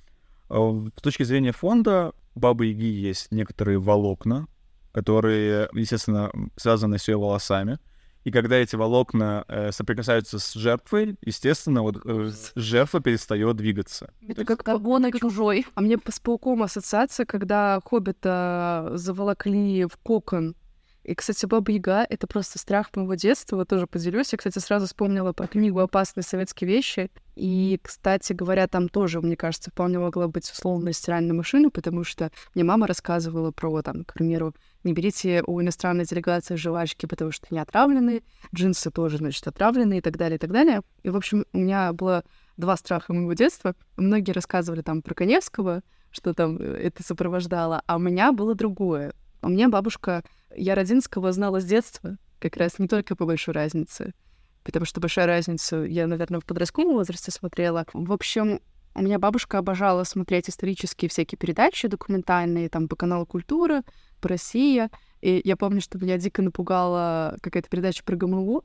С 0.48 1.02
точки 1.02 1.24
зрения 1.24 1.52
фонда, 1.52 2.12
бабы 2.34 2.66
Яги 2.66 2.84
есть 2.84 3.32
некоторые 3.32 3.78
волокна, 3.78 4.46
которые, 4.92 5.68
естественно, 5.74 6.30
связаны 6.56 6.98
с 6.98 7.08
ее 7.08 7.18
волосами. 7.18 7.78
И 8.24 8.30
когда 8.30 8.56
эти 8.56 8.74
волокна 8.74 9.44
э, 9.48 9.70
соприкасаются 9.70 10.38
с 10.38 10.54
жертвой, 10.54 11.16
естественно, 11.22 11.82
вот 11.82 12.00
э, 12.04 12.30
жертва 12.54 13.00
перестает 13.00 13.56
двигаться. 13.56 14.12
Это 14.26 14.44
как 14.44 14.64
погона 14.64 15.12
чужой. 15.12 15.66
А 15.74 15.80
мне 15.82 15.98
с 16.08 16.20
пауком 16.20 16.62
ассоциация, 16.62 17.26
когда 17.26 17.80
хоббита 17.84 18.92
заволокли 18.94 19.84
в 19.84 19.96
кокон 19.98 20.56
и, 21.04 21.14
кстати, 21.14 21.44
Баба 21.44 21.70
Яга— 21.70 22.06
это 22.08 22.26
просто 22.26 22.58
страх 22.58 22.88
моего 22.96 23.14
детства, 23.14 23.56
вот 23.56 23.68
тоже 23.68 23.86
поделюсь. 23.86 24.32
Я, 24.32 24.38
кстати, 24.38 24.58
сразу 24.58 24.86
вспомнила 24.86 25.34
по 25.34 25.46
книгу 25.46 25.78
«Опасные 25.80 26.24
советские 26.24 26.68
вещи». 26.68 27.10
И, 27.36 27.78
кстати 27.82 28.32
говоря, 28.32 28.66
там 28.68 28.88
тоже, 28.88 29.20
мне 29.20 29.36
кажется, 29.36 29.70
вполне 29.70 29.98
могла 29.98 30.28
быть 30.28 30.50
условная 30.50 30.94
стиральная 30.94 31.34
машина, 31.34 31.68
потому 31.68 32.04
что 32.04 32.30
мне 32.54 32.64
мама 32.64 32.86
рассказывала 32.86 33.50
про, 33.50 33.82
там, 33.82 34.04
к 34.04 34.14
примеру, 34.14 34.54
не 34.84 34.92
берите 34.92 35.42
у 35.46 35.60
иностранной 35.60 36.04
делегации 36.04 36.56
жвачки, 36.56 37.06
потому 37.06 37.32
что 37.32 37.46
они 37.50 37.58
отравлены, 37.58 38.22
джинсы 38.54 38.90
тоже, 38.90 39.18
значит, 39.18 39.46
отравлены 39.46 39.98
и 39.98 40.00
так 40.00 40.16
далее, 40.16 40.36
и 40.36 40.38
так 40.38 40.50
далее. 40.50 40.82
И, 41.02 41.10
в 41.10 41.16
общем, 41.16 41.44
у 41.52 41.58
меня 41.58 41.92
было 41.92 42.24
два 42.56 42.76
страха 42.76 43.12
моего 43.12 43.32
детства. 43.32 43.74
Многие 43.96 44.32
рассказывали 44.32 44.82
там 44.82 45.02
про 45.02 45.14
Коневского, 45.14 45.82
что 46.10 46.34
там 46.34 46.58
э, 46.58 46.64
это 46.64 47.02
сопровождало, 47.02 47.82
а 47.86 47.96
у 47.96 47.98
меня 47.98 48.32
было 48.32 48.54
другое. 48.54 49.14
У 49.42 49.48
меня 49.48 49.68
бабушка 49.68 50.22
я 50.56 50.74
Родинского 50.74 51.32
знала 51.32 51.60
с 51.60 51.64
детства, 51.64 52.16
как 52.38 52.56
раз 52.56 52.78
не 52.78 52.88
только 52.88 53.16
по 53.16 53.26
большой 53.26 53.54
разнице, 53.54 54.14
потому 54.62 54.86
что 54.86 55.00
большая 55.00 55.26
разница 55.26 55.78
я, 55.78 56.06
наверное, 56.06 56.40
в 56.40 56.44
подростковом 56.44 56.94
возрасте 56.94 57.30
смотрела. 57.30 57.86
В 57.92 58.12
общем, 58.12 58.60
у 58.94 59.02
меня 59.02 59.18
бабушка 59.18 59.58
обожала 59.58 60.04
смотреть 60.04 60.48
исторические 60.48 61.08
всякие 61.08 61.36
передачи 61.36 61.88
документальные, 61.88 62.68
там, 62.68 62.86
по 62.86 62.94
каналу 62.94 63.26
«Культура», 63.26 63.82
по 64.24 64.28
«Россия». 64.28 64.90
И 65.20 65.42
я 65.44 65.56
помню, 65.56 65.82
что 65.82 65.98
меня 65.98 66.16
дико 66.16 66.40
напугала 66.40 67.36
какая-то 67.42 67.68
передача 67.68 68.02
про 68.02 68.16
ГМУ. 68.16 68.64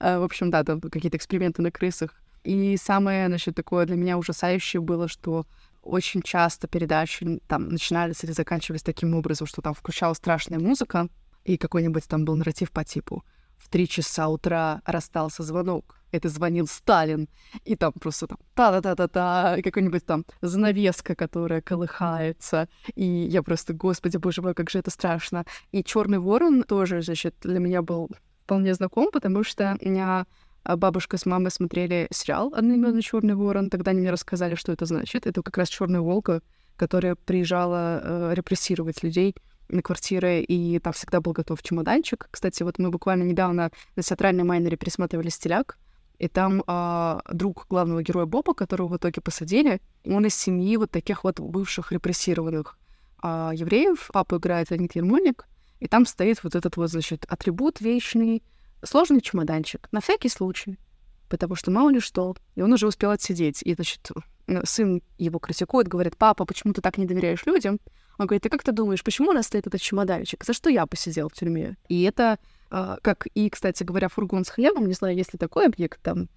А, 0.00 0.18
в 0.18 0.22
общем, 0.22 0.50
да, 0.50 0.64
там 0.64 0.80
какие-то 0.80 1.18
эксперименты 1.18 1.60
на 1.60 1.70
крысах. 1.70 2.14
И 2.42 2.78
самое, 2.78 3.26
значит, 3.26 3.54
такое 3.54 3.84
для 3.84 3.96
меня 3.96 4.16
ужасающее 4.16 4.80
было, 4.80 5.08
что 5.08 5.44
очень 5.82 6.22
часто 6.22 6.68
передачи 6.68 7.40
там 7.48 7.68
начинались 7.68 8.24
или 8.24 8.32
заканчивались 8.32 8.82
таким 8.82 9.14
образом, 9.14 9.46
что 9.46 9.60
там 9.60 9.74
включалась 9.74 10.16
страшная 10.16 10.58
музыка, 10.58 11.08
и 11.44 11.58
какой-нибудь 11.58 12.08
там 12.08 12.24
был 12.24 12.36
нарратив 12.36 12.70
по 12.70 12.82
типу 12.82 13.24
в 13.62 13.68
три 13.68 13.88
часа 13.88 14.28
утра 14.28 14.82
расстался 14.84 15.42
звонок. 15.42 15.96
Это 16.10 16.28
звонил 16.28 16.66
Сталин. 16.66 17.28
И 17.64 17.74
там 17.76 17.92
просто 17.92 18.26
там 18.26 18.38
та-та-та-та-та, 18.54 19.62
какой-нибудь 19.62 20.04
там 20.04 20.24
занавеска, 20.42 21.14
которая 21.14 21.62
колыхается. 21.62 22.68
И 22.94 23.04
я 23.04 23.42
просто, 23.42 23.72
господи, 23.72 24.18
боже 24.18 24.42
мой, 24.42 24.54
как 24.54 24.68
же 24.68 24.78
это 24.78 24.90
страшно. 24.90 25.46
И 25.70 25.82
Черный 25.82 26.18
ворон 26.18 26.64
тоже, 26.64 27.00
значит, 27.02 27.34
для 27.40 27.60
меня 27.60 27.82
был 27.82 28.10
вполне 28.44 28.74
знаком, 28.74 29.10
потому 29.12 29.44
что 29.44 29.78
у 29.80 29.88
меня 29.88 30.26
бабушка 30.64 31.16
с 31.16 31.24
мамой 31.24 31.50
смотрели 31.50 32.08
сериал 32.12 32.52
одноименный 32.54 33.02
Черный 33.02 33.34
ворон. 33.34 33.70
Тогда 33.70 33.92
они 33.92 34.00
мне 34.00 34.10
рассказали, 34.10 34.54
что 34.54 34.72
это 34.72 34.84
значит. 34.84 35.26
Это 35.26 35.42
как 35.42 35.56
раз 35.56 35.68
черная 35.68 36.00
волка, 36.00 36.42
которая 36.76 37.14
приезжала 37.14 38.00
э, 38.02 38.34
репрессировать 38.34 39.02
людей 39.02 39.34
квартиры, 39.80 40.40
и 40.40 40.78
там 40.78 40.92
всегда 40.92 41.20
был 41.20 41.32
готов 41.32 41.62
чемоданчик. 41.62 42.28
Кстати, 42.30 42.62
вот 42.62 42.78
мы 42.78 42.90
буквально 42.90 43.22
недавно 43.22 43.70
на 43.96 44.02
театральной 44.02 44.44
майнере 44.44 44.76
пересматривали 44.76 45.30
«Стиляк», 45.30 45.78
и 46.18 46.28
там 46.28 46.62
а, 46.68 47.20
друг 47.32 47.66
главного 47.68 48.00
героя 48.02 48.26
Боба, 48.26 48.54
которого 48.54 48.86
в 48.86 48.96
итоге 48.96 49.20
посадили, 49.20 49.80
он 50.04 50.24
из 50.24 50.36
семьи 50.36 50.76
вот 50.76 50.90
таких 50.92 51.24
вот 51.24 51.40
бывших 51.40 51.90
репрессированных 51.90 52.78
а, 53.20 53.50
евреев. 53.52 54.08
Папа 54.12 54.36
играет 54.36 54.70
Леонид 54.70 54.94
Ермольник, 54.94 55.46
и 55.80 55.88
там 55.88 56.06
стоит 56.06 56.44
вот 56.44 56.54
этот 56.54 56.76
вот, 56.76 56.90
значит, 56.90 57.24
атрибут 57.28 57.80
вечный, 57.80 58.44
сложный 58.84 59.20
чемоданчик, 59.20 59.88
на 59.90 60.00
всякий 60.00 60.28
случай, 60.28 60.78
потому 61.28 61.56
что 61.56 61.72
мало 61.72 61.90
ли 61.90 61.98
что. 61.98 62.36
И 62.54 62.62
он 62.62 62.72
уже 62.72 62.86
успел 62.86 63.10
отсидеть. 63.10 63.60
И, 63.64 63.74
значит, 63.74 64.08
сын 64.62 65.02
его 65.18 65.40
критикует, 65.40 65.88
говорит, 65.88 66.16
папа, 66.16 66.44
почему 66.44 66.72
ты 66.72 66.80
так 66.80 66.98
не 66.98 67.06
доверяешь 67.06 67.46
людям? 67.46 67.80
Он 68.18 68.26
говорит, 68.26 68.42
ты 68.42 68.48
как 68.48 68.62
ты 68.62 68.72
думаешь, 68.72 69.02
почему 69.02 69.30
у 69.30 69.32
нас 69.32 69.46
стоит 69.46 69.66
этот 69.66 69.80
чемоданчик? 69.80 70.44
За 70.44 70.52
что 70.52 70.70
я 70.70 70.86
посидел 70.86 71.28
в 71.28 71.32
тюрьме? 71.32 71.76
И 71.88 72.02
это, 72.02 72.38
э, 72.70 72.96
как 73.02 73.26
и, 73.34 73.48
кстати 73.50 73.82
говоря, 73.82 74.08
фургон 74.08 74.44
с 74.44 74.50
хлебом, 74.50 74.86
не 74.86 74.94
знаю, 74.94 75.16
есть 75.16 75.32
ли 75.32 75.38
такой 75.38 75.66
объект 75.66 76.00
там, 76.02 76.28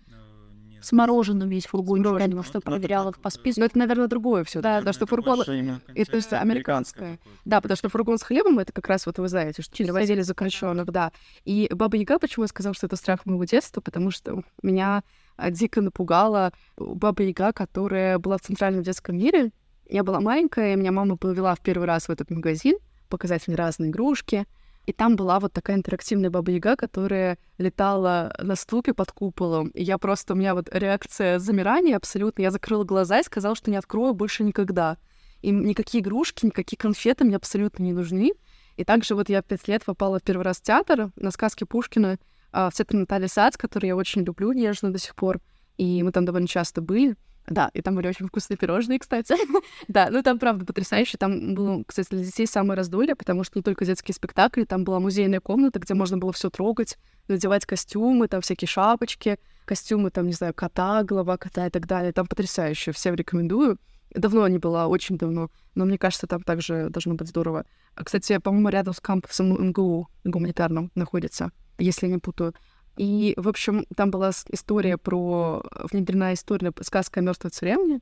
с 0.86 0.92
мороженым 0.92 1.50
весь 1.50 1.66
фургончик, 1.66 2.20
я 2.20 2.44
что 2.44 2.62
проверяла 2.62 3.12
по 3.12 3.30
списку. 3.30 3.62
Но 3.62 3.66
это, 3.66 3.78
наверное, 3.78 4.08
другое 4.08 4.44
все, 4.44 4.62
да, 4.62 4.78
потому 4.78 4.94
что 4.94 5.08
фургон... 5.08 5.42
Это 5.42 6.22
же 6.22 6.28
американское. 6.36 7.20
Да, 7.44 7.60
потому 7.60 7.76
что 7.76 7.90
фургон 7.90 8.18
с 8.18 8.24
хлебом, 8.24 8.60
это 8.60 8.72
как 8.72 8.88
раз 8.88 9.06
вот 9.06 9.18
вы 9.18 9.28
знаете, 9.28 9.62
что 9.62 9.76
перевозили 9.76 10.22
заключенных, 10.22 10.86
да. 10.92 11.12
И 11.44 11.68
Баба 11.74 11.98
Яга, 11.98 12.20
почему 12.20 12.44
я 12.44 12.48
сказала, 12.48 12.76
что 12.76 12.86
это 12.86 12.96
страх 12.96 13.26
моего 13.26 13.44
детства, 13.46 13.82
потому 13.82 14.12
что 14.12 14.44
меня 14.62 15.04
а, 15.38 15.50
дико 15.50 15.82
напугала 15.82 16.54
Баба 16.78 17.24
Яга, 17.24 17.52
которая 17.52 18.20
была 18.20 18.38
в 18.38 18.42
Центральном 18.42 18.84
детском 18.84 19.18
мире, 19.18 19.52
я 19.88 20.04
была 20.04 20.20
маленькая, 20.20 20.74
и 20.74 20.76
меня 20.76 20.92
мама 20.92 21.18
повела 21.18 21.56
в 21.56 21.60
первый 21.62 21.86
раз 21.86 22.08
в 22.08 22.12
этот 22.12 22.30
магазин, 22.30 22.78
показать 23.10 23.48
мне 23.48 23.56
разные 23.56 23.92
игрушки. 23.92 24.46
И 24.86 24.94
там 24.94 25.16
была 25.16 25.40
вот 25.40 25.52
такая 25.52 25.78
интерактивная 25.78 26.30
баба-яга, 26.30 26.76
которая 26.76 27.40
летала 27.58 28.36
на 28.40 28.56
ступе 28.56 28.94
под 28.94 29.12
куполом. 29.12 29.70
И 29.70 29.84
я 29.84 29.98
просто, 29.98 30.34
у 30.34 30.38
меня 30.38 30.54
вот 30.54 30.70
реакция 30.72 31.40
замирания 31.40 31.96
абсолютно. 31.96 32.44
Я 32.44 32.52
закрыла 32.52 32.84
глаза 32.84 33.20
и 33.20 33.24
сказала, 33.24 33.56
что 33.56 33.72
не 33.72 33.78
открою 33.78 34.14
больше 34.14 34.44
никогда. 34.44 34.98
И 35.42 35.50
никакие 35.50 36.04
игрушки, 36.04 36.46
никакие 36.46 36.78
конфеты 36.78 37.26
мне 37.26 37.36
абсолютно 37.36 37.82
не 37.84 37.94
нужны. 37.94 38.34
И 38.78 38.84
также 38.84 39.16
вот 39.16 39.30
я 39.30 39.42
в 39.42 39.46
пять 39.46 39.68
лет 39.68 39.84
попала 39.84 40.20
в 40.20 40.24
первый 40.24 40.44
раз 40.44 40.58
в 40.58 40.64
театр 40.64 41.12
на 41.16 41.32
сказки 41.32 41.64
Пушкина 41.64 42.18
а, 42.52 42.70
в 42.70 42.74
театр 42.74 42.96
Натальи 42.96 43.28
Сац, 43.28 43.58
который 43.58 43.88
я 43.88 43.96
очень 43.96 44.24
люблю 44.24 44.52
нежно 44.52 44.92
до 44.92 45.00
сих 45.00 45.16
пор. 45.16 45.40
И 45.78 46.04
мы 46.04 46.12
там 46.12 46.26
довольно 46.26 46.48
часто 46.48 46.82
были. 46.82 47.16
Да, 47.48 47.70
и 47.74 47.82
там 47.82 47.96
были 47.96 48.08
очень 48.08 48.28
вкусные 48.28 48.58
пирожные, 48.58 48.98
кстати. 48.98 49.36
да, 49.88 50.10
ну 50.10 50.24
там 50.24 50.40
правда 50.40 50.66
потрясающе. 50.66 51.18
Там 51.18 51.54
было, 51.54 51.84
кстати, 51.86 52.10
для 52.10 52.24
детей 52.24 52.48
самое 52.48 52.76
раздолье, 52.76 53.16
потому 53.16 53.44
что 53.44 53.60
не 53.60 53.64
только 53.64 53.86
детские 53.86 54.16
спектакли, 54.16 54.64
там 54.64 54.84
была 54.84 55.00
музейная 55.00 55.40
комната, 55.40 55.80
где 55.80 55.94
можно 55.94 56.18
было 56.18 56.34
все 56.34 56.50
трогать, 56.50 56.98
надевать 57.28 57.66
костюмы, 57.66 58.28
там 58.28 58.42
всякие 58.42 58.68
шапочки, 58.68 59.38
костюмы, 59.66 60.10
там, 60.10 60.26
не 60.26 60.34
знаю, 60.34 60.54
кота, 60.54 61.04
голова 61.04 61.38
кота 61.38 61.68
и 61.68 61.70
так 61.70 61.86
далее. 61.86 62.14
Там 62.14 62.26
потрясающе, 62.26 62.92
всем 62.92 63.14
рекомендую. 63.14 63.78
Давно 64.12 64.48
не 64.48 64.58
была, 64.58 64.88
очень 64.88 65.18
давно, 65.18 65.50
но 65.76 65.86
мне 65.86 65.98
кажется, 65.98 66.26
там 66.26 66.42
также 66.42 66.90
должно 66.90 67.16
быть 67.16 67.28
здорово. 67.28 67.66
Кстати, 67.96 68.38
по-моему, 68.38 68.70
рядом 68.70 68.94
с 68.94 69.00
кампусом 69.00 69.70
МГУ 69.70 70.08
гуманитарным 70.24 70.92
находится, 70.96 71.52
если 71.78 72.08
не 72.08 72.18
путаю. 72.18 72.54
И, 72.98 73.34
в 73.38 73.48
общем, 73.48 73.86
там 73.96 74.12
была 74.12 74.32
история 74.50 74.98
про... 74.98 75.64
внедрена 75.92 76.34
история, 76.34 76.72
сказка 76.82 77.20
о 77.20 77.24
мертвой 77.24 77.52
царевне. 77.52 78.02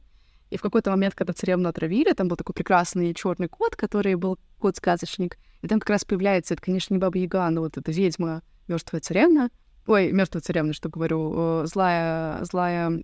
И 0.50 0.58
в 0.58 0.62
какой-то 0.62 0.92
момент, 0.92 1.16
когда 1.16 1.34
царевну 1.34 1.70
отравили, 1.70 2.14
там 2.14 2.28
был 2.28 2.38
такой 2.38 2.54
прекрасный 2.54 3.14
черный 3.16 3.48
кот, 3.48 3.76
который 3.76 4.14
был 4.16 4.38
кот-сказочник. 4.60 5.38
И 5.64 5.68
там 5.68 5.80
как 5.80 5.90
раз 5.90 6.06
появляется, 6.06 6.54
это, 6.54 6.62
конечно, 6.62 6.94
не 6.94 7.00
Баба 7.00 7.18
Яга, 7.18 7.50
но 7.50 7.62
вот 7.62 7.78
эта 7.78 7.92
ведьма, 7.92 8.44
мертвая 8.68 9.02
царевна. 9.02 9.50
Ой, 9.88 10.12
мертвая 10.12 10.42
царевна, 10.42 10.74
что 10.74 10.90
говорю, 10.90 11.66
злая, 11.66 12.44
злая 12.46 13.02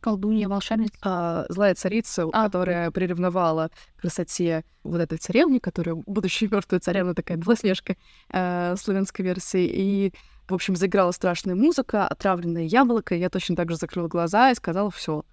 колдунья, 0.00 0.48
волшебница, 0.48 0.94
а, 1.02 1.44
злая 1.50 1.74
царица, 1.74 2.28
а, 2.32 2.44
которая 2.44 2.90
приревновала 2.90 3.70
красоте 3.96 4.64
вот 4.82 5.00
этой 5.00 5.18
царевни, 5.18 5.58
которая 5.58 5.94
будущая 5.94 6.48
мертвая 6.48 6.80
царевна, 6.80 7.14
такая 7.14 7.36
белоснежка 7.36 7.96
э, 8.30 8.74
славянской 8.76 9.24
версии. 9.24 9.70
И 9.70 10.14
в 10.48 10.54
общем, 10.54 10.76
заиграла 10.76 11.12
страшная 11.12 11.54
музыка, 11.54 12.06
отравленное 12.06 12.64
яблоко, 12.64 13.14
и 13.14 13.18
я 13.18 13.30
точно 13.30 13.56
так 13.56 13.70
же 13.70 13.76
закрыла 13.76 14.08
глаза 14.08 14.50
и 14.50 14.54
сказала 14.54 14.90
все. 14.90 15.24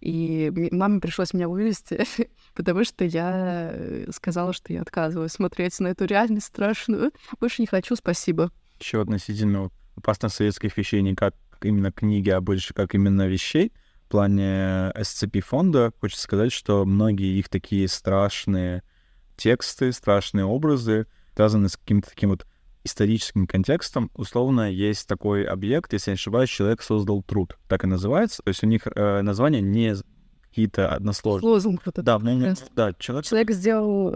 И 0.00 0.52
маме 0.72 1.00
пришлось 1.00 1.32
меня 1.32 1.48
вывести, 1.48 2.04
потому 2.54 2.84
что 2.84 3.04
я 3.04 3.70
э, 3.72 4.10
сказала, 4.12 4.52
что 4.52 4.72
я 4.72 4.82
отказываюсь 4.82 5.32
смотреть 5.32 5.78
на 5.80 5.88
эту 5.88 6.04
реальность 6.04 6.46
страшную. 6.46 7.12
Больше 7.40 7.62
не 7.62 7.66
хочу, 7.66 7.96
спасибо. 7.96 8.52
Еще 8.78 9.00
относительно 9.00 9.70
опасных 9.96 10.32
советских 10.32 10.76
вещей, 10.76 11.00
не 11.00 11.14
как 11.14 11.34
именно 11.62 11.90
книги, 11.90 12.28
а 12.28 12.40
больше 12.40 12.74
как 12.74 12.94
именно 12.94 13.26
вещей. 13.26 13.72
В 14.04 14.08
плане 14.08 14.92
SCP-фонда 14.94 15.92
хочется 16.00 16.22
сказать, 16.22 16.52
что 16.52 16.84
многие 16.84 17.38
их 17.38 17.48
такие 17.48 17.88
страшные 17.88 18.82
тексты, 19.36 19.92
страшные 19.92 20.44
образы 20.44 21.06
связаны 21.34 21.68
с 21.68 21.76
каким-то 21.76 22.10
таким 22.10 22.30
вот 22.30 22.46
историческим 22.86 23.46
контекстом, 23.46 24.10
условно, 24.14 24.70
есть 24.70 25.06
такой 25.06 25.44
объект, 25.44 25.92
если 25.92 26.10
я 26.10 26.12
не 26.14 26.16
ошибаюсь, 26.16 26.48
человек 26.48 26.82
создал 26.82 27.22
труд, 27.22 27.58
так 27.68 27.84
и 27.84 27.86
называется. 27.86 28.42
То 28.42 28.48
есть 28.48 28.64
у 28.64 28.66
них 28.66 28.86
э, 28.86 29.20
название 29.22 29.60
не 29.60 29.94
какие-то 30.48 30.88
односложные. 30.88 31.50
Лозунг 31.50 31.82
вот 31.84 31.96
Да, 31.96 32.18
ну, 32.18 32.54
да, 32.74 32.94
человек... 32.98 33.26
Человек 33.26 33.50
сделал 33.50 34.10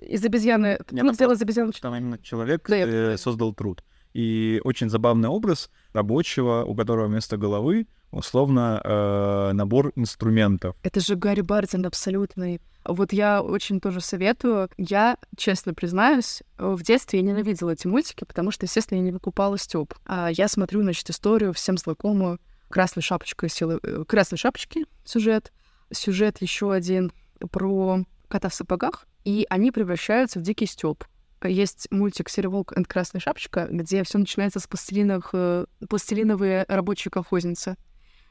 из 0.00 0.24
обезьяны... 0.24 0.80
Нет, 0.90 1.04
ну, 1.04 1.12
сделал 1.12 1.34
из 1.34 1.42
обезьяны... 1.42 1.70
Там 1.80 1.94
именно 1.94 2.18
человек 2.18 2.68
да, 2.68 2.76
э, 2.76 3.16
создал 3.16 3.54
труд. 3.54 3.84
И 4.12 4.60
очень 4.64 4.90
забавный 4.90 5.28
образ 5.28 5.70
рабочего, 5.92 6.64
у 6.64 6.74
которого 6.74 7.06
вместо 7.06 7.36
головы 7.36 7.86
условно 8.14 8.80
э, 8.82 9.52
набор 9.52 9.92
инструментов. 9.96 10.76
Это 10.82 11.00
же 11.00 11.16
Гарри 11.16 11.42
Бардин 11.42 11.84
абсолютный. 11.84 12.60
Вот 12.84 13.12
я 13.12 13.42
очень 13.42 13.80
тоже 13.80 14.00
советую. 14.00 14.68
Я, 14.76 15.16
честно 15.36 15.74
признаюсь, 15.74 16.42
в 16.58 16.82
детстве 16.82 17.20
я 17.20 17.24
ненавидела 17.24 17.70
эти 17.70 17.86
мультики, 17.86 18.24
потому 18.24 18.50
что, 18.50 18.66
естественно, 18.66 18.98
я 18.98 19.04
не 19.04 19.12
выкупала 19.12 19.58
Степ. 19.58 19.94
А 20.06 20.30
я 20.30 20.48
смотрю, 20.48 20.82
значит, 20.82 21.08
историю 21.10 21.52
всем 21.52 21.78
знакомую 21.78 22.40
«Красная 22.68 23.02
шапочка» 23.02 23.48
силы... 23.48 23.80
Э, 23.82 24.04
«Красной 24.06 24.38
шапочки» 24.38 24.86
сюжет. 25.04 25.52
Сюжет 25.92 26.40
еще 26.40 26.72
один 26.72 27.12
про 27.50 28.04
кота 28.28 28.48
в 28.48 28.54
сапогах, 28.54 29.06
и 29.24 29.46
они 29.48 29.70
превращаются 29.70 30.38
в 30.38 30.42
дикий 30.42 30.66
стёб 30.66 31.04
есть 31.48 31.88
мультик 31.90 32.28
«Серый 32.28 32.50
и 32.76 32.84
красная 32.84 33.20
шапочка», 33.20 33.68
где 33.70 34.02
все 34.04 34.18
начинается 34.18 34.60
с 34.60 34.66
пластилиновых, 34.66 35.30
э, 35.32 35.66
пластилиновые 35.88 36.64
рабочие 36.68 37.10
колхозницы. 37.10 37.76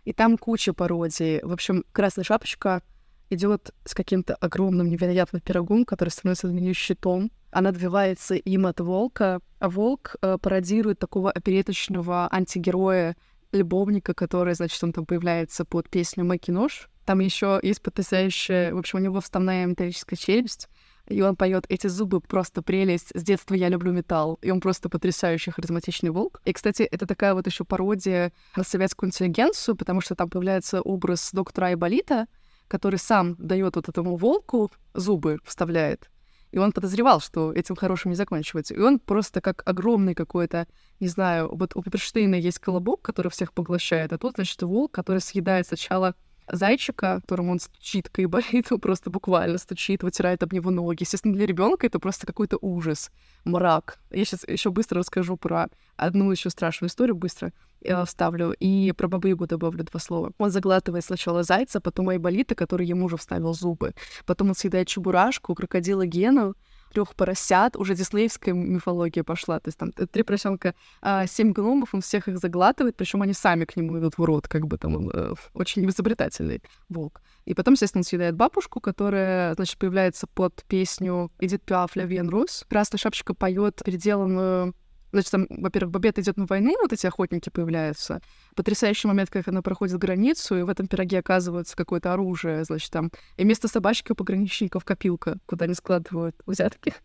И 0.06 0.14
там 0.14 0.38
куча 0.38 0.74
пародий. 0.74 1.42
В 1.42 1.52
общем, 1.52 1.86
«Красная 1.92 2.26
шапочка» 2.26 2.82
идет 3.30 3.72
с 3.86 3.94
каким-то 3.94 4.36
огромным 4.36 4.90
невероятным 4.90 5.42
пирогом, 5.42 5.86
который 5.86 6.10
становится 6.10 6.48
для 6.48 6.62
нее 6.62 6.74
щитом. 6.74 7.32
Она 7.52 7.70
отбивается 7.70 8.36
им 8.36 8.66
от 8.66 8.80
волка, 8.80 9.40
а 9.60 9.70
волк 9.70 10.16
э, 10.22 10.38
пародирует 10.42 11.00
такого 11.00 11.32
опереточного 11.32 12.28
антигероя, 12.32 13.16
любовника, 13.52 14.14
который, 14.14 14.56
значит, 14.56 14.84
он 14.84 14.94
там 14.94 15.06
появляется 15.06 15.64
под 15.64 15.90
песню 15.90 16.26
«Мэки 16.26 16.52
нож». 16.52 16.90
Там 17.06 17.20
еще 17.20 17.60
есть 17.62 17.82
потрясающая... 17.82 18.74
В 18.74 18.78
общем, 18.78 19.00
у 19.00 19.02
него 19.02 19.20
вставная 19.22 19.66
металлическая 19.66 20.18
челюсть, 20.18 20.70
и 21.08 21.22
он 21.22 21.36
поет 21.36 21.66
«Эти 21.70 21.88
зубы 21.88 22.22
просто 22.22 22.62
прелесть, 22.62 23.12
с 23.14 23.24
детства 23.24 23.56
я 23.56 23.70
люблю 23.70 23.92
металл». 23.92 24.40
И 24.42 24.52
он 24.52 24.62
просто 24.62 24.90
потрясающий 24.90 25.52
харизматичный 25.52 26.12
волк. 26.12 26.42
И, 26.46 26.54
кстати, 26.54 26.84
это 26.84 27.06
такая 27.06 27.34
вот 27.34 27.46
еще 27.46 27.66
пародия 27.66 28.32
на 28.56 28.64
советскую 28.64 29.10
интеллигенцию, 29.10 29.76
потому 29.76 30.02
что 30.02 30.16
там 30.16 30.30
появляется 30.30 30.82
образ 30.82 31.32
доктора 31.34 31.68
Айболита, 31.68 32.28
который 32.68 33.00
сам 33.00 33.36
дает 33.38 33.76
вот 33.76 33.90
этому 33.90 34.16
волку 34.16 34.72
зубы, 34.94 35.40
вставляет. 35.44 36.10
И 36.52 36.60
он 36.60 36.72
подозревал, 36.72 37.20
что 37.20 37.52
этим 37.52 37.76
хорошим 37.76 38.12
не 38.12 38.16
заканчивается. 38.16 38.76
И 38.76 38.80
он 38.80 39.00
просто 39.00 39.42
как 39.42 39.64
огромный 39.66 40.14
какой-то, 40.14 40.68
не 41.00 41.08
знаю, 41.08 41.54
вот 41.54 41.76
у 41.76 41.82
Пепперштейна 41.82 42.36
есть 42.36 42.60
колобок, 42.60 43.02
который 43.02 43.30
всех 43.30 43.54
поглощает, 43.54 44.14
а 44.14 44.18
тут, 44.18 44.36
значит, 44.36 44.62
волк, 44.62 44.92
который 44.92 45.20
съедает 45.20 45.68
сначала 45.68 46.16
зайчика, 46.48 47.22
которому 47.22 47.54
он 47.54 47.60
стучит, 47.60 48.10
кайболит, 48.10 48.68
он 48.72 48.80
просто 48.80 49.10
буквально 49.10 49.58
стучит, 49.58 50.04
вытирает 50.04 50.44
об 50.44 50.54
него 50.54 50.72
ноги. 50.72 51.04
Естественно, 51.04 51.34
для 51.34 51.46
ребенка 51.46 51.88
это 51.88 52.00
просто 52.00 52.28
какой-то 52.28 52.58
ужас, 52.62 53.12
мрак. 53.46 54.00
Я 54.12 54.26
сейчас 54.26 54.48
еще 54.48 54.72
быстро 54.72 55.00
расскажу 55.00 55.38
про 55.38 55.68
одну 55.96 56.32
еще 56.32 56.50
страшную 56.50 56.90
историю, 56.90 57.16
быстро 57.16 57.54
э, 57.82 58.06
вставлю, 58.06 58.54
и 58.60 58.92
про 58.92 59.08
бабы 59.08 59.36
добавлю 59.48 59.84
два 59.84 60.00
слова. 60.00 60.32
Он 60.38 60.50
заглатывает 60.50 61.06
сначала 61.06 61.44
зайца, 61.44 61.80
потом 61.80 62.10
айболита, 62.10 62.56
который 62.56 62.86
ему 62.86 63.06
уже 63.06 63.18
вставил 63.18 63.54
зубы. 63.54 63.94
Потом 64.26 64.50
он 64.50 64.56
съедает 64.56 64.88
чебурашку, 64.88 65.56
крокодила 65.56 66.06
Гену, 66.06 66.56
трех 66.94 67.16
поросят, 67.16 67.76
уже 67.76 67.96
диснеевская 67.96 68.54
мифология 68.54 69.24
пошла, 69.24 69.60
то 69.60 69.70
есть 69.70 69.78
там 69.78 69.92
три 69.92 70.24
поросенка, 70.24 70.76
а, 71.02 71.28
семь 71.28 71.52
гномов, 71.52 71.94
он 71.94 72.02
всех 72.02 72.28
их 72.28 72.38
заглатывает, 72.38 72.96
причем 72.96 73.22
они 73.22 73.34
сами 73.34 73.66
к 73.66 73.76
нему 73.76 74.00
идут 74.00 74.18
в 74.18 74.24
рот, 74.24 74.48
как 74.48 74.68
бы 74.68 74.78
там 74.78 74.96
он 74.96 75.12
э, 75.14 75.34
очень 75.54 75.88
изобретательный 75.90 76.62
волк. 76.90 77.22
И 77.46 77.54
потом, 77.54 77.74
естественно, 77.74 78.00
он 78.00 78.04
съедает 78.06 78.36
бабушку, 78.36 78.80
которая, 78.80 79.54
значит, 79.56 79.78
появляется 79.78 80.28
под 80.28 80.64
песню 80.68 81.32
Эдит 81.40 81.64
Пиаф 81.64 81.96
«Ля 81.96 82.06
Венрус». 82.06 82.66
Красная 82.70 83.00
шапочка 83.00 83.34
поет 83.34 83.82
переделанную 83.84 84.74
Значит, 85.14 85.32
там, 85.32 85.46
во-первых, 85.48 85.92
Бабет 85.92 86.18
идет 86.18 86.38
на 86.38 86.48
войны, 86.48 86.74
вот 86.82 86.92
эти 86.92 87.06
охотники 87.06 87.50
появляются. 87.52 88.20
Потрясающий 88.56 89.08
момент, 89.08 89.30
как 89.30 89.48
она 89.48 89.62
проходит 89.62 90.00
границу, 90.00 90.58
и 90.58 90.64
в 90.64 90.70
этом 90.70 90.88
пироге 90.88 91.20
оказывается 91.20 91.78
какое-то 91.78 92.14
оружие, 92.14 92.64
значит, 92.64 92.92
там. 92.92 93.12
И 93.38 93.44
вместо 93.44 93.68
собачки 93.68 94.12
у 94.12 94.16
пограничников 94.16 94.84
копилка, 94.84 95.38
куда 95.46 95.66
они 95.66 95.76
складывают 95.76 96.36
взятки. 96.46 96.94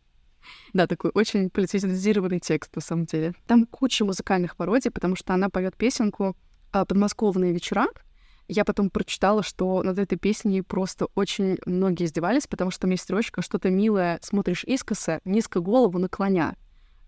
Да, 0.73 0.87
такой 0.87 1.11
очень 1.13 1.51
политизированный 1.51 2.39
текст, 2.39 2.75
на 2.75 2.81
самом 2.81 3.05
деле. 3.05 3.35
Там 3.47 3.67
куча 3.67 4.05
музыкальных 4.05 4.57
пародий, 4.57 4.91
потому 4.91 5.17
что 5.17 5.35
она 5.35 5.51
поет 5.51 5.77
песенку 5.77 6.37
а, 6.73 6.87
«Подмосковные 6.87 7.53
вечера». 7.53 7.89
Я 8.47 8.65
потом 8.65 8.89
прочитала, 8.89 9.43
что 9.43 9.83
над 9.83 9.99
этой 9.99 10.17
песней 10.17 10.63
просто 10.63 11.09
очень 11.17 11.59
многие 11.67 12.05
издевались, 12.07 12.47
потому 12.47 12.71
что 12.71 12.83
там 12.83 12.93
есть 12.93 13.03
строчка 13.03 13.43
«Что-то 13.43 13.69
милое, 13.69 14.21
смотришь 14.23 14.65
искоса, 14.65 15.21
низко 15.27 15.61
голову 15.61 15.99
наклоня». 15.99 16.55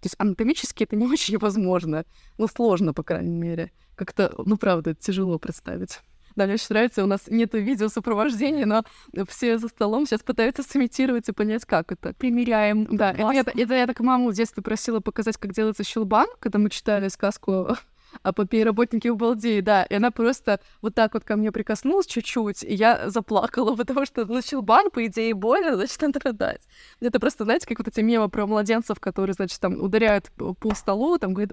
То 0.01 0.07
есть 0.07 0.17
анатомически 0.19 0.85
это 0.85 0.97
не 0.97 1.07
очень 1.13 1.39
возможно. 1.39 2.05
Ну, 2.39 2.47
сложно, 2.47 2.93
по 2.93 3.03
крайней 3.03 3.37
мере. 3.37 3.73
Как-то, 3.97 4.33
ну, 4.45 4.57
правда, 4.57 4.95
тяжело 4.95 5.39
представить. 5.39 6.01
Да, 6.37 6.45
мне 6.45 6.55
очень 6.55 6.67
нравится, 6.71 7.03
у 7.03 7.07
нас 7.07 7.23
нет 7.27 7.55
видеосопровождения, 7.55 8.65
но 8.65 8.85
все 9.29 9.59
за 9.59 9.69
столом 9.69 10.07
сейчас 10.07 10.23
пытаются 10.23 10.63
сымитировать 10.63 11.29
и 11.29 11.33
понять, 11.33 11.65
как 11.65 11.93
это. 11.93 12.15
Примеряем. 12.15 12.87
Да, 12.91 13.11
это, 13.11 13.33
это, 13.33 13.51
это 13.51 13.75
я 13.75 13.87
так 13.87 14.01
маму 14.01 14.31
в 14.31 14.35
детстве 14.35 14.63
просила 14.63 15.01
показать, 15.01 15.37
как 15.37 15.53
делается 15.53 15.85
щелбан, 15.85 16.29
когда 16.39 16.59
мы 16.59 16.71
читали 16.71 17.09
сказку 17.09 17.77
а 18.23 18.33
попей 18.33 18.65
работники 18.65 19.09
балдеи, 19.09 19.61
да. 19.61 19.85
И 19.85 19.95
она 19.95 20.11
просто 20.11 20.61
вот 20.83 20.95
так 20.95 21.15
вот 21.15 21.25
ко 21.25 21.37
мне 21.37 21.53
прикоснулась 21.53 22.07
чуть-чуть, 22.07 22.63
и 22.63 22.75
я 22.75 23.11
заплакала, 23.11 23.77
потому 23.77 24.07
что 24.07 24.25
начал 24.27 24.63
бан, 24.63 24.91
по 24.91 25.05
идее, 25.07 25.35
больно, 25.35 25.77
значит, 25.77 26.01
надо 26.03 26.21
рыдать. 26.21 26.63
Это 27.01 27.21
просто, 27.21 27.45
знаете, 27.45 27.67
как 27.67 27.79
вот 27.79 27.89
эти 27.89 28.01
мемы 28.01 28.29
про 28.29 28.47
младенцев, 28.47 29.01
которые, 29.01 29.35
значит, 29.35 29.61
там 29.61 29.81
ударяют 29.81 30.31
по 30.37 30.75
столу, 30.75 31.19
там 31.19 31.35
говорят, 31.35 31.53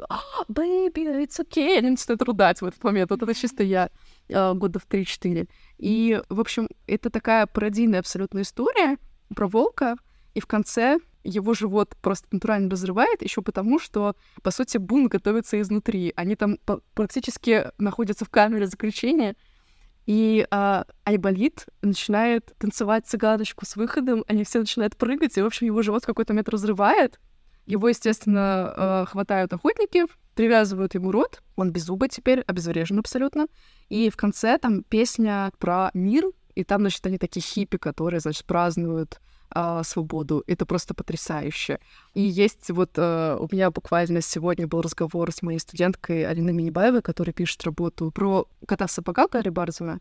baby, 0.49 1.25
it's 1.25 1.39
okay, 1.39 1.77
они 1.77 1.91
начинают 1.91 2.21
рыдать 2.21 2.61
в 2.61 2.65
этот 2.65 2.83
момент. 2.83 3.09
Вот 3.11 3.21
это 3.21 3.33
чисто 3.33 3.63
я 3.63 3.89
э, 4.29 4.53
года 4.53 4.79
в 4.79 4.87
3-4. 4.87 5.47
И, 5.77 6.21
в 6.29 6.39
общем, 6.39 6.67
это 6.87 7.09
такая 7.09 7.45
пародийная 7.47 7.99
абсолютно 7.99 8.41
история 8.41 8.97
про 9.35 9.47
волка, 9.47 9.95
и 10.33 10.39
в 10.39 10.45
конце 10.45 10.99
его 11.23 11.53
живот 11.53 11.95
просто 12.01 12.27
натурально 12.31 12.69
разрывает, 12.69 13.21
еще 13.21 13.41
потому, 13.41 13.79
что, 13.79 14.15
по 14.43 14.51
сути, 14.51 14.77
бун 14.77 15.07
готовится 15.07 15.59
изнутри. 15.59 16.13
Они 16.15 16.35
там 16.35 16.57
практически 16.93 17.71
находятся 17.77 18.25
в 18.25 18.29
камере 18.29 18.67
заключения, 18.67 19.35
и 20.07 20.47
а, 20.51 20.85
Айболит 21.03 21.65
начинает 21.81 22.53
танцевать 22.57 23.05
цыганочку 23.05 23.65
с 23.65 23.75
выходом, 23.75 24.23
они 24.27 24.45
все 24.45 24.59
начинают 24.59 24.95
прыгать, 24.95 25.37
и, 25.37 25.41
в 25.41 25.45
общем, 25.45 25.67
его 25.67 25.81
живот 25.81 26.03
в 26.03 26.05
какой-то 26.07 26.33
момент 26.33 26.47
разрывает. 26.47 27.19
Его, 27.65 27.89
естественно, 27.89 28.41
а, 28.41 29.05
хватают 29.05 29.51
охотники, 29.51 30.05
привязывают 30.33 30.95
ему 30.95 31.11
рот, 31.11 31.41
он 31.57 31.71
без 31.71 31.83
зуба 31.83 32.07
теперь, 32.07 32.39
обезврежен 32.41 32.99
абсолютно. 32.99 33.47
И 33.89 34.09
в 34.09 34.15
конце 34.15 34.57
там 34.57 34.83
песня 34.83 35.51
про 35.59 35.91
мир, 35.93 36.25
и 36.55 36.63
там, 36.63 36.81
значит, 36.81 37.05
они 37.05 37.17
такие 37.17 37.43
хиппи, 37.43 37.77
которые, 37.77 38.21
значит, 38.21 38.45
празднуют 38.45 39.19
э, 39.53 39.81
свободу. 39.83 40.43
Это 40.47 40.65
просто 40.65 40.93
потрясающе. 40.93 41.79
И 42.13 42.21
есть 42.21 42.69
вот 42.69 42.91
э, 42.97 43.37
у 43.39 43.47
меня 43.51 43.71
буквально 43.71 44.21
сегодня 44.21 44.67
был 44.67 44.81
разговор 44.81 45.31
с 45.31 45.41
моей 45.41 45.59
студенткой 45.59 46.25
Алиной 46.25 46.53
Минибаевой, 46.53 47.01
которая 47.01 47.33
пишет 47.33 47.63
работу 47.63 48.11
про 48.11 48.47
кота 48.67 48.87
в 48.87 48.91
сапогах 48.91 49.31
Гарри 49.31 49.49
Барзена. 49.49 49.99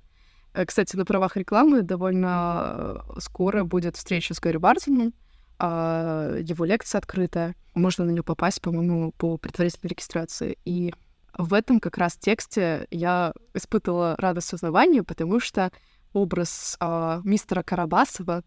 Э, 0.53 0.65
кстати, 0.65 0.97
на 0.97 1.05
правах 1.05 1.37
рекламы 1.37 1.83
довольно 1.83 3.03
э, 3.17 3.21
скоро 3.21 3.65
будет 3.65 3.97
встреча 3.97 4.35
с 4.35 4.41
Гарри 4.41 4.57
Барзеном. 4.57 5.13
Э, 5.59 6.41
его 6.43 6.65
лекция 6.65 6.99
открытая. 6.99 7.55
Можно 7.75 8.05
на 8.05 8.11
нее 8.11 8.23
попасть, 8.23 8.61
по-моему, 8.61 9.13
по 9.13 9.37
предварительной 9.37 9.91
регистрации. 9.91 10.59
И 10.65 10.95
в 11.37 11.53
этом 11.53 11.81
как 11.81 11.99
раз 11.99 12.17
тексте 12.17 12.87
я 12.91 13.33
испытывала 13.53 14.17
радость 14.19 14.53
узнавания, 14.55 15.03
потому 15.03 15.41
что 15.41 15.71
образ 16.13 16.77
э, 16.81 17.21
мистера 17.25 17.63
Карабасова, 17.63 18.43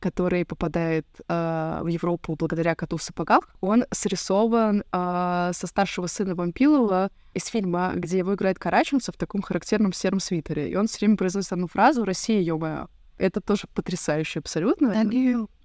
который 0.00 0.44
попадает 0.44 1.06
э, 1.28 1.80
в 1.82 1.86
Европу 1.86 2.34
благодаря 2.34 2.74
коту 2.74 2.96
в 2.96 3.02
сапогах, 3.02 3.48
он 3.60 3.84
срисован 3.90 4.82
э, 4.90 5.50
со 5.54 5.66
старшего 5.66 6.06
сына 6.06 6.34
Вампилова 6.34 7.10
из 7.34 7.46
фильма, 7.46 7.92
где 7.94 8.18
его 8.18 8.34
играет 8.34 8.58
Караченцев 8.58 9.14
в 9.14 9.18
таком 9.18 9.42
характерном 9.42 9.92
сером 9.92 10.20
свитере. 10.20 10.70
И 10.70 10.76
он 10.76 10.86
все 10.86 11.00
время 11.00 11.16
произносит 11.16 11.52
одну 11.52 11.68
фразу 11.68 12.04
«Россия, 12.04 12.40
ё 12.40 12.88
Это 13.18 13.40
тоже 13.40 13.68
потрясающе 13.74 14.40
абсолютно. 14.40 14.92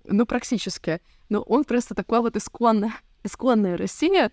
Ну, 0.07 0.25
практически. 0.25 1.01
Но 1.29 1.41
он 1.41 1.63
просто 1.63 1.95
такой 1.95 2.19
вот 2.19 2.35
исконная, 2.35 2.93
исконная 3.23 3.77
Россия, 3.77 4.31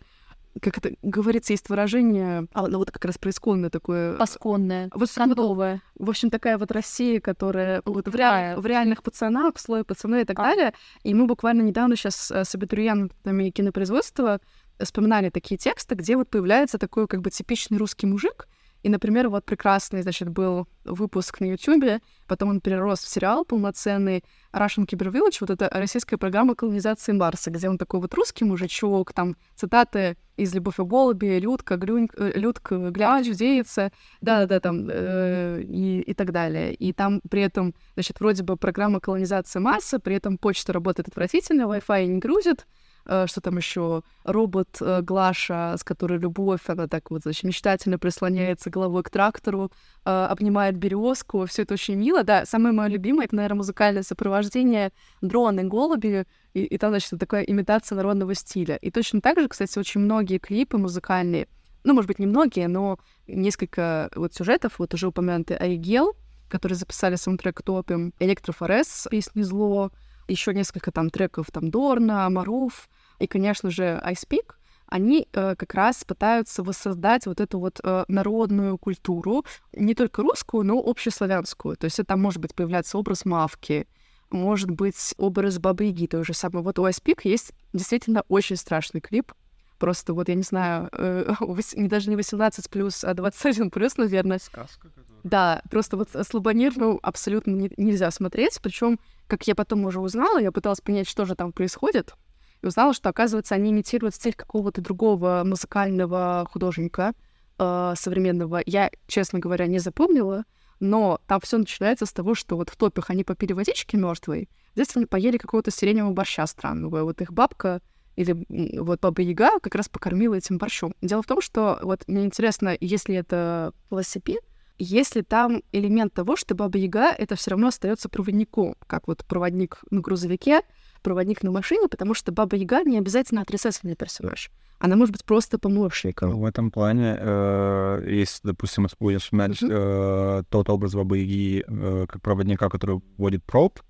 как 0.60 0.78
это 0.78 0.94
говорится, 1.02 1.52
есть 1.52 1.68
выражение, 1.68 2.46
а, 2.52 2.66
ну 2.68 2.78
вот 2.78 2.90
как 2.90 3.04
раз 3.04 3.18
происконное 3.18 3.70
такое... 3.70 4.16
Посконное, 4.16 4.90
вот, 4.94 5.10
кондовое. 5.10 5.80
В 5.94 6.10
общем, 6.10 6.30
такая 6.30 6.58
вот 6.58 6.70
Россия, 6.70 7.20
которая 7.20 7.82
вот 7.84 8.08
в, 8.08 8.14
реаль, 8.14 8.56
в 8.56 8.66
реальных 8.66 9.02
пацанах, 9.02 9.56
в 9.56 9.60
слое 9.60 9.84
пацаны 9.84 10.22
и 10.22 10.24
так 10.24 10.38
а. 10.38 10.42
далее. 10.42 10.74
И 11.04 11.14
мы 11.14 11.26
буквально 11.26 11.62
недавно 11.62 11.96
сейчас 11.96 12.30
э, 12.30 12.44
с 12.44 12.54
абитуриентами 12.54 13.50
кинопроизводства 13.50 14.40
вспоминали 14.78 15.30
такие 15.30 15.58
тексты, 15.58 15.94
где 15.94 16.16
вот 16.16 16.28
появляется 16.28 16.78
такой 16.78 17.06
как 17.06 17.22
бы 17.22 17.30
типичный 17.30 17.78
русский 17.78 18.06
мужик, 18.06 18.46
и, 18.82 18.88
например, 18.88 19.28
вот 19.28 19.44
прекрасный, 19.44 20.02
значит, 20.02 20.28
был 20.28 20.66
выпуск 20.84 21.40
на 21.40 21.44
Ютубе, 21.46 22.00
потом 22.26 22.50
он 22.50 22.60
перерос 22.60 23.00
в 23.00 23.08
сериал 23.08 23.44
полноценный 23.44 24.24
Russian 24.52 24.86
Cyber 24.86 25.12
Village, 25.12 25.36
вот 25.40 25.50
это 25.50 25.68
российская 25.72 26.16
программа 26.16 26.54
колонизации 26.56 27.12
Марса, 27.12 27.50
где 27.50 27.68
он 27.68 27.78
такой 27.78 28.00
вот 28.00 28.12
русский 28.14 28.44
мужичок, 28.44 29.12
там 29.12 29.36
цитаты 29.54 30.16
из 30.36 30.52
«Любовь 30.54 30.80
и 30.80 30.82
голуби», 30.82 31.38
«Людка», 31.38 31.76
Глюнь, 31.76 32.08
э, 32.16 32.32
«Людка», 32.34 32.90
«Гляч», 32.90 33.26
«Девица», 33.26 33.92
да-да-да, 34.20 34.58
там, 34.58 34.88
э, 34.90 35.62
и, 35.62 36.00
и 36.00 36.14
так 36.14 36.32
далее. 36.32 36.74
И 36.74 36.92
там 36.92 37.20
при 37.30 37.42
этом, 37.42 37.74
значит, 37.94 38.18
вроде 38.18 38.42
бы 38.42 38.56
программа 38.56 38.98
колонизации 38.98 39.60
Марса, 39.60 40.00
при 40.00 40.16
этом 40.16 40.38
почта 40.38 40.72
работает 40.72 41.08
отвратительно, 41.08 41.62
Wi-Fi 41.62 42.06
не 42.06 42.18
грузит, 42.18 42.66
что 43.04 43.40
там 43.40 43.56
еще 43.56 44.02
робот 44.24 44.78
э, 44.80 45.02
Глаша, 45.02 45.76
с 45.76 45.84
которой 45.84 46.18
любовь, 46.18 46.60
она 46.66 46.86
так 46.86 47.10
вот, 47.10 47.22
значит, 47.22 47.44
мечтательно 47.44 47.98
прислоняется 47.98 48.70
головой 48.70 49.02
к 49.02 49.10
трактору, 49.10 49.70
э, 50.04 50.10
обнимает 50.10 50.76
березку, 50.76 51.46
все 51.46 51.62
это 51.62 51.74
очень 51.74 51.96
мило, 51.96 52.22
да. 52.22 52.46
Самое 52.46 52.74
мое 52.74 52.88
любимое, 52.88 53.26
это, 53.26 53.36
наверное, 53.36 53.58
музыкальное 53.58 54.02
сопровождение 54.02 54.92
дроны, 55.20 55.64
голуби, 55.64 56.26
и, 56.54 56.64
и 56.64 56.78
там, 56.78 56.90
значит, 56.90 57.18
такая 57.18 57.42
имитация 57.42 57.96
народного 57.96 58.34
стиля. 58.34 58.76
И 58.76 58.90
точно 58.90 59.20
так 59.20 59.40
же, 59.40 59.48
кстати, 59.48 59.78
очень 59.78 60.00
многие 60.00 60.38
клипы 60.38 60.78
музыкальные, 60.78 61.48
ну, 61.84 61.94
может 61.94 62.08
быть, 62.08 62.18
не 62.18 62.26
многие, 62.26 62.68
но 62.68 62.98
несколько 63.26 64.10
вот 64.14 64.34
сюжетов, 64.34 64.78
вот 64.78 64.94
уже 64.94 65.08
упомянутый 65.08 65.56
Аигел, 65.56 66.14
которые 66.48 66.76
записали 66.76 67.16
саундтрек 67.16 67.62
Топим, 67.62 68.12
Электрофорез, 68.18 69.08
песни 69.10 69.42
«Зло», 69.42 69.90
еще 70.28 70.54
несколько 70.54 70.92
там 70.92 71.10
треков 71.10 71.50
там 71.50 71.70
Дорна, 71.70 72.28
Маруф 72.30 72.88
и, 73.18 73.26
конечно 73.26 73.70
же, 73.70 73.98
Айспик, 74.02 74.58
они 74.86 75.26
э, 75.32 75.56
как 75.56 75.72
раз 75.74 76.04
пытаются 76.04 76.62
воссоздать 76.62 77.26
вот 77.26 77.40
эту 77.40 77.58
вот 77.58 77.80
э, 77.82 78.04
народную 78.08 78.76
культуру, 78.76 79.44
не 79.72 79.94
только 79.94 80.22
русскую, 80.22 80.64
но 80.64 80.78
общеславянскую. 80.78 81.76
То 81.76 81.86
есть 81.86 81.98
это 81.98 82.16
может 82.16 82.42
быть 82.42 82.54
появляется 82.54 82.98
образ 82.98 83.24
мавки, 83.24 83.86
может 84.30 84.70
быть 84.70 85.14
образ 85.16 85.58
Бабы 85.58 85.84
Яги, 85.84 86.06
то 86.06 86.22
же 86.24 86.34
самое. 86.34 86.62
Вот 86.62 86.78
у 86.78 86.84
Айспик 86.84 87.24
есть 87.24 87.52
действительно 87.72 88.24
очень 88.28 88.56
страшный 88.56 89.00
клип, 89.00 89.32
просто 89.78 90.14
вот, 90.14 90.28
я 90.28 90.34
не 90.34 90.42
знаю, 90.42 90.90
э, 90.92 91.34
не, 91.74 91.88
даже 91.88 92.10
не 92.10 92.16
18 92.16 92.68
плюс, 92.68 93.02
а 93.02 93.14
21 93.14 93.70
плюс, 93.70 93.96
наверное. 93.96 94.38
Сказка, 94.38 94.88
которая... 94.88 95.20
Да, 95.24 95.62
просто 95.70 95.96
вот 95.96 96.10
слабонервную 96.28 96.98
абсолютно 97.02 97.52
не, 97.52 97.70
нельзя 97.76 98.10
смотреть, 98.10 98.60
причем 98.62 99.00
как 99.32 99.48
я 99.48 99.54
потом 99.54 99.86
уже 99.86 99.98
узнала, 99.98 100.38
я 100.38 100.52
пыталась 100.52 100.82
понять, 100.82 101.08
что 101.08 101.24
же 101.24 101.34
там 101.34 101.52
происходит, 101.52 102.12
и 102.60 102.66
узнала, 102.66 102.92
что, 102.92 103.08
оказывается, 103.08 103.54
они 103.54 103.70
имитируют 103.70 104.14
стиль 104.14 104.34
какого-то 104.34 104.82
другого 104.82 105.42
музыкального 105.42 106.46
художника 106.52 107.14
э, 107.58 107.94
современного. 107.96 108.60
Я, 108.66 108.90
честно 109.06 109.38
говоря, 109.38 109.66
не 109.68 109.78
запомнила, 109.78 110.44
но 110.80 111.18
там 111.26 111.40
все 111.40 111.56
начинается 111.56 112.04
с 112.04 112.12
того, 112.12 112.34
что 112.34 112.56
вот 112.58 112.68
в 112.68 112.76
топях 112.76 113.08
они 113.08 113.24
попили 113.24 113.54
водички 113.54 113.96
мертвой, 113.96 114.50
здесь 114.74 114.94
они 114.96 115.06
поели 115.06 115.38
какого-то 115.38 115.70
сиреневого 115.70 116.12
борща 116.12 116.46
странного. 116.46 117.02
Вот 117.04 117.22
их 117.22 117.32
бабка 117.32 117.80
или 118.16 118.36
вот 118.78 119.00
Баба 119.00 119.22
Яга 119.22 119.60
как 119.60 119.74
раз 119.74 119.88
покормила 119.88 120.34
этим 120.34 120.58
борщом. 120.58 120.94
Дело 121.00 121.22
в 121.22 121.26
том, 121.26 121.40
что 121.40 121.78
вот 121.82 122.06
мне 122.06 122.26
интересно, 122.26 122.76
если 122.78 123.14
это 123.14 123.72
велосипед, 123.90 124.44
если 124.78 125.22
там 125.22 125.62
элемент 125.72 126.12
того, 126.12 126.36
что 126.36 126.54
Баба 126.54 126.78
Яга 126.78 127.10
это 127.12 127.36
все 127.36 127.50
равно 127.50 127.68
остается 127.68 128.08
проводником, 128.08 128.74
как 128.86 129.08
вот 129.08 129.24
проводник 129.24 129.78
на 129.90 130.00
грузовике, 130.00 130.62
проводник 131.02 131.42
на 131.42 131.50
машине, 131.50 131.88
потому 131.88 132.14
что 132.14 132.32
Баба 132.32 132.56
Яга 132.56 132.82
не 132.82 132.98
обязательно 132.98 133.42
отрицательный 133.42 133.96
персонаж. 133.96 134.50
Она 134.78 134.96
может 134.96 135.12
быть 135.12 135.24
просто 135.24 135.58
помощником. 135.58 136.40
В 136.40 136.44
этом 136.44 136.70
плане, 136.70 137.16
э, 137.18 138.04
если, 138.08 138.48
допустим, 138.48 138.86
будем 138.98 139.20
вспоминать 139.20 139.62
э, 139.62 140.42
тот 140.48 140.68
образ 140.68 140.94
Бабы 140.94 141.18
Яги 141.18 141.64
э, 141.66 142.06
как 142.08 142.20
проводника, 142.20 142.68
который 142.68 143.00
вводит 143.16 143.44
проб, 143.44 143.80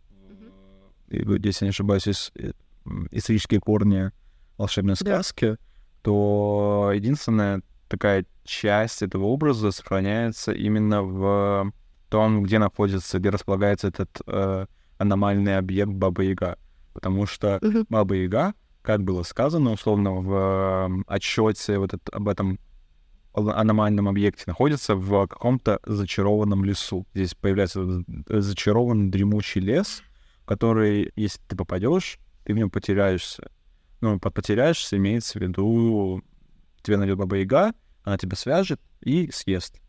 mm-hmm. 1.11 1.41
если 1.47 1.65
я 1.65 1.69
не 1.69 1.71
ошибаюсь, 1.71 2.09
из 2.09 2.33
э, 2.35 2.53
исторические 3.11 3.61
корни 3.61 4.11
волшебной 4.59 4.97
сказки, 4.97 5.47
да. 5.47 5.57
то 6.03 6.91
единственная 6.95 7.63
такая 7.93 8.25
часть 8.43 9.03
этого 9.03 9.25
образа 9.25 9.71
сохраняется 9.71 10.51
именно 10.53 11.03
в 11.03 11.73
том, 12.09 12.43
где 12.43 12.59
находится, 12.59 13.19
где 13.19 13.29
располагается 13.29 13.89
этот 13.89 14.09
э, 14.27 14.67
аномальный 14.97 15.59
объект 15.59 15.93
Баба 15.93 16.23
Яга. 16.23 16.59
Потому 16.95 17.27
что 17.27 17.59
uh-huh. 17.59 17.85
Баба 17.91 18.15
Яга, 18.15 18.55
как 18.81 19.03
было 19.03 19.23
сказано, 19.25 19.73
условно, 19.73 20.13
в 20.13 20.33
э, 20.33 21.03
отчете 21.07 21.79
вот 21.79 21.93
это, 21.93 22.11
об 22.13 22.29
этом 22.29 22.59
аномальном 23.35 24.09
объекте 24.09 24.45
находится 24.47 24.95
в 24.95 25.27
каком-то 25.27 25.79
зачарованном 25.85 26.65
лесу. 26.65 27.07
Здесь 27.15 27.35
появляется 27.35 28.05
зачарованный 28.27 29.11
дремучий 29.11 29.61
лес, 29.61 30.03
который, 30.47 31.13
если 31.15 31.41
ты 31.47 31.57
попадешь, 31.57 32.19
ты 32.45 32.55
в 32.55 32.57
нем 32.57 32.71
потеряешься. 32.71 33.51
Ну, 34.01 34.19
потеряешься, 34.19 34.97
имеется 34.97 35.39
в 35.39 35.43
виду, 35.43 36.23
тебе 36.83 36.97
найдет 36.97 37.19
Баба 37.19 37.37
Яга, 37.37 37.73
она 38.05 38.19
тебя 38.19 38.37
свяжет 38.37 38.81
и 39.01 39.31
съест. 39.31 39.81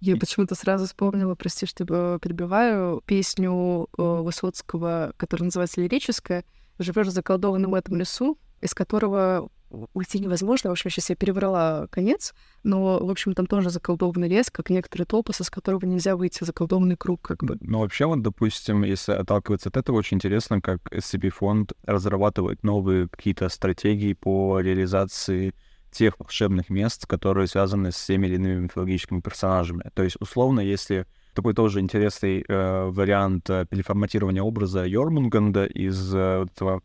Я 0.00 0.16
почему-то 0.16 0.56
сразу 0.56 0.86
вспомнила, 0.86 1.36
прости, 1.36 1.64
что 1.64 1.84
перебиваю, 2.20 3.02
песню 3.06 3.88
э, 3.96 4.02
Высоцкого, 4.02 5.12
которая 5.16 5.44
называется 5.44 5.80
«Лирическая», 5.80 6.44
«Живешь 6.80 7.06
в 7.06 7.10
заколдованном 7.10 7.76
этом 7.76 7.96
лесу», 7.96 8.36
из 8.60 8.74
которого 8.74 9.48
уйти 9.94 10.18
невозможно. 10.18 10.70
В 10.70 10.72
общем, 10.72 10.90
сейчас 10.90 11.10
я 11.10 11.16
переврала 11.16 11.86
конец, 11.88 12.34
но, 12.62 12.98
в 12.98 13.10
общем, 13.10 13.34
там 13.34 13.46
тоже 13.46 13.70
заколдованный 13.70 14.28
лес, 14.28 14.50
как 14.50 14.70
некоторые 14.70 15.06
топосы, 15.06 15.44
с 15.44 15.50
которого 15.50 15.84
нельзя 15.86 16.16
выйти, 16.16 16.44
заколдованный 16.44 16.96
круг, 16.96 17.22
как 17.22 17.42
бы. 17.42 17.56
Ну, 17.60 17.78
вообще, 17.78 18.06
вот, 18.06 18.22
допустим, 18.22 18.82
если 18.84 19.12
отталкиваться 19.12 19.68
от 19.68 19.76
этого, 19.76 19.96
очень 19.96 20.16
интересно, 20.16 20.60
как 20.60 20.80
SCP-фонд 20.92 21.72
разрабатывает 21.84 22.62
новые 22.62 23.08
какие-то 23.08 23.48
стратегии 23.48 24.12
по 24.12 24.60
реализации 24.60 25.54
тех 25.92 26.18
волшебных 26.18 26.70
мест, 26.70 27.06
которые 27.06 27.46
связаны 27.46 27.92
с 27.92 28.04
теми 28.04 28.26
или 28.26 28.34
иными 28.34 28.62
мифологическими 28.62 29.20
персонажами. 29.20 29.90
То 29.94 30.02
есть, 30.02 30.16
условно, 30.20 30.60
если 30.60 31.06
такой 31.34 31.54
тоже 31.54 31.80
интересный 31.80 32.44
э, 32.46 32.84
вариант 32.90 33.48
э, 33.48 33.66
переформатирования 33.68 34.42
образа 34.42 34.84
Йормунганда 34.84 35.64
из 35.66 36.14
э, 36.14 36.46
этого 36.50 36.82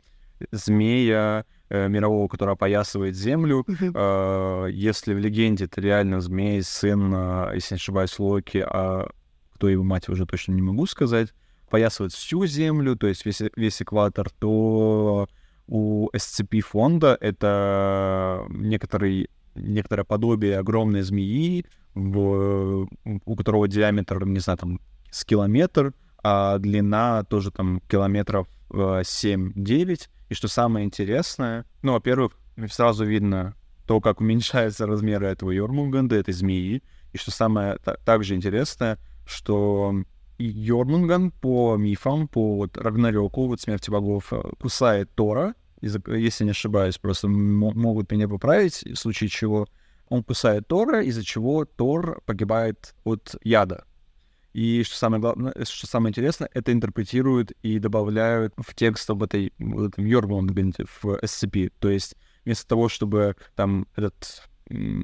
змея 0.52 1.46
э, 1.70 1.88
мирового, 1.88 2.28
который 2.28 2.54
опоясывает 2.54 3.16
землю. 3.16 3.66
Э, 3.68 4.68
если 4.72 5.14
в 5.14 5.18
легенде 5.18 5.66
это 5.66 5.82
реально 5.82 6.22
змей, 6.22 6.62
сын, 6.64 7.14
э, 7.14 7.52
если 7.56 7.76
не 7.76 7.78
ошибаюсь, 7.78 8.18
Локи, 8.20 8.64
а 8.66 9.10
кто 9.54 9.70
его 9.70 9.84
мать, 9.84 10.08
уже 10.10 10.26
точно 10.26 10.54
не 10.54 10.62
могу 10.62 10.86
сказать, 10.86 11.34
опоясывает 11.68 12.14
всю 12.14 12.46
землю, 12.46 12.96
то 12.96 13.08
есть 13.08 13.26
весь, 13.26 13.42
весь 13.56 13.82
экватор, 13.82 14.30
то 14.30 15.28
у 15.68 16.10
SCP-фонда 16.14 17.18
это 17.20 18.46
некоторый, 18.50 19.30
некоторое 19.56 20.04
подобие 20.04 20.60
огромной 20.60 21.02
змеи, 21.02 21.66
в, 21.94 22.88
у 23.04 23.36
которого 23.36 23.68
диаметр, 23.68 24.26
не 24.26 24.40
знаю, 24.40 24.58
там, 24.60 24.80
с 25.12 25.26
километр, 25.26 25.94
а 26.24 26.58
длина 26.58 27.24
тоже 27.24 27.52
там 27.52 27.82
километров 27.90 28.48
7-9. 28.70 29.56
Э, 29.56 29.96
И 30.30 30.34
что 30.34 30.48
самое 30.48 30.86
интересное, 30.86 31.66
ну, 31.82 31.94
во-первых, 31.94 32.34
сразу 32.70 33.06
видно 33.06 33.56
то, 33.86 34.02
как 34.02 34.20
уменьшаются 34.20 34.86
размеры 34.86 35.28
этого 35.28 35.52
Йормунганда, 35.52 36.16
этой 36.16 36.34
змеи. 36.34 36.84
И 37.14 37.18
что 37.18 37.32
самое 37.32 37.78
также 37.78 38.36
интересное, 38.36 39.00
что 39.26 40.04
Йормунган 40.40 41.32
по 41.32 41.76
мифам, 41.78 42.28
по 42.28 42.56
вот 42.56 42.78
Рагнарёку, 42.78 43.48
вот 43.48 43.62
смерти 43.62 43.90
богов, 43.90 44.32
э, 44.32 44.42
кусает 44.60 45.10
Тора, 45.16 45.56
если 45.82 46.44
не 46.44 46.52
ошибаюсь, 46.52 46.98
просто 46.98 47.28
могут 47.28 48.12
меня 48.12 48.28
поправить, 48.28 48.84
в 48.84 48.96
случае 48.96 49.30
чего 49.30 49.68
он 50.10 50.24
кусает 50.24 50.68
Тора, 50.68 51.04
из-за 51.04 51.24
чего 51.24 51.66
Тор 51.66 52.22
погибает 52.26 52.96
от 53.04 53.36
яда. 53.44 53.86
И 54.54 54.82
что 54.84 54.96
самое 54.96 55.22
главное, 55.22 55.54
что 55.66 55.86
самое 55.86 56.10
интересное, 56.10 56.50
это 56.52 56.72
интерпретируют 56.72 57.52
и 57.62 57.78
добавляют 57.78 58.54
в 58.58 58.74
текст 58.74 59.08
об 59.10 59.22
этой 59.22 59.54
в 59.60 59.88
этом 59.90 60.06
в 61.02 61.20
SCP. 61.22 61.72
То 61.80 61.90
есть 61.90 62.16
вместо 62.44 62.68
того, 62.68 62.90
чтобы 62.90 63.36
там 63.56 63.88
этот 63.96 64.48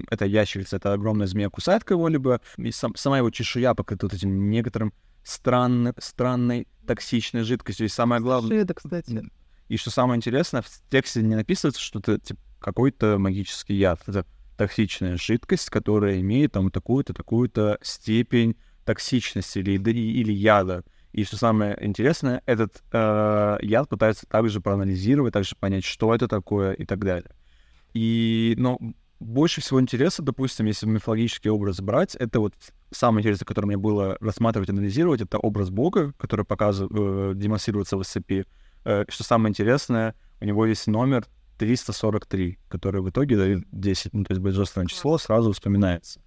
эта 0.09 0.25
ящерица, 0.25 0.77
эта 0.77 0.93
огромная 0.93 1.27
змея 1.27 1.49
кусает 1.49 1.83
кого-либо, 1.83 2.41
и 2.57 2.71
сам, 2.71 2.95
сама 2.95 3.19
его 3.19 3.29
чешуя 3.29 3.73
покрыта 3.73 4.07
вот 4.07 4.13
этим 4.13 4.49
некоторым 4.49 4.91
странной, 5.23 5.93
странной 5.97 6.67
токсичной 6.85 7.43
жидкостью. 7.43 7.85
И 7.85 7.89
самое 7.89 8.21
главное... 8.21 8.57
Это, 8.57 8.73
кстати. 8.73 9.23
И 9.69 9.77
что 9.77 9.89
самое 9.89 10.17
интересное, 10.17 10.61
в 10.61 10.67
тексте 10.89 11.21
не 11.21 11.35
написывается, 11.35 11.81
что 11.81 11.99
это 11.99 12.19
типа, 12.19 12.39
какой-то 12.59 13.17
магический 13.17 13.75
яд. 13.75 14.01
Это 14.07 14.25
токсичная 14.57 15.17
жидкость, 15.17 15.69
которая 15.69 16.19
имеет 16.19 16.51
там 16.51 16.69
такую-то, 16.69 17.13
такую-то 17.13 17.79
степень 17.81 18.55
токсичности 18.85 19.59
или, 19.59 19.71
или 19.77 20.31
яда. 20.31 20.83
И 21.11 21.23
что 21.25 21.37
самое 21.37 21.77
интересное, 21.79 22.41
этот 22.45 22.81
э, 22.91 23.57
яд 23.61 23.87
пытается 23.87 24.25
также 24.25 24.61
проанализировать, 24.61 25.33
также 25.33 25.55
понять, 25.55 25.85
что 25.85 26.13
это 26.13 26.27
такое 26.27 26.73
и 26.73 26.85
так 26.85 26.99
далее. 26.99 27.29
И, 27.93 28.55
но 28.57 28.79
больше 29.19 29.61
всего 29.61 29.79
интереса, 29.79 30.21
допустим, 30.21 30.65
если 30.65 30.85
мифологический 30.85 31.49
образ 31.49 31.79
брать, 31.81 32.15
это 32.15 32.39
вот 32.39 32.53
самое 32.91 33.21
интересное, 33.21 33.45
которое 33.45 33.67
мне 33.67 33.77
было 33.77 34.17
рассматривать, 34.19 34.69
анализировать, 34.69 35.21
это 35.21 35.37
образ 35.37 35.69
Бога, 35.69 36.13
который 36.17 36.45
показывает, 36.45 36.91
э, 36.93 37.31
демонстрируется 37.35 37.97
в 37.97 38.01
SCP. 38.01 38.45
Э, 38.85 39.05
что 39.07 39.23
самое 39.23 39.49
интересное, 39.49 40.15
у 40.41 40.45
него 40.45 40.65
есть 40.65 40.87
номер 40.87 41.25
343, 41.57 42.59
который 42.67 43.01
в 43.01 43.09
итоге 43.09 43.37
дает 43.37 43.63
10, 43.71 44.13
ну, 44.13 44.23
то 44.23 44.33
есть 44.33 44.41
божественное 44.41 44.87
число 44.87 45.17
сразу 45.17 45.51
вспоминается. 45.53 46.19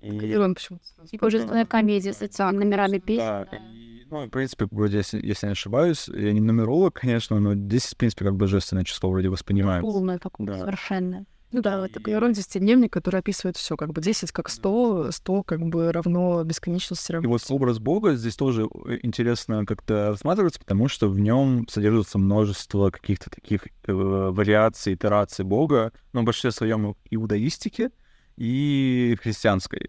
И... 0.00 0.34
он 0.36 0.54
почему-то 0.54 0.84
И 1.10 1.18
божественная 1.18 1.66
комедия 1.66 2.12
с 2.12 2.22
этими 2.22 2.56
номерами 2.56 2.98
песен. 2.98 3.22
Да, 3.22 3.48
и, 3.52 4.06
ну, 4.10 4.26
в 4.26 4.30
принципе, 4.30 4.66
вроде, 4.70 4.98
если, 4.98 5.24
если 5.24 5.46
не 5.46 5.52
ошибаюсь, 5.52 6.08
я 6.08 6.32
не 6.32 6.40
нумеролог, 6.40 6.94
конечно, 6.94 7.38
но 7.38 7.52
10, 7.54 7.94
в 7.94 7.96
принципе, 7.96 8.24
как 8.24 8.36
божественное 8.36 8.84
число 8.84 9.10
вроде 9.10 9.28
воспринимается. 9.28 9.82
Полное 9.82 10.18
такое, 10.18 10.46
да. 10.46 10.58
совершенно. 10.58 11.26
Ну 11.52 11.62
да, 11.62 11.80
вот 11.80 11.92
такой 11.92 12.12
Ерон 12.12 12.32
дневник, 12.32 12.92
который 12.92 13.20
описывает 13.20 13.56
все, 13.56 13.76
как 13.76 13.92
бы 13.92 14.00
10 14.00 14.30
как 14.30 14.48
100, 14.48 15.10
100 15.10 15.42
как 15.42 15.60
бы 15.66 15.90
равно 15.90 16.44
бесконечности 16.44 17.10
равно. 17.10 17.28
И 17.28 17.30
вот 17.30 17.42
образ 17.48 17.80
Бога 17.80 18.14
здесь 18.14 18.36
тоже 18.36 18.68
э, 18.86 18.98
интересно 19.02 19.66
как-то 19.66 20.10
рассматриваться, 20.10 20.60
потому 20.60 20.86
что 20.86 21.08
в 21.08 21.18
нем 21.18 21.66
содержится 21.68 22.18
множество 22.18 22.90
каких-то 22.90 23.30
таких 23.30 23.66
э, 23.66 23.92
вариаций, 23.92 24.94
итераций 24.94 25.44
Бога, 25.44 25.92
но 26.12 26.22
в 26.22 26.24
большинстве 26.24 26.52
своем 26.52 26.94
иудаистики 27.10 27.90
и 28.36 29.16
христианской 29.20 29.88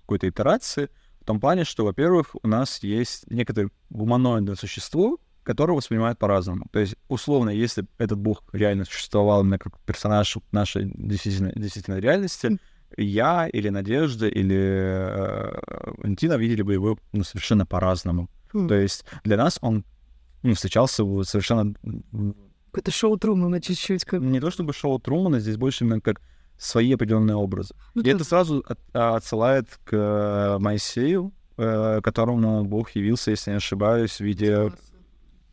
какой-то 0.00 0.28
итерации, 0.28 0.90
в 1.20 1.24
том 1.24 1.38
плане, 1.38 1.64
что, 1.64 1.84
во-первых, 1.84 2.34
у 2.42 2.48
нас 2.48 2.82
есть 2.82 3.30
некоторое 3.30 3.70
гуманоидное 3.90 4.56
существо, 4.56 5.18
которого 5.48 5.76
воспринимают 5.76 6.18
по-разному. 6.18 6.66
То 6.70 6.78
есть, 6.78 6.94
условно, 7.08 7.48
если 7.48 7.86
этот 7.96 8.18
бог 8.18 8.42
реально 8.52 8.84
существовал 8.84 9.40
именно 9.40 9.58
как 9.58 9.80
персонаж 9.86 10.36
нашей 10.52 10.92
действительно, 10.94 11.52
действительно 11.56 11.96
реальности, 12.00 12.58
я 12.98 13.48
или 13.48 13.70
Надежда 13.70 14.28
или 14.28 14.58
э, 14.58 15.94
Валентина 15.96 16.34
видели 16.34 16.60
бы 16.60 16.74
его 16.74 16.98
ну, 17.12 17.24
совершенно 17.24 17.64
по-разному. 17.64 18.28
Mm. 18.52 18.68
То 18.68 18.74
есть 18.74 19.06
для 19.24 19.38
нас 19.38 19.58
он 19.62 19.86
ну, 20.42 20.52
встречался 20.52 21.02
совершенно... 21.24 21.74
Какое-то 22.66 22.90
шоу 22.90 23.16
Трумана 23.16 23.62
чуть-чуть. 23.62 24.04
Как... 24.04 24.20
Не 24.20 24.40
то 24.40 24.50
чтобы 24.50 24.74
шоу 24.74 24.98
Трумана, 24.98 25.40
здесь 25.40 25.56
больше 25.56 25.84
именно 25.84 26.02
как 26.02 26.20
свои 26.58 26.92
определенные 26.92 27.36
образы. 27.36 27.74
Ну, 27.94 28.02
И 28.02 28.04
ты... 28.04 28.10
это 28.10 28.24
сразу 28.24 28.62
от, 28.68 28.78
а, 28.92 29.16
отсылает 29.16 29.80
к 29.84 30.58
Моисею, 30.60 31.32
э, 31.56 32.00
которому 32.02 32.66
Бог 32.66 32.90
явился, 32.90 33.30
если 33.30 33.52
не 33.52 33.56
ошибаюсь, 33.56 34.16
в 34.16 34.20
виде 34.20 34.70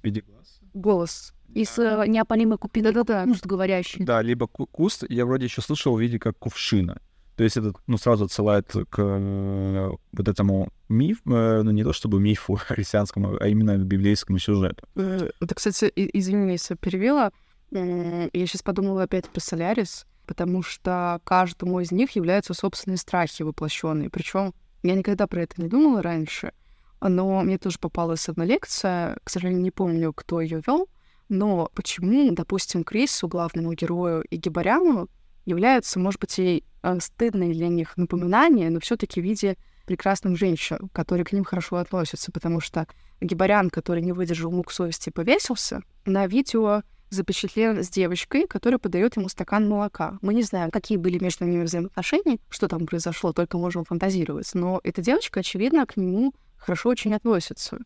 виде 0.05 0.21
глаз. 0.21 0.59
Голос. 0.73 1.33
Из 1.53 1.77
э, 1.79 2.05
неопалимой 2.07 2.57
купины 2.57 2.91
да, 2.91 3.03
да, 3.03 3.25
да. 3.25 3.31
куст 3.31 3.45
говорящий. 3.45 4.03
Да, 4.03 4.21
либо 4.21 4.47
куст, 4.47 5.03
я 5.09 5.25
вроде 5.25 5.45
еще 5.45 5.61
слышал 5.61 5.95
в 5.95 5.99
виде 5.99 6.19
как 6.19 6.37
кувшина. 6.37 7.01
То 7.35 7.43
есть 7.43 7.57
это, 7.57 7.73
ну, 7.87 7.97
сразу 7.97 8.25
отсылает 8.25 8.71
к 8.71 8.97
э, 8.97 9.91
вот 10.13 10.27
этому 10.27 10.69
миф, 10.87 11.21
э, 11.25 11.61
ну, 11.63 11.71
не 11.71 11.83
то 11.83 11.91
чтобы 11.91 12.19
мифу 12.19 12.55
христианскому, 12.67 13.37
а 13.39 13.47
именно 13.47 13.77
библейскому 13.77 14.39
сюжету. 14.39 14.87
Э, 14.95 15.29
это, 15.41 15.55
кстати, 15.55 15.91
извини, 15.95 16.53
если 16.53 16.75
перевела, 16.75 17.31
я 17.71 18.29
сейчас 18.31 18.61
подумала 18.61 19.03
опять 19.03 19.27
про 19.27 19.41
Солярис, 19.41 20.05
потому 20.25 20.63
что 20.63 21.19
каждому 21.25 21.79
из 21.81 21.91
них 21.91 22.11
являются 22.11 22.53
собственные 22.53 22.97
страхи 22.97 23.43
воплощенные. 23.43 24.09
Причем 24.09 24.53
я 24.83 24.95
никогда 24.95 25.27
про 25.27 25.41
это 25.41 25.61
не 25.61 25.67
думала 25.67 26.01
раньше, 26.01 26.53
но 27.01 27.41
мне 27.41 27.57
тоже 27.57 27.77
попалась 27.79 28.29
одна 28.29 28.45
лекция, 28.45 29.17
к 29.23 29.29
сожалению, 29.29 29.61
не 29.61 29.71
помню, 29.71 30.13
кто 30.13 30.41
ее 30.41 30.61
вел, 30.65 30.89
но 31.29 31.69
почему, 31.73 32.31
допустим, 32.33 32.83
Крису, 32.83 33.27
главному 33.27 33.73
герою, 33.73 34.23
и 34.23 34.35
Гибаряну 34.37 35.09
являются, 35.45 35.99
может 35.99 36.19
быть, 36.19 36.37
и 36.39 36.63
э, 36.83 36.99
стыдные 36.99 37.53
для 37.53 37.67
них 37.67 37.97
напоминания, 37.97 38.69
но 38.69 38.79
все 38.79 38.95
таки 38.95 39.21
в 39.21 39.23
виде 39.23 39.57
прекрасных 39.85 40.37
женщин, 40.37 40.89
которые 40.93 41.25
к 41.25 41.31
ним 41.31 41.43
хорошо 41.43 41.77
относятся, 41.77 42.31
потому 42.31 42.59
что 42.59 42.87
Гибарян, 43.21 43.69
который 43.69 44.01
не 44.01 44.11
выдержал 44.11 44.51
мук 44.51 44.71
совести, 44.71 45.09
повесился, 45.09 45.81
на 46.05 46.27
видео 46.27 46.81
запечатлен 47.09 47.83
с 47.83 47.89
девочкой, 47.89 48.47
которая 48.47 48.79
подает 48.79 49.15
ему 49.15 49.29
стакан 49.29 49.69
молока. 49.69 50.17
Мы 50.21 50.33
не 50.33 50.43
знаем, 50.43 50.71
какие 50.71 50.97
были 50.97 51.23
между 51.23 51.45
ними 51.45 51.63
взаимоотношения, 51.63 52.39
что 52.49 52.67
там 52.67 52.85
произошло, 52.85 53.31
только 53.31 53.57
можем 53.57 53.85
фантазировать. 53.85 54.49
Но 54.53 54.81
эта 54.83 55.01
девочка, 55.01 55.41
очевидно, 55.41 55.85
к 55.85 55.97
нему 55.97 56.33
хорошо 56.65 56.89
очень 56.89 57.13
относится. 57.13 57.77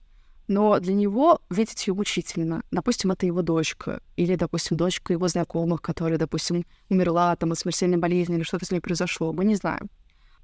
Но 0.48 0.80
для 0.80 0.94
него 0.94 1.42
видеть 1.50 1.86
ее 1.86 1.94
мучительно. 1.94 2.64
Допустим, 2.72 3.12
это 3.12 3.26
его 3.26 3.42
дочка. 3.42 4.02
Или, 4.16 4.36
допустим, 4.36 4.78
дочка 4.78 5.14
его 5.14 5.28
знакомых, 5.28 5.82
которая, 5.82 6.18
допустим, 6.18 6.66
умерла 6.90 7.36
там 7.36 7.52
от 7.52 7.60
смертельной 7.60 7.98
болезни 7.98 8.36
или 8.36 8.44
что-то 8.44 8.66
с 8.66 8.72
ней 8.72 8.80
произошло. 8.80 9.32
Мы 9.32 9.46
не 9.46 9.56
знаем. 9.56 9.90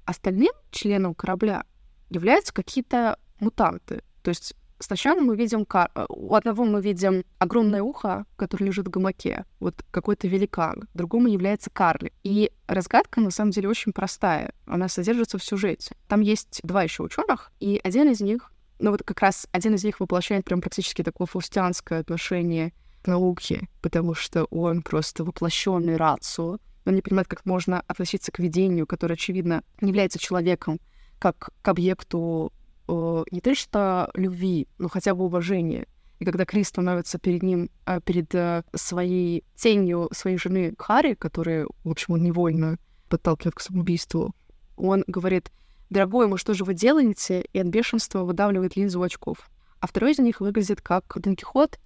Остальным 0.04 0.52
членам 0.70 1.14
корабля 1.14 1.64
являются 2.10 2.52
какие-то 2.52 3.18
мутанты. 3.40 4.04
То 4.22 4.28
есть 4.28 4.54
Сначала 4.78 5.20
мы 5.20 5.36
видим, 5.36 5.64
кар... 5.64 5.90
Э, 5.94 6.04
у 6.08 6.34
одного 6.34 6.64
мы 6.64 6.82
видим 6.82 7.24
огромное 7.38 7.82
ухо, 7.82 8.26
которое 8.36 8.66
лежит 8.66 8.86
в 8.88 8.90
гамаке, 8.90 9.44
вот 9.58 9.82
какой-то 9.90 10.28
великан, 10.28 10.88
другому 10.94 11.28
является 11.28 11.70
Карли. 11.70 12.12
И 12.22 12.50
разгадка, 12.66 13.20
на 13.20 13.30
самом 13.30 13.52
деле, 13.52 13.68
очень 13.68 13.92
простая. 13.92 14.52
Она 14.66 14.88
содержится 14.88 15.38
в 15.38 15.44
сюжете. 15.44 15.96
Там 16.08 16.20
есть 16.20 16.60
два 16.62 16.82
еще 16.82 17.02
ученых, 17.02 17.52
и 17.58 17.80
один 17.82 18.10
из 18.10 18.20
них, 18.20 18.52
ну 18.78 18.90
вот 18.90 19.02
как 19.02 19.20
раз 19.20 19.46
один 19.52 19.74
из 19.74 19.84
них 19.84 20.00
воплощает 20.00 20.44
прям 20.44 20.60
практически 20.60 21.02
такое 21.02 21.26
фаустианское 21.26 22.00
отношение 22.00 22.74
к 23.02 23.06
науке, 23.06 23.68
потому 23.80 24.14
что 24.14 24.44
он 24.46 24.82
просто 24.82 25.24
воплощенный 25.24 25.96
рацио. 25.96 26.58
Он 26.84 26.94
не 26.94 27.02
понимает, 27.02 27.28
как 27.28 27.46
можно 27.46 27.82
относиться 27.86 28.30
к 28.30 28.38
видению, 28.38 28.86
которое, 28.86 29.14
очевидно, 29.14 29.62
является 29.80 30.18
человеком, 30.18 30.78
как 31.18 31.50
к 31.62 31.68
объекту 31.68 32.52
э, 32.88 33.24
не 33.30 33.40
то 33.40 33.54
что 33.54 34.10
любви, 34.14 34.68
но 34.78 34.88
хотя 34.88 35.14
бы 35.14 35.24
уважения. 35.24 35.86
И 36.18 36.24
когда 36.24 36.44
Крис 36.44 36.68
становится 36.68 37.18
перед 37.18 37.42
ним, 37.42 37.70
э, 37.86 38.00
перед 38.00 38.34
э, 38.34 38.62
своей 38.74 39.44
тенью 39.54 40.08
своей 40.12 40.38
жены 40.38 40.74
Хари, 40.78 41.14
которая, 41.14 41.66
в 41.84 41.90
общем, 41.90 42.14
он 42.14 42.22
невольно 42.22 42.78
подталкивает 43.08 43.54
к 43.54 43.60
самоубийству, 43.60 44.34
он 44.76 45.04
говорит, 45.06 45.52
«Дорогой 45.90 46.26
мой, 46.26 46.38
что 46.38 46.54
же 46.54 46.64
вы 46.64 46.74
делаете?» 46.74 47.44
И 47.52 47.58
от 47.58 47.68
бешенства 47.68 48.24
выдавливает 48.24 48.76
линзу 48.76 49.02
очков. 49.02 49.50
А 49.80 49.86
второй 49.86 50.12
из 50.12 50.18
них 50.18 50.40
выглядит 50.40 50.80
как 50.80 51.04
Дон 51.16 51.36
Кихот 51.36 51.78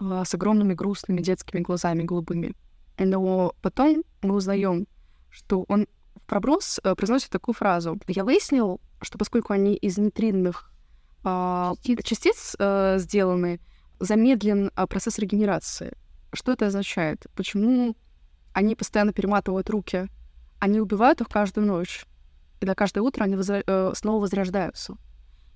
э, 0.00 0.22
с 0.26 0.34
огромными 0.34 0.74
грустными 0.74 1.20
детскими 1.20 1.60
глазами 1.60 2.02
голубыми. 2.02 2.54
Но 2.98 3.54
потом 3.62 4.02
мы 4.22 4.34
узнаем, 4.34 4.86
что 5.30 5.64
он 5.68 5.86
проброс 6.26 6.80
э, 6.82 6.94
произносит 6.94 7.30
такую 7.30 7.54
фразу. 7.54 7.98
Я 8.08 8.24
выяснил, 8.24 8.80
что 9.00 9.18
поскольку 9.18 9.52
они 9.52 9.74
из 9.74 9.98
нейтринных 9.98 10.70
э, 11.24 11.72
частиц 12.02 12.56
э, 12.58 12.96
сделаны, 12.98 13.60
замедлен 13.98 14.70
э, 14.74 14.86
процесс 14.86 15.18
регенерации. 15.18 15.96
Что 16.32 16.52
это 16.52 16.66
означает? 16.66 17.26
Почему 17.34 17.96
они 18.52 18.74
постоянно 18.74 19.12
перематывают 19.12 19.70
руки? 19.70 20.08
Они 20.58 20.80
убивают 20.80 21.20
их 21.20 21.28
каждую 21.28 21.66
ночь. 21.66 22.06
И 22.60 22.66
на 22.66 22.74
каждое 22.74 23.02
утро 23.02 23.24
они 23.24 23.36
возра- 23.36 23.64
э, 23.66 23.92
снова 23.94 24.22
возрождаются. 24.22 24.96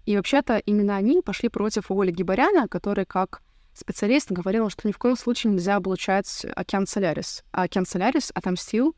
И 0.06 0.16
вообще-то 0.16 0.58
именно 0.58 0.96
они 0.96 1.22
пошли 1.22 1.48
против 1.48 1.90
воли 1.90 2.10
Гибаряна, 2.10 2.68
который 2.68 3.04
как 3.04 3.42
специалист 3.74 4.30
говорил, 4.30 4.68
что 4.70 4.86
ни 4.88 4.92
в 4.92 4.98
коем 4.98 5.16
случае 5.16 5.52
нельзя 5.52 5.76
облучать 5.76 6.46
океан 6.54 6.86
Солярис. 6.86 7.44
А 7.52 7.62
океан 7.62 7.86
Солярис 7.86 8.30
отомстил 8.34 8.94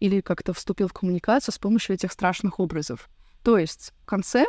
или 0.00 0.20
как-то 0.20 0.52
вступил 0.52 0.88
в 0.88 0.92
коммуникацию 0.92 1.54
с 1.54 1.58
помощью 1.58 1.94
этих 1.94 2.12
страшных 2.12 2.60
образов. 2.60 3.08
То 3.42 3.58
есть 3.58 3.92
в 4.02 4.06
конце, 4.06 4.46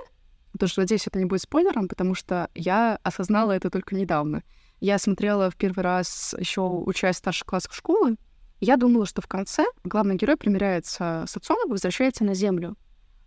тоже 0.60 0.74
надеюсь, 0.78 1.08
это 1.08 1.20
не 1.20 1.26
будет 1.26 1.42
спойлером, 1.42 1.88
потому 1.88 2.16
что 2.16 2.50
я 2.56 3.00
осознала 3.04 3.52
это 3.52 3.70
только 3.70 3.96
недавно. 3.96 4.44
Я 4.80 5.00
смотрела 5.00 5.50
в 5.50 5.56
первый 5.56 5.82
раз 5.82 6.36
еще 6.38 6.62
учась 6.62 7.18
старших 7.18 7.48
классах 7.48 7.74
школы, 7.74 8.18
я 8.62 8.78
думала, 8.78 9.06
что 9.06 9.22
в 9.22 9.28
конце 9.28 9.66
главный 9.84 10.16
герой 10.16 10.38
примиряется 10.38 11.26
с 11.28 11.36
отцом 11.36 11.58
и 11.66 11.70
возвращается 11.70 12.24
на 12.24 12.34
Землю. 12.34 12.78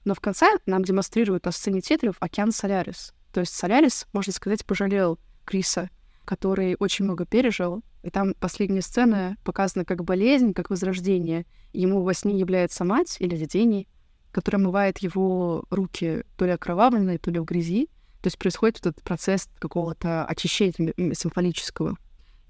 Но 0.04 0.14
в 0.14 0.20
конце 0.20 0.46
нам 0.66 0.84
демонстрируют 0.84 1.44
на 1.44 1.52
сцене 1.52 1.80
титров 1.80 2.16
океан 2.20 2.50
Солярис. 2.50 3.12
То 3.32 3.40
есть 3.40 3.54
Солярис, 3.54 4.06
можно 4.12 4.32
сказать, 4.32 4.64
пожалел 4.64 5.18
Криса, 5.44 5.90
который 6.28 6.76
очень 6.78 7.06
много 7.06 7.24
пережил. 7.24 7.82
И 8.02 8.10
там 8.10 8.34
последняя 8.34 8.82
сцена 8.82 9.38
показана 9.44 9.86
как 9.86 10.04
болезнь, 10.04 10.52
как 10.52 10.68
возрождение. 10.68 11.46
Ему 11.72 12.02
во 12.02 12.12
сне 12.12 12.38
является 12.38 12.84
мать 12.84 13.16
или 13.18 13.34
видение, 13.34 13.86
которая 14.30 14.60
омывает 14.62 14.98
его 14.98 15.64
руки 15.70 16.24
то 16.36 16.44
ли 16.44 16.50
окровавленные, 16.50 17.16
то 17.16 17.30
ли 17.30 17.40
в 17.40 17.44
грязи. 17.44 17.86
То 18.20 18.26
есть 18.26 18.38
происходит 18.38 18.80
этот 18.80 19.02
процесс 19.02 19.48
какого-то 19.58 20.26
очищения 20.26 20.92
симфонического. 21.14 21.96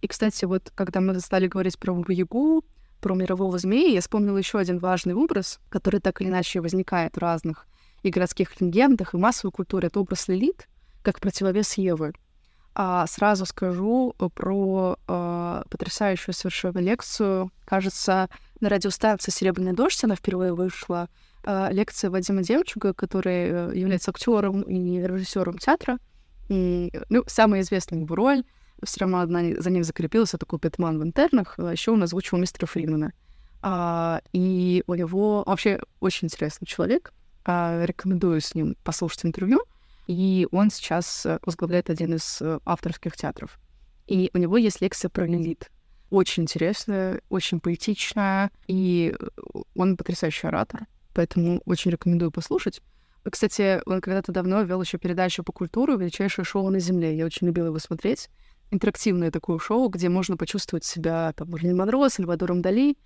И, 0.01 0.09
кстати, 0.09 0.45
вот 0.45 0.73
когда 0.75 1.01
мы 1.01 1.21
стали 1.21 1.47
говорить 1.47 1.79
про 1.79 1.93
Бабу-Ягу, 1.93 2.65
про 3.01 3.15
мирового 3.15 3.59
змея, 3.59 3.93
я 3.93 4.01
вспомнила 4.01 4.39
еще 4.39 4.59
один 4.59 4.81
важный 4.81 5.15
образ, 5.15 5.61
который 5.69 6.01
так 6.01 6.21
или 6.21 6.31
иначе 6.31 6.61
возникает 6.61 7.15
в 7.15 7.19
разных 7.19 7.69
и 8.03 8.11
городских 8.11 8.61
легендах, 8.61 9.15
и 9.15 9.19
массовой 9.19 9.53
культуре. 9.53 9.87
Это 9.87 10.01
образ 10.01 10.27
Лилит, 10.27 10.67
как 11.03 11.21
противовес 11.21 11.75
Евы. 11.75 12.13
А 12.81 13.09
сразу 13.09 13.45
скажу 13.45 14.15
про 14.37 14.97
э, 15.09 15.63
потрясающую 15.69 16.33
совершенно 16.33 16.79
лекцию. 16.79 17.51
Кажется, 17.65 18.29
на 18.61 18.69
радиостанции 18.69 19.33
«Серебряный 19.33 19.73
дождь» 19.73 20.05
она 20.05 20.15
впервые 20.15 20.55
вышла 20.55 21.09
э, 21.43 21.73
лекция 21.73 22.09
Вадима 22.09 22.45
Демчуга, 22.45 22.95
который 22.95 23.49
э, 23.51 23.73
является 23.75 24.13
актером 24.13 24.63
и 24.63 25.01
режиссером 25.01 25.59
театра. 25.59 25.99
И, 26.49 26.93
ну, 27.09 27.25
самая 27.27 27.63
известная 27.63 27.99
его 27.99 28.15
роль, 28.15 28.45
все 28.85 29.01
равно 29.01 29.23
одна 29.23 29.41
за 29.59 29.71
ним 29.71 29.83
закрепилась, 29.83 30.35
это 30.35 30.47
Купетман 30.47 31.01
в 31.01 31.03
интернах, 31.03 31.57
а 31.59 31.73
еще 31.73 31.91
он 31.91 32.05
озвучивал 32.05 32.39
мистера 32.39 32.67
Фридмана. 32.67 33.13
А, 33.61 34.21
и 34.33 34.85
у 34.87 34.95
него 34.95 35.43
вообще 35.45 35.81
очень 35.99 36.27
интересный 36.27 36.67
человек. 36.67 37.13
А, 37.45 37.85
рекомендую 37.85 38.41
с 38.41 38.55
ним 38.55 38.77
послушать 38.85 39.25
интервью. 39.27 39.65
И 40.09 40.49
он 40.51 40.71
сейчас 40.71 41.25
э, 41.25 41.39
возглавляет 41.43 41.91
один 41.91 42.15
из 42.15 42.43
э, 42.43 42.59
авторских 42.65 43.17
театров. 43.17 43.61
И 44.09 44.31
у 44.35 44.39
него 44.39 44.57
есть 44.57 44.81
лекция 44.81 45.09
про 45.09 45.27
Лилит. 45.27 45.71
Очень 46.11 46.43
интересная, 46.45 47.21
очень 47.29 47.61
поэтичная, 47.61 48.51
и 48.67 49.15
э, 49.17 49.59
он 49.77 49.97
потрясающий 49.97 50.49
оратор 50.49 50.87
поэтому 51.19 51.61
очень 51.65 51.91
рекомендую 51.91 52.31
послушать. 52.31 52.81
Кстати, 53.29 53.83
он 53.87 54.01
когда-то 54.01 54.31
давно 54.31 54.63
вел 54.63 54.81
еще 54.81 54.99
передачу 54.99 55.43
по 55.43 55.51
культуру 55.51 55.97
«Величайшее 55.97 56.45
шоу 56.45 56.71
на 56.71 56.79
Земле». 56.79 57.17
Я 57.17 57.27
очень 57.27 57.49
любила 57.49 57.67
его 57.67 57.81
смотреть. 57.81 58.31
Интерактивное 58.71 59.33
такое 59.33 59.59
шоу, 59.59 59.89
где 59.89 60.09
можно 60.09 60.37
почувствовать 60.37 60.85
себя 60.85 61.33
там, 61.33 61.51
Марлин 61.51 61.77
Монро, 61.77 62.09
Сальвадором 62.09 62.63
Дали, 62.63 62.97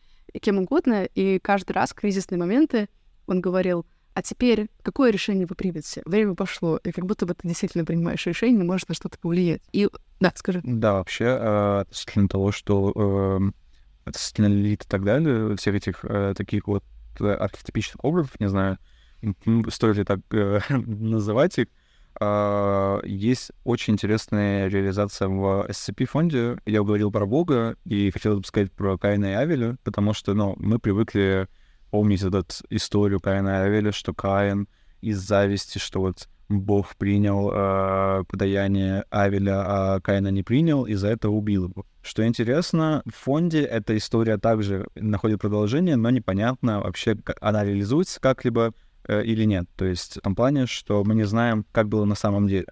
кем 0.43 0.59
угодно. 0.59 1.05
И 1.15 1.39
каждый 1.39 1.73
раз 1.73 1.93
в 1.93 1.95
кризисные 1.95 2.39
моменты 2.39 2.91
он 3.27 3.41
говорил, 3.41 3.87
а 4.15 4.23
теперь 4.23 4.69
какое 4.83 5.11
решение 5.11 5.47
вы 5.47 5.55
примете? 5.55 6.03
Время 6.05 6.35
пошло, 6.35 6.79
и 6.85 6.93
как 6.93 7.07
будто 7.07 7.27
бы 7.27 7.35
ты 7.35 7.49
действительно 7.49 7.85
принимаешь 7.85 8.27
решение, 8.27 8.63
может 8.65 8.89
на 8.89 8.95
что-то 8.95 9.19
повлиять. 9.19 9.63
И 9.73 9.89
да, 10.21 10.33
скажи. 10.35 10.61
Да, 10.63 10.95
вообще, 10.95 11.25
э, 11.25 11.81
относительно 11.81 12.29
того, 12.29 12.53
что 12.53 12.93
э, 12.95 13.51
относительно 14.05 14.47
лилит 14.47 14.85
и 14.85 14.89
так 14.89 15.05
далее, 15.05 15.57
всех 15.57 15.75
этих 15.75 16.05
э, 16.05 16.35
таких 16.37 16.67
вот 16.67 16.85
архетипичных 17.19 18.05
образов, 18.05 18.39
не 18.41 18.49
знаю, 18.49 18.79
стоит 19.69 19.97
ли 19.97 20.05
так 20.05 20.21
э, 20.33 20.61
называть 20.69 21.59
их, 21.59 21.69
э, 22.21 23.01
есть 23.05 23.53
очень 23.65 23.95
интересная 23.95 24.69
реализация 24.69 25.29
в 25.29 25.67
SCP-фонде. 25.69 26.59
Я 26.67 26.83
говорил 26.83 27.11
про 27.11 27.27
Бога 27.27 27.77
и 27.85 28.11
хотел 28.11 28.39
бы 28.39 28.45
сказать 28.45 28.73
про 28.73 28.99
Каина 28.99 29.27
и 29.27 29.35
Авеля, 29.35 29.77
потому 29.85 30.13
что, 30.13 30.35
ну, 30.35 30.55
мы 30.59 30.79
привыкли 30.79 31.49
помнить 31.93 32.23
эту 32.23 32.45
историю 32.71 33.21
Каина 33.21 33.49
и 33.49 33.67
Авеля, 33.67 33.93
что 33.93 34.15
Каин 34.15 34.67
из 35.03 35.19
зависти, 35.19 35.77
что 35.77 36.01
вот 36.01 36.27
Бог 36.49 36.97
принял 36.97 37.51
э, 37.53 38.25
подаяние 38.25 39.05
Авеля, 39.11 39.63
а 39.65 40.01
Каина 40.01 40.29
не 40.29 40.43
принял, 40.43 40.87
и 40.87 40.95
за 40.95 41.09
это 41.09 41.29
убил 41.29 41.69
его. 41.69 41.85
Что 42.03 42.27
интересно, 42.27 43.03
в 43.05 43.15
фонде 43.15 43.63
эта 43.63 43.95
история 43.95 44.39
также 44.39 44.87
находит 44.95 45.43
продолжение, 45.43 45.97
но 45.97 46.09
непонятно 46.09 46.81
вообще, 46.81 47.15
она 47.43 47.63
реализуется 47.63 48.21
как-либо 48.21 48.73
э, 49.07 49.23
или 49.25 49.45
нет. 49.45 49.69
То 49.77 49.85
есть 49.85 50.17
в 50.17 50.21
том 50.23 50.35
плане, 50.35 50.67
что 50.67 51.05
мы 51.05 51.15
не 51.15 51.25
знаем, 51.25 51.67
как 51.73 51.89
было 51.89 52.07
на 52.07 52.15
самом 52.15 52.49
деле. 52.49 52.69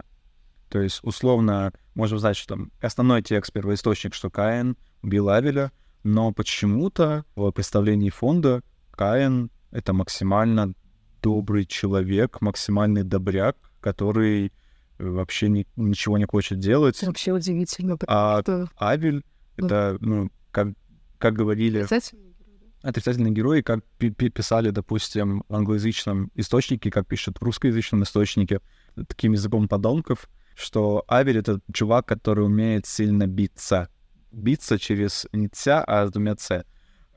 То 0.70 0.80
есть, 0.80 1.00
условно, 1.02 1.74
можем 1.94 2.18
знать, 2.18 2.38
что 2.38 2.54
там 2.54 2.70
основной 2.80 3.22
текст, 3.22 3.52
первоисточник, 3.52 4.14
что 4.14 4.30
Каин 4.30 4.78
убил 5.02 5.28
Авеля, 5.28 5.72
но 6.04 6.32
почему-то 6.32 7.26
в 7.36 7.50
представлении 7.50 8.08
фонда 8.08 8.62
Каин— 9.00 9.50
это 9.70 9.94
максимально 9.94 10.74
добрый 11.22 11.64
человек, 11.64 12.42
максимальный 12.42 13.02
добряк, 13.02 13.56
который 13.80 14.52
вообще 14.98 15.48
ни, 15.48 15.66
ничего 15.76 16.18
не 16.18 16.26
хочет 16.26 16.58
делать. 16.58 17.02
Вообще 17.02 17.32
удивительно. 17.32 17.96
А 18.06 18.42
что... 18.42 18.68
Авель— 18.78 19.24
это, 19.56 19.96
ну, 20.00 20.30
как, 20.50 20.74
как 21.16 21.32
говорили... 21.32 21.86
Отрицательный 22.82 23.30
герой, 23.30 23.62
как 23.62 23.82
писали, 23.96 24.68
допустим, 24.68 25.44
в 25.48 25.54
англоязычном 25.54 26.30
источнике, 26.34 26.90
как 26.90 27.06
пишут 27.06 27.38
в 27.38 27.42
русскоязычном 27.42 28.02
источнике, 28.02 28.60
таким 29.08 29.32
языком 29.32 29.66
подонков, 29.66 30.28
что 30.54 31.06
Авель— 31.08 31.38
это 31.38 31.60
чувак, 31.72 32.04
который 32.04 32.44
умеет 32.44 32.84
сильно 32.84 33.26
биться. 33.26 33.88
Биться 34.30 34.78
через 34.78 35.26
не 35.32 35.48
«ца», 35.48 35.82
а 35.86 36.06
с 36.06 36.10
двумя 36.10 36.36
«ц». 36.36 36.66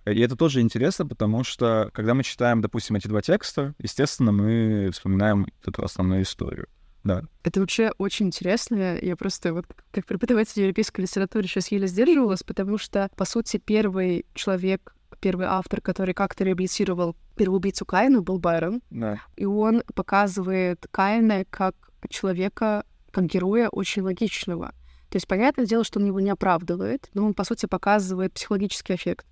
И 0.05 0.19
это 0.19 0.35
тоже 0.35 0.61
интересно, 0.61 1.07
потому 1.07 1.43
что, 1.43 1.89
когда 1.93 2.13
мы 2.13 2.23
читаем, 2.23 2.61
допустим, 2.61 2.95
эти 2.95 3.07
два 3.07 3.21
текста, 3.21 3.73
естественно, 3.79 4.31
мы 4.31 4.89
вспоминаем 4.91 5.47
эту 5.65 5.83
основную 5.83 6.23
историю. 6.23 6.67
Да. 7.03 7.23
Это 7.43 7.59
вообще 7.59 7.91
очень 7.97 8.27
интересно. 8.27 8.97
Я 9.01 9.15
просто 9.15 9.53
вот 9.53 9.65
как 9.91 10.05
преподаватель 10.05 10.61
европейской 10.61 11.01
литературы 11.01 11.47
сейчас 11.47 11.69
еле 11.69 11.87
сдерживалась, 11.87 12.43
потому 12.43 12.77
что, 12.77 13.09
по 13.15 13.25
сути, 13.25 13.57
первый 13.57 14.25
человек, 14.33 14.95
первый 15.19 15.47
автор, 15.47 15.81
который 15.81 16.13
как-то 16.13 16.43
реабилитировал 16.43 17.15
первоубийцу 17.35 17.85
Каина, 17.85 18.21
был 18.21 18.39
Байрон. 18.39 18.81
Да. 18.89 19.19
И 19.35 19.45
он 19.45 19.83
показывает 19.95 20.85
Каина 20.91 21.45
как 21.49 21.75
человека, 22.09 22.85
как 23.11 23.25
героя 23.25 23.69
очень 23.69 24.01
логичного. 24.01 24.73
То 25.09 25.17
есть, 25.17 25.27
понятное 25.27 25.65
дело, 25.65 25.83
что 25.83 25.99
он 25.99 26.07
его 26.07 26.19
не 26.19 26.31
оправдывает, 26.31 27.09
но 27.13 27.25
он, 27.25 27.33
по 27.33 27.43
сути, 27.43 27.67
показывает 27.67 28.33
психологический 28.33 28.95
эффект 28.95 29.25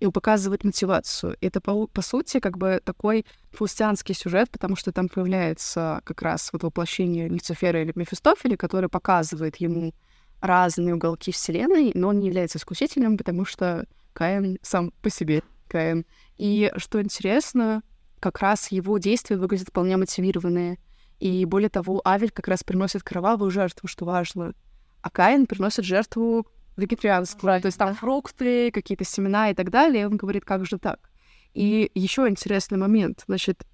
и 0.00 0.06
показывает 0.08 0.64
мотивацию. 0.64 1.36
Это, 1.40 1.60
по, 1.60 1.86
по 1.86 2.02
сути, 2.02 2.40
как 2.40 2.56
бы 2.56 2.80
такой 2.84 3.26
фаустианский 3.50 4.14
сюжет, 4.14 4.50
потому 4.50 4.76
что 4.76 4.92
там 4.92 5.08
появляется 5.08 6.00
как 6.04 6.22
раз 6.22 6.50
вот 6.52 6.62
воплощение 6.62 7.28
Люцифера 7.28 7.82
или 7.82 7.92
Мефистофеля, 7.94 8.56
который 8.56 8.88
показывает 8.88 9.56
ему 9.56 9.92
разные 10.40 10.94
уголки 10.94 11.32
Вселенной, 11.32 11.90
но 11.94 12.08
он 12.08 12.20
не 12.20 12.28
является 12.28 12.58
исключительным, 12.58 13.18
потому 13.18 13.44
что 13.44 13.86
Каин 14.12 14.58
сам 14.62 14.92
по 15.02 15.10
себе 15.10 15.42
Каин. 15.66 16.06
И 16.36 16.72
что 16.76 17.02
интересно, 17.02 17.82
как 18.20 18.38
раз 18.38 18.70
его 18.70 18.98
действия 18.98 19.36
выглядят 19.36 19.68
вполне 19.68 19.96
мотивированные. 19.96 20.78
И 21.18 21.44
более 21.44 21.68
того, 21.68 22.00
Авель 22.06 22.30
как 22.30 22.46
раз 22.46 22.62
приносит 22.62 23.02
кровавую 23.02 23.50
жертву, 23.50 23.88
что 23.88 24.04
важно. 24.04 24.54
А 25.02 25.10
Каин 25.10 25.46
приносит 25.46 25.84
жертву 25.84 26.46
вегетарианство, 26.78 27.60
то 27.60 27.66
есть 27.66 27.78
там 27.78 27.94
фрукты, 27.94 28.70
какие-то 28.70 29.04
семена 29.04 29.50
и 29.50 29.54
так 29.54 29.70
далее. 29.70 30.02
И 30.02 30.06
он 30.06 30.16
говорит, 30.16 30.44
как 30.44 30.64
же 30.64 30.78
так? 30.78 31.10
И 31.54 31.90
еще 31.94 32.28
интересный 32.28 32.78
момент. 32.78 33.24
Значит, 33.26 33.64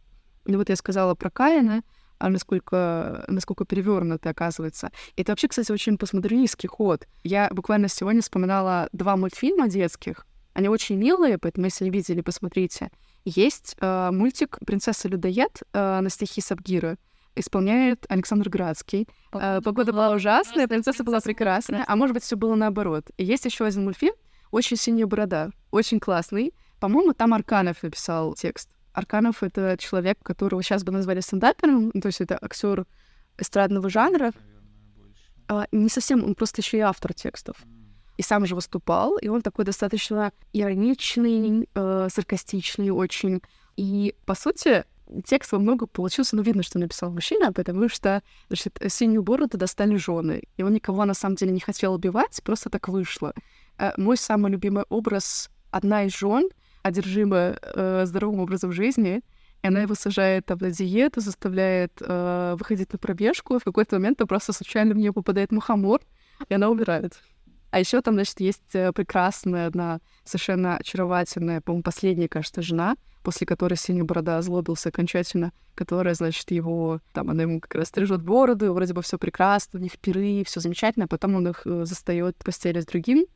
ну 0.47 0.59
вот 0.59 0.69
я 0.69 0.77
сказала 0.77 1.15
про 1.15 1.31
Каина, 1.31 1.83
а 2.19 2.29
насколько, 2.29 3.25
насколько 3.29 3.65
перевернуто 3.65 4.31
оказывается. 4.31 4.91
Это 5.17 5.33
вообще, 5.33 5.49
кстати, 5.49 5.71
очень 5.73 5.99
постмодернистский 5.99 6.69
ход. 6.69 7.07
Я 7.23 7.49
буквально 7.51 7.89
сегодня 7.89 8.23
вспоминала 8.23 8.89
два 8.93 9.17
мультфильма 9.17 9.69
детских. 9.69 10.27
Они 10.55 10.69
очень 10.69 10.97
милые, 10.97 11.37
поэтому, 11.39 11.67
если 11.67 11.85
не 11.85 11.91
видели, 11.91 12.21
посмотрите. 12.21 12.91
Есть 13.25 13.77
э, 13.81 14.11
мультик 14.13 14.59
«Принцесса 14.65 15.09
Людоед» 15.09 15.63
э, 15.73 16.01
на 16.01 16.09
стихи 16.09 16.41
Сабгира 16.41 16.97
исполняет 17.37 18.05
Александр 18.09 18.49
Градский. 18.49 19.09
Погода, 19.31 19.63
Погода 19.63 19.93
была 19.93 20.11
ужасная, 20.11 20.69
принцесса 20.69 21.05
была 21.05 21.21
прекрасная, 21.21 21.85
а 21.87 21.97
может 21.97 22.15
быть, 22.15 22.23
все 22.23 22.37
было 22.37 22.55
наоборот. 22.55 23.07
И 23.17 23.25
есть 23.25 23.45
еще 23.45 23.65
один 23.65 23.85
мультфильм 23.85 24.15
«Очень 24.51 24.77
синяя 24.77 25.07
борода», 25.07 25.51
очень 25.71 26.01
классный. 26.01 26.55
По-моему, 26.81 27.13
там 27.13 27.35
Арканов 27.35 27.83
написал 27.83 28.35
текст. 28.35 28.71
Арканов— 28.93 29.43
это 29.43 29.77
человек, 29.79 30.19
которого 30.23 30.63
сейчас 30.63 30.85
бы 30.85 30.93
назвали 30.93 31.21
стендапером, 31.21 31.91
то 31.91 32.07
есть 32.07 32.21
это 32.21 32.39
актер 32.41 32.87
эстрадного 33.39 33.91
жанра. 33.91 34.33
А, 35.49 35.67
не 35.73 35.89
совсем, 35.89 36.25
он 36.25 36.35
просто 36.35 36.61
еще 36.61 36.79
и 36.79 36.81
автор 36.81 37.13
текстов. 37.13 37.57
И 38.17 38.23
сам 38.23 38.47
же 38.47 38.55
выступал, 38.55 39.17
и 39.19 39.29
он 39.29 39.43
такой 39.43 39.65
достаточно 39.65 40.33
ироничный, 40.53 41.69
э, 41.75 42.09
саркастичный 42.11 42.91
очень. 42.91 43.43
И, 43.77 44.15
по 44.25 44.37
сути, 44.37 44.85
текст 45.25 45.53
во 45.53 45.59
многом 45.59 45.89
получился, 45.89 46.37
ну, 46.37 46.43
видно, 46.43 46.63
что 46.63 46.79
написал 46.79 47.11
мужчина, 47.11 47.53
потому 47.53 47.89
что, 47.89 48.23
значит, 48.49 48.79
синюю 48.89 49.23
бороду 49.23 49.59
достали 49.59 49.97
жены, 49.97 50.43
и 50.57 50.63
он 50.63 50.73
никого 50.73 51.05
на 51.05 51.15
самом 51.15 51.37
деле 51.37 51.53
не 51.53 51.61
хотел 51.61 51.95
убивать, 51.95 52.41
просто 52.43 52.71
так 52.71 52.89
вышло. 52.89 53.35
Э, 53.79 53.93
мой 53.97 54.17
самый 54.17 54.51
любимый 54.51 54.85
образ— 54.89 55.51
одна 55.71 56.05
из 56.05 56.17
жен, 56.17 56.49
одержимая 56.83 57.59
э, 57.63 58.05
здоровым 58.07 58.41
образом 58.41 58.73
жизни, 58.73 59.23
и 59.63 59.67
она 59.67 59.81
его 59.83 59.95
сажает 59.95 60.47
там 60.47 60.59
на 60.61 60.71
диету, 60.71 61.21
заставляет 61.21 61.93
э, 62.01 62.57
выходить 62.59 62.93
на 62.93 62.99
пробежку, 62.99 63.57
и 63.57 63.59
в 63.59 63.65
какой-то 63.65 63.97
момент 63.97 64.19
просто 64.29 64.53
случайно 64.53 64.95
в 64.95 64.99
нее 64.99 65.13
попадает 65.13 65.53
мухомор, 65.53 66.01
и 66.49 66.55
она 66.55 66.69
умирает. 66.69 67.21
А 67.75 67.81
еще 67.81 68.03
там, 68.03 68.15
значит, 68.15 68.39
есть 68.39 68.73
э, 68.75 68.93
прекрасная 68.93 69.67
одна 69.67 69.99
совершенно 70.23 70.77
очаровательная, 70.77 71.61
по-моему, 71.61 71.83
последняя, 71.83 72.29
кажется, 72.29 72.63
жена, 72.63 72.95
после 73.25 73.49
которой 73.49 73.75
Синяя 73.75 74.05
Борода 74.05 74.39
озлобился 74.39 74.91
окончательно, 74.91 75.53
которая, 75.75 76.15
значит, 76.15 76.53
его, 76.53 77.01
там, 77.13 77.31
она 77.31 77.43
ему 77.43 77.59
как 77.59 77.75
раз 77.75 77.89
стрижет 77.89 78.23
бороду, 78.23 78.73
вроде 78.73 78.95
бы 78.95 79.03
все 79.03 79.19
прекрасно, 79.19 79.81
у 79.81 79.83
них 79.83 79.99
пиры, 79.99 80.45
все 80.47 80.61
замечательно, 80.61 81.07
а 81.07 81.09
потом 81.09 81.35
он 81.35 81.49
их 81.49 81.63
э, 81.65 81.85
застает 81.85 82.37
в 82.39 82.45
постели 82.45 82.79
с 82.79 82.87
другим, 82.87 83.27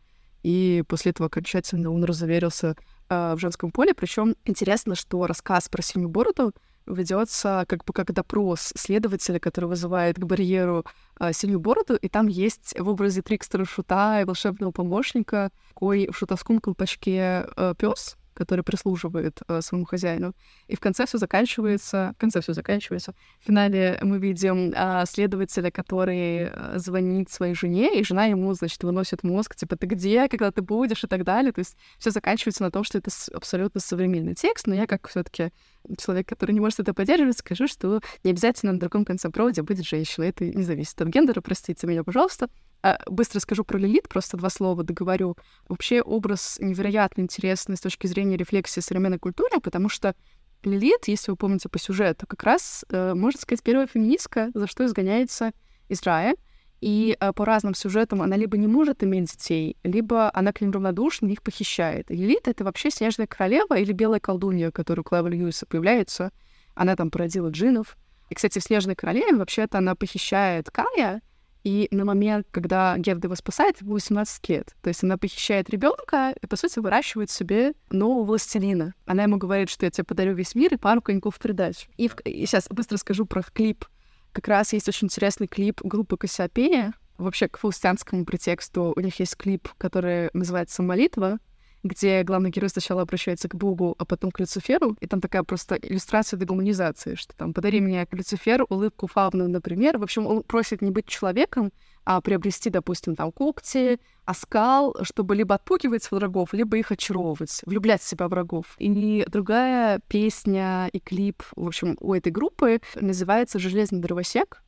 и 0.44 0.84
после 0.86 1.10
этого 1.10 1.26
окончательно 1.26 1.90
он 1.90 2.04
разуверился 2.04 2.76
э, 3.08 3.34
в 3.34 3.40
женском 3.40 3.72
поле. 3.72 3.92
Причем 3.92 4.36
интересно, 4.44 4.94
что 4.94 5.26
рассказ 5.26 5.68
про 5.68 5.82
Синюю 5.82 6.10
Бороду 6.10 6.54
ведется 6.88 7.64
как 7.68 7.84
бы 7.84 7.92
как 7.92 8.12
допрос 8.12 8.72
следователя, 8.76 9.38
который 9.38 9.66
вызывает 9.66 10.16
к 10.16 10.24
барьеру 10.24 10.84
э, 11.20 11.32
синюю 11.32 11.60
бороду, 11.60 11.96
и 11.96 12.08
там 12.08 12.26
есть 12.26 12.74
в 12.78 12.88
образе 12.88 13.22
Трикстера 13.22 13.64
Шута 13.64 14.20
и 14.20 14.24
волшебного 14.24 14.72
помощника 14.72 15.50
такой 15.68 16.08
в 16.10 16.16
шутовском 16.16 16.58
колпачке 16.58 17.46
э, 17.56 17.74
пес, 17.78 18.17
который 18.38 18.62
прислуживает 18.62 19.40
э, 19.48 19.60
своему 19.60 19.84
хозяину. 19.84 20.32
И 20.68 20.76
в 20.76 20.80
конце 20.80 21.06
все 21.06 21.18
заканчивается, 21.18 22.12
в 22.16 22.20
конце 22.20 22.40
все 22.40 22.52
заканчивается. 22.52 23.12
В 23.40 23.46
финале 23.46 23.98
мы 24.02 24.20
видим 24.20 24.72
э, 24.72 25.04
следователя, 25.06 25.72
который 25.72 26.48
э, 26.50 26.78
звонит 26.78 27.30
своей 27.30 27.54
жене, 27.54 27.98
и 27.98 28.04
жена 28.04 28.26
ему, 28.26 28.54
значит, 28.54 28.84
выносит 28.84 29.24
мозг, 29.24 29.56
типа, 29.56 29.76
ты 29.76 29.88
где, 29.88 30.28
когда 30.28 30.52
ты 30.52 30.62
будешь, 30.62 31.02
и 31.02 31.08
так 31.08 31.24
далее. 31.24 31.52
То 31.52 31.58
есть 31.58 31.76
все 31.98 32.10
заканчивается 32.10 32.62
на 32.62 32.70
том, 32.70 32.84
что 32.84 32.98
это 32.98 33.10
абсолютно 33.34 33.80
современный 33.80 34.34
текст, 34.34 34.68
но 34.68 34.74
я 34.74 34.86
как 34.86 35.08
все 35.08 35.24
таки 35.24 35.50
человек, 35.98 36.28
который 36.28 36.52
не 36.52 36.60
может 36.60 36.78
это 36.78 36.94
поддерживать, 36.94 37.38
скажу, 37.38 37.66
что 37.66 38.00
не 38.22 38.30
обязательно 38.30 38.72
на 38.72 38.78
другом 38.78 39.04
конце 39.04 39.30
провода 39.30 39.64
будет 39.64 39.84
женщина. 39.84 40.24
Это 40.24 40.44
не 40.44 40.62
зависит 40.62 41.00
от 41.00 41.08
гендера, 41.08 41.40
простите 41.40 41.86
меня, 41.88 42.04
пожалуйста. 42.04 42.48
А, 42.82 42.98
быстро 43.06 43.40
скажу 43.40 43.64
про 43.64 43.78
Лилит, 43.78 44.08
просто 44.08 44.36
два 44.36 44.50
слова 44.50 44.84
договорю. 44.84 45.36
Вообще 45.68 46.00
образ 46.00 46.58
невероятно 46.60 47.22
интересный 47.22 47.76
с 47.76 47.80
точки 47.80 48.06
зрения 48.06 48.36
рефлексии 48.36 48.80
современной 48.80 49.18
культуры, 49.18 49.60
потому 49.60 49.88
что 49.88 50.14
Лилит, 50.62 51.06
если 51.06 51.30
вы 51.30 51.36
помните 51.36 51.68
по 51.68 51.78
сюжету, 51.78 52.26
как 52.26 52.42
раз, 52.42 52.84
э, 52.90 53.14
можно 53.14 53.40
сказать, 53.40 53.62
первая 53.62 53.86
феминистка, 53.86 54.50
за 54.54 54.66
что 54.66 54.84
изгоняется 54.84 55.52
из 55.88 56.02
рая. 56.02 56.34
И 56.80 57.16
э, 57.18 57.32
по 57.32 57.44
разным 57.44 57.74
сюжетам 57.74 58.22
она 58.22 58.36
либо 58.36 58.56
не 58.56 58.68
может 58.68 59.02
иметь 59.02 59.32
детей, 59.32 59.76
либо 59.82 60.30
она 60.32 60.52
к 60.52 60.60
ним 60.60 60.70
равнодушна, 60.70 61.26
их 61.28 61.42
похищает. 61.42 62.08
Лилит— 62.08 62.46
это 62.46 62.62
вообще 62.62 62.90
снежная 62.90 63.26
королева 63.26 63.76
или 63.76 63.92
белая 63.92 64.20
колдунья, 64.20 64.70
которая 64.70 65.00
у 65.00 65.04
Клэва 65.04 65.26
Льюиса 65.26 65.66
появляется. 65.66 66.30
Она 66.76 66.94
там 66.94 67.10
породила 67.10 67.48
джинов. 67.48 67.96
И, 68.30 68.34
кстати, 68.34 68.60
в 68.60 68.62
«Снежной 68.62 68.94
королеве» 68.94 69.34
вообще-то 69.34 69.78
она 69.78 69.94
похищает 69.96 70.70
Кая, 70.70 71.22
и 71.68 71.86
на 71.90 72.06
момент, 72.06 72.46
когда 72.50 72.96
Герда 72.96 73.26
его 73.26 73.34
спасает, 73.34 73.82
ему 73.82 73.92
18 73.92 74.48
лет. 74.48 74.74
То 74.80 74.88
есть 74.88 75.04
она 75.04 75.18
похищает 75.18 75.68
ребенка 75.68 76.34
и, 76.40 76.46
по 76.46 76.56
сути, 76.56 76.78
выращивает 76.78 77.30
себе 77.30 77.74
нового 77.90 78.24
властелина. 78.24 78.94
Она 79.04 79.24
ему 79.24 79.36
говорит, 79.36 79.68
что 79.68 79.84
я 79.84 79.90
тебе 79.90 80.04
подарю 80.04 80.34
весь 80.34 80.54
мир 80.54 80.72
и 80.72 80.78
пару 80.78 81.02
коньков 81.02 81.36
в 81.36 81.38
придачу. 81.38 81.90
И, 81.98 82.08
в... 82.08 82.18
и 82.24 82.46
сейчас 82.46 82.68
быстро 82.70 82.96
скажу 82.96 83.26
про 83.26 83.42
клип. 83.42 83.84
Как 84.32 84.48
раз 84.48 84.72
есть 84.72 84.88
очень 84.88 85.08
интересный 85.08 85.46
клип 85.46 85.82
группы 85.82 86.16
Кассиопея. 86.16 86.94
Вообще, 87.18 87.48
к 87.48 87.58
фаустианскому 87.58 88.24
претексту 88.24 88.94
у 88.96 89.00
них 89.00 89.20
есть 89.20 89.36
клип, 89.36 89.68
который 89.76 90.30
называется 90.32 90.82
«Молитва». 90.82 91.38
Где 91.82 92.22
главный 92.22 92.50
герой 92.50 92.68
сначала 92.68 93.02
обращается 93.02 93.48
к 93.48 93.54
Богу, 93.54 93.94
а 93.98 94.04
потом 94.04 94.30
к 94.30 94.40
Люциферу, 94.40 94.96
и 95.00 95.06
там 95.06 95.20
такая 95.20 95.42
просто 95.42 95.76
иллюстрация 95.76 96.38
дегуманизации, 96.38 97.14
что 97.14 97.36
там 97.36 97.52
«подари 97.52 97.80
мне, 97.80 98.06
Люцифер, 98.10 98.64
улыбку 98.68 99.06
фауны», 99.06 99.48
например. 99.48 99.98
В 99.98 100.02
общем, 100.02 100.26
он 100.26 100.42
просит 100.42 100.82
не 100.82 100.90
быть 100.90 101.06
человеком, 101.06 101.72
а 102.04 102.20
приобрести, 102.20 102.70
допустим, 102.70 103.16
там 103.16 103.32
когти, 103.32 104.00
оскал, 104.24 104.96
чтобы 105.02 105.36
либо 105.36 105.54
отпугивать 105.54 106.10
врагов, 106.10 106.54
либо 106.54 106.78
их 106.78 106.90
очаровывать, 106.90 107.60
влюблять 107.66 108.00
в 108.00 108.08
себя 108.08 108.28
врагов. 108.28 108.76
И 108.78 109.26
другая 109.28 110.00
песня 110.08 110.88
и 110.92 111.00
клип, 111.00 111.42
в 111.54 111.66
общем, 111.66 111.96
у 112.00 112.14
этой 112.14 112.32
группы 112.32 112.80
называется 112.94 113.58
«Железный 113.58 114.00
дровосек», 114.00 114.62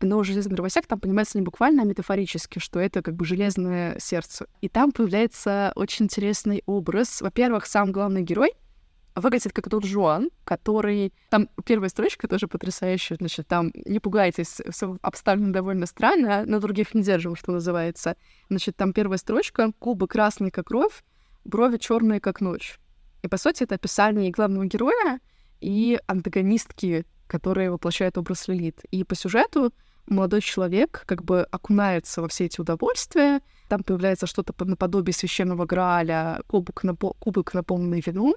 но 0.00 0.22
железный 0.22 0.54
дровосек 0.54 0.86
там 0.86 1.00
понимается 1.00 1.38
не 1.38 1.42
буквально, 1.42 1.82
а 1.82 1.84
метафорически, 1.84 2.58
что 2.58 2.80
это 2.80 3.02
как 3.02 3.14
бы 3.14 3.24
железное 3.24 3.98
сердце. 3.98 4.46
И 4.60 4.68
там 4.68 4.92
появляется 4.92 5.72
очень 5.74 6.06
интересный 6.06 6.62
образ. 6.66 7.20
Во-первых, 7.20 7.66
сам 7.66 7.92
главный 7.92 8.22
герой 8.22 8.52
выглядит 9.14 9.52
как 9.52 9.68
тот 9.68 9.84
Жуан, 9.84 10.30
который... 10.44 11.12
Там 11.30 11.48
первая 11.64 11.88
строчка 11.88 12.28
тоже 12.28 12.48
потрясающая, 12.48 13.16
значит, 13.16 13.46
там, 13.46 13.72
не 13.74 13.98
пугайтесь, 14.00 14.60
все 14.70 14.96
обставлено 15.02 15.52
довольно 15.52 15.86
странно, 15.86 16.44
на 16.44 16.60
других 16.60 16.94
не 16.94 17.02
держим, 17.02 17.36
что 17.36 17.52
называется. 17.52 18.16
Значит, 18.48 18.76
там 18.76 18.92
первая 18.92 19.18
строчка, 19.18 19.72
губы 19.80 20.06
красные, 20.06 20.50
как 20.50 20.68
кровь, 20.68 21.02
брови 21.44 21.78
черные, 21.78 22.20
как 22.20 22.40
ночь. 22.40 22.78
И, 23.22 23.28
по 23.28 23.36
сути, 23.36 23.64
это 23.64 23.74
описание 23.74 24.30
главного 24.30 24.66
героя 24.66 25.20
и 25.60 25.98
антагонистки, 26.06 27.04
которая 27.26 27.70
воплощает 27.70 28.16
образ 28.18 28.48
Лилит. 28.48 28.82
И 28.90 29.04
по 29.04 29.14
сюжету 29.14 29.72
молодой 30.10 30.40
человек 30.40 31.04
как 31.06 31.24
бы 31.24 31.42
окунается 31.50 32.20
во 32.22 32.28
все 32.28 32.46
эти 32.46 32.60
удовольствия, 32.60 33.40
там 33.68 33.82
появляется 33.82 34.26
что-то 34.26 34.52
наподобие 34.64 35.14
священного 35.14 35.64
Грааля, 35.64 36.42
кубок, 36.46 36.84
напо- 36.84 37.16
кубок 37.18 37.54
наполненный 37.54 38.02
вином, 38.04 38.34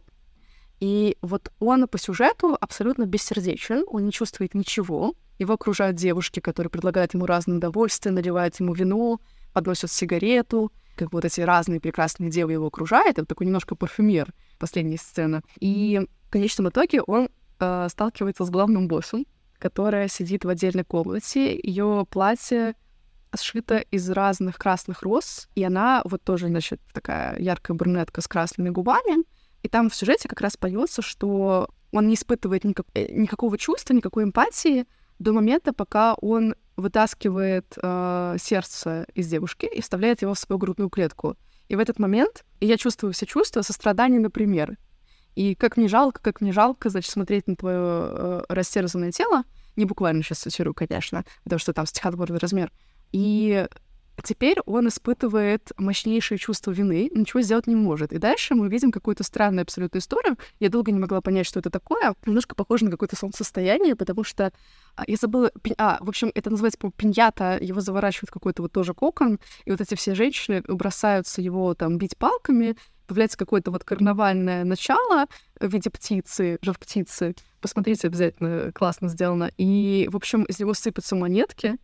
и 0.84 1.18
вот 1.22 1.50
он 1.60 1.88
по 1.88 1.98
сюжету 1.98 2.58
абсолютно 2.60 3.06
бессердечен, 3.06 3.86
он 3.88 4.06
не 4.06 4.12
чувствует 4.12 4.54
ничего. 4.54 5.14
Его 5.40 5.54
окружают 5.54 5.96
девушки, 5.96 6.42
которые 6.42 6.70
предлагают 6.70 7.14
ему 7.14 7.26
разные 7.26 7.58
удовольствия, 7.58 8.12
наливают 8.12 8.60
ему 8.60 8.74
вино, 8.74 9.22
подносят 9.54 9.92
сигарету. 9.92 10.74
Как 10.96 11.14
вот 11.14 11.24
эти 11.24 11.40
разные 11.40 11.80
прекрасные 11.80 12.30
девы 12.30 12.52
его 12.52 12.68
окружают. 12.68 13.18
Это 13.18 13.26
такой 13.26 13.48
немножко 13.48 13.76
парфюмер, 13.76 14.34
последняя 14.60 14.98
сцена. 14.98 15.42
И 15.60 16.02
в 16.28 16.30
конечном 16.30 16.68
итоге 16.68 17.02
он 17.02 17.30
э, 17.60 17.88
сталкивается 17.90 18.44
с 18.44 18.50
главным 18.50 18.90
боссом, 18.90 19.26
которая 19.64 20.10
сидит 20.10 20.44
в 20.44 20.50
отдельной 20.50 20.84
комнате. 20.84 21.58
Ее 21.58 22.06
платье 22.10 22.76
сшито 23.34 23.78
из 23.78 24.10
разных 24.10 24.58
красных 24.58 25.04
роз, 25.04 25.48
и 25.56 25.64
она 25.64 26.02
вот 26.04 26.22
тоже, 26.22 26.48
значит, 26.48 26.82
такая 26.92 27.40
яркая 27.40 27.78
брюнетка 27.78 28.20
с 28.20 28.28
красными 28.28 28.72
губами. 28.72 29.24
И 29.62 29.70
там 29.70 29.90
в 29.90 29.96
сюжете 29.96 30.28
как 30.28 30.42
раз 30.42 30.58
поется, 30.58 31.02
что 31.02 31.70
он 31.94 32.10
не 32.10 32.16
испытывает 32.16 32.66
никак, 32.66 32.88
э, 32.94 33.10
никакого 33.14 33.58
чувства, 33.58 33.94
никакой 33.94 34.26
эмпатии 34.26 34.86
до 35.20 35.32
момента, 35.32 35.72
пока 35.72 36.16
он 36.16 36.56
вытаскивает 36.76 37.78
э, 37.82 38.36
сердце 38.42 39.06
из 39.16 39.30
девушки 39.30 39.70
и 39.74 39.80
вставляет 39.80 40.24
его 40.24 40.34
в 40.34 40.40
свою 40.40 40.60
грудную 40.60 40.90
клетку. 40.90 41.38
И 41.70 41.78
в 41.78 41.80
этот 41.80 42.00
момент 42.00 42.44
я 42.60 42.76
чувствую 42.76 43.14
все 43.14 43.26
чувства 43.26 43.62
сострадания, 43.62 44.20
например. 44.20 44.76
И 45.36 45.56
как 45.56 45.78
мне 45.78 45.88
жалко, 45.88 46.22
как 46.22 46.42
мне 46.42 46.52
жалко, 46.52 46.90
значит, 46.90 47.12
смотреть 47.12 47.48
на 47.48 47.56
твое 47.56 47.78
э, 47.80 48.44
растерзанное 48.50 49.12
тело. 49.12 49.44
Не 49.76 49.86
буквально 49.86 50.22
сейчас 50.22 50.40
цитирую, 50.40 50.74
конечно, 50.74 51.26
потому 51.44 51.60
что 51.60 51.74
там 51.74 51.86
стихотворный 51.86 52.38
размер. 52.38 52.72
И 53.12 53.68
теперь 54.22 54.60
он 54.66 54.88
испытывает 54.88 55.72
мощнейшее 55.78 56.38
чувство 56.38 56.72
вины, 56.72 57.10
ничего 57.14 57.42
сделать 57.42 57.68
не 57.68 57.76
может. 57.76 58.14
И 58.14 58.20
дальше 58.20 58.54
мы 58.54 58.70
видим 58.70 58.92
какую-то 58.92 59.24
странную 59.24 59.64
абсолютную 59.64 60.02
историю. 60.02 60.38
Я 60.60 60.70
долго 60.70 60.92
не 60.92 61.00
могла 61.00 61.22
понять, 61.22 61.48
что 61.48 61.60
это 61.60 61.70
такое. 61.70 62.14
Немножко 62.26 62.54
похоже 62.56 62.86
на 62.86 62.92
какое-то 62.92 63.16
солнцестояние, 63.16 63.96
потому 63.96 64.24
что 64.24 64.52
а, 64.96 65.04
я 65.08 65.16
забыла... 65.16 65.52
А, 65.78 65.98
в 66.02 66.10
общем, 66.10 66.32
это 66.36 66.50
называется, 66.50 66.80
по 66.80 66.92
пиньята, 66.92 67.58
его 67.60 67.82
заворачивают 67.82 68.30
какой-то 68.30 68.62
вот 68.62 68.72
тоже 68.72 68.94
кокон, 68.94 69.40
и 69.66 69.72
вот 69.72 69.82
эти 69.82 69.96
все 69.96 70.14
женщины 70.14 70.62
бросаются 70.68 71.42
его 71.42 71.74
там 71.74 71.98
бить 71.98 72.18
палками, 72.18 72.76
появляется 73.08 73.38
какое-то 73.38 73.72
вот 73.72 73.84
карнавальное 73.84 74.64
начало 74.64 75.28
в 75.60 75.68
виде 75.68 75.90
птицы, 75.90 76.58
жив 76.62 76.80
птицы. 76.80 77.36
Посмотрите 77.62 78.08
обязательно, 78.08 78.72
классно 78.72 79.08
сделано. 79.10 79.52
И, 79.58 80.10
в 80.12 80.16
общем, 80.16 80.44
из 80.44 80.60
него 80.60 80.74
сыпятся 80.74 81.16
монетки. 81.16 81.78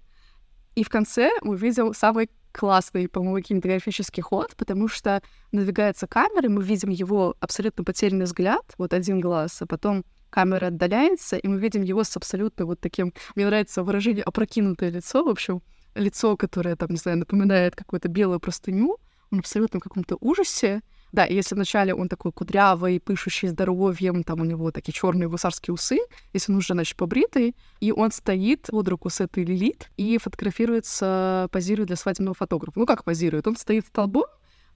И 0.76 0.84
в 0.84 0.90
конце 0.90 1.32
мы 1.42 1.58
видим 1.58 1.94
самый 1.94 2.30
классный, 2.52 3.08
по-моему, 3.08 3.42
кинематографический 3.42 4.24
ход, 4.24 4.56
потому 4.56 4.88
что 4.88 5.22
надвигается 5.52 6.08
камера, 6.08 6.46
и 6.46 6.50
мы 6.50 6.64
видим 6.64 6.90
его 6.90 7.36
абсолютно 7.40 7.84
потерянный 7.84 8.26
взгляд, 8.26 8.64
вот 8.78 8.94
один 8.94 9.20
глаз, 9.20 9.62
а 9.62 9.68
потом 9.68 10.04
камера 10.30 10.68
отдаляется, 10.68 11.38
и 11.38 11.48
мы 11.48 11.60
видим 11.60 11.82
его 11.82 12.04
с 12.04 12.16
абсолютно 12.16 12.66
вот 12.66 12.80
таким... 12.80 13.14
Мне 13.36 13.46
нравится 13.46 13.84
выражение 13.84 14.24
«опрокинутое 14.24 14.90
лицо», 14.90 15.24
в 15.24 15.30
общем, 15.30 15.62
лицо, 15.96 16.38
которое, 16.38 16.76
там, 16.76 16.90
не 16.92 16.98
знаю, 16.98 17.18
напоминает 17.18 17.76
какую-то 17.76 18.08
белую 18.08 18.40
простыню, 18.40 18.98
он 19.32 19.40
абсолютно 19.40 19.80
в 19.80 19.84
каком-то 19.84 20.18
ужасе, 20.20 20.82
да, 21.12 21.26
если 21.26 21.56
вначале 21.56 21.94
он 21.94 22.08
такой 22.08 22.32
кудрявый, 22.32 23.00
пышущий 23.00 23.48
здоровьем, 23.48 24.24
там 24.24 24.42
у 24.42 24.46
него 24.46 24.72
такие 24.72 24.94
черные 24.94 25.30
гусарские 25.30 25.74
усы, 25.74 26.00
если 26.34 26.52
он 26.52 26.60
уже, 26.60 26.74
значит, 26.74 26.96
побритый, 26.98 27.56
и 27.80 27.92
он 27.92 28.12
стоит 28.12 28.68
под 28.70 28.88
руку 28.88 29.10
с 29.10 29.20
этой 29.22 29.44
Лилит 29.44 29.90
и 29.98 30.18
фотографируется, 30.18 31.50
позирует 31.52 31.88
для 31.88 31.96
свадебного 31.96 32.36
фотографа. 32.36 32.80
Ну, 32.80 32.86
как 32.86 33.04
позирует? 33.04 33.48
Он 33.48 33.56
стоит 33.56 33.88
столбом, 33.88 34.26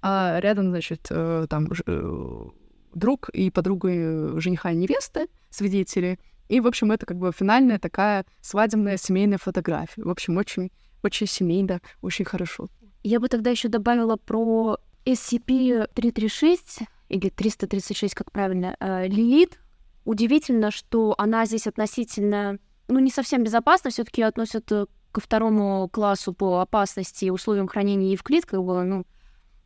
а 0.02 0.40
рядом, 0.40 0.70
значит, 0.70 1.08
э, 1.10 1.48
там 1.50 1.70
э, 1.86 2.46
друг 2.94 3.30
и 3.30 3.50
подруга 3.50 3.90
э, 3.90 4.40
жениха 4.40 4.72
и 4.72 4.76
невесты, 4.76 5.28
свидетели. 5.50 6.20
И, 6.50 6.60
в 6.60 6.68
общем, 6.68 6.92
это 6.92 7.06
как 7.06 7.18
бы 7.18 7.32
финальная 7.32 7.80
такая 7.80 8.26
свадебная 8.42 8.98
семейная 8.98 9.38
фотография. 9.38 10.04
В 10.04 10.10
общем, 10.10 10.38
очень, 10.38 10.72
очень 11.04 11.28
семейно, 11.28 11.80
очень 12.02 12.26
хорошо. 12.26 12.70
Я 13.04 13.20
бы 13.20 13.28
тогда 13.28 13.50
еще 13.50 13.70
добавила 13.70 14.16
про 14.18 14.78
SCP-336, 15.06 16.88
или 17.10 17.30
336, 17.30 18.16
как 18.16 18.32
правильно, 18.32 18.76
э, 18.80 19.08
Лилит, 19.08 19.60
удивительно, 20.06 20.72
что 20.72 21.14
она 21.18 21.46
здесь 21.46 21.68
относительно, 21.68 22.60
ну, 22.88 23.00
не 23.00 23.12
совсем 23.12 23.44
безопасна, 23.44 23.92
все 23.92 24.04
таки 24.04 24.22
относят 24.22 24.72
э, 24.72 24.86
ко 25.12 25.22
второму 25.22 25.88
классу 25.90 26.34
по 26.34 26.60
опасности 26.60 27.26
и 27.26 27.30
условиям 27.30 27.68
хранения 27.68 28.12
Евклид, 28.12 28.46
как 28.46 28.64
бы, 28.64 28.84
ну, 28.84 29.06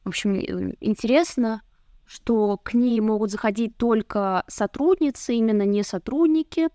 в 0.04 0.10
общем, 0.10 0.36
э, 0.36 0.76
интересно, 0.82 1.62
что 2.06 2.58
к 2.58 2.74
ней 2.74 3.00
могут 3.00 3.32
заходить 3.32 3.78
только 3.78 4.44
сотрудницы, 4.48 5.34
именно 5.34 5.64
не 5.64 5.84
сотрудники. 5.84 6.70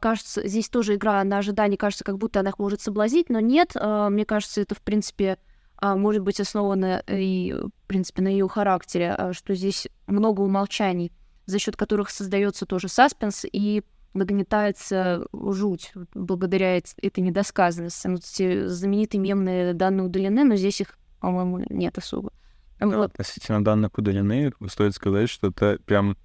Кажется, 0.00 0.46
здесь 0.46 0.68
тоже 0.68 0.96
игра 0.96 1.22
на 1.22 1.38
ожидание, 1.38 1.78
кажется, 1.78 2.04
как 2.04 2.18
будто 2.18 2.40
она 2.40 2.50
их 2.50 2.58
может 2.58 2.80
соблазнить, 2.80 3.30
но 3.30 3.38
нет, 3.38 3.74
мне 3.74 4.24
кажется, 4.24 4.60
это, 4.60 4.74
в 4.74 4.82
принципе, 4.82 5.38
может 5.80 6.22
быть 6.22 6.40
основана 6.40 7.02
и, 7.06 7.54
в 7.54 7.88
принципе, 7.88 8.22
на 8.22 8.28
ее 8.28 8.48
характере, 8.48 9.12
а, 9.12 9.32
что 9.32 9.54
здесь 9.54 9.88
много 10.06 10.40
умолчаний, 10.40 11.12
за 11.46 11.58
счет 11.58 11.76
которых 11.76 12.10
создается 12.10 12.66
тоже 12.66 12.88
саспенс 12.88 13.44
и 13.50 13.82
нагнетается 14.14 15.26
жуть 15.32 15.92
благодаря 16.14 16.76
этой 16.76 17.20
недосказанности. 17.20 18.08
Вот 18.08 18.20
эти 18.20 18.66
знаменитые 18.66 19.20
мемные 19.20 19.74
данные 19.74 20.06
удалены, 20.06 20.44
но 20.44 20.56
здесь 20.56 20.80
их, 20.80 20.98
по-моему, 21.20 21.64
нет 21.68 21.98
особо. 21.98 22.32
Ну, 22.80 22.96
вот. 22.96 23.12
Относительно 23.12 23.64
данных 23.64 23.96
удалены, 23.96 24.52
стоит 24.68 24.94
сказать, 24.94 25.28
что 25.28 25.48
это 25.48 25.78
прям 25.84 26.16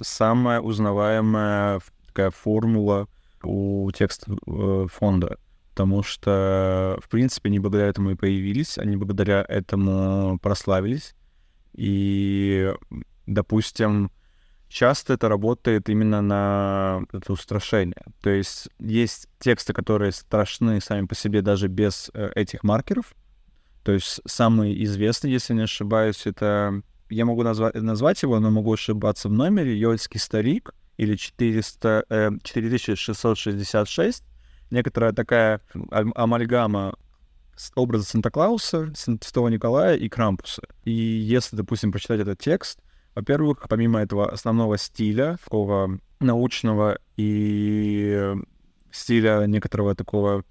самая 0.00 0.60
узнаваемая 0.60 1.80
такая 2.06 2.30
формула 2.30 3.06
у 3.42 3.90
текста 3.92 4.32
э, 4.46 4.86
фонда 4.90 5.38
потому 5.78 6.02
что, 6.02 6.98
в 7.00 7.08
принципе, 7.08 7.50
они 7.50 7.60
благодаря 7.60 7.86
этому 7.86 8.10
и 8.10 8.16
появились, 8.16 8.78
они 8.78 8.96
благодаря 8.96 9.46
этому 9.48 10.36
прославились. 10.40 11.14
И, 11.72 12.74
допустим, 13.26 14.10
часто 14.68 15.12
это 15.12 15.28
работает 15.28 15.88
именно 15.88 16.20
на 16.20 17.02
это 17.12 17.32
устрашение. 17.32 18.02
То 18.20 18.30
есть 18.30 18.68
есть 18.80 19.28
тексты, 19.38 19.72
которые 19.72 20.10
страшны 20.10 20.80
сами 20.80 21.06
по 21.06 21.14
себе 21.14 21.42
даже 21.42 21.68
без 21.68 22.10
э, 22.12 22.32
этих 22.34 22.64
маркеров. 22.64 23.14
То 23.84 23.92
есть 23.92 24.20
самый 24.26 24.82
известный, 24.82 25.30
если 25.30 25.54
не 25.54 25.62
ошибаюсь, 25.62 26.26
это... 26.26 26.82
Я 27.08 27.24
могу 27.24 27.44
назвать, 27.44 27.74
назвать 27.76 28.20
его, 28.24 28.40
но 28.40 28.50
могу 28.50 28.72
ошибаться 28.72 29.28
в 29.28 29.32
номере. 29.32 29.78
Йольский 29.78 30.18
старик 30.18 30.74
или 30.96 31.14
400, 31.14 32.04
э, 32.08 32.30
4666 32.42 34.24
некоторая 34.70 35.12
такая 35.12 35.60
амальгама 35.90 36.94
образа 37.74 38.04
Санта-Клауса, 38.04 38.92
Святого 38.94 39.48
Николая 39.48 39.96
и 39.96 40.08
Крампуса. 40.08 40.62
И 40.84 40.92
если, 40.92 41.56
допустим, 41.56 41.90
прочитать 41.90 42.20
этот 42.20 42.38
текст, 42.38 42.80
во-первых, 43.14 43.66
помимо 43.68 44.00
этого 44.00 44.30
основного 44.30 44.78
стиля, 44.78 45.38
такого 45.44 45.98
научного 46.20 46.98
и 47.16 48.34
стиля 48.92 49.46
некоторого 49.46 49.94
такого 49.94 50.40
э, 50.40 50.42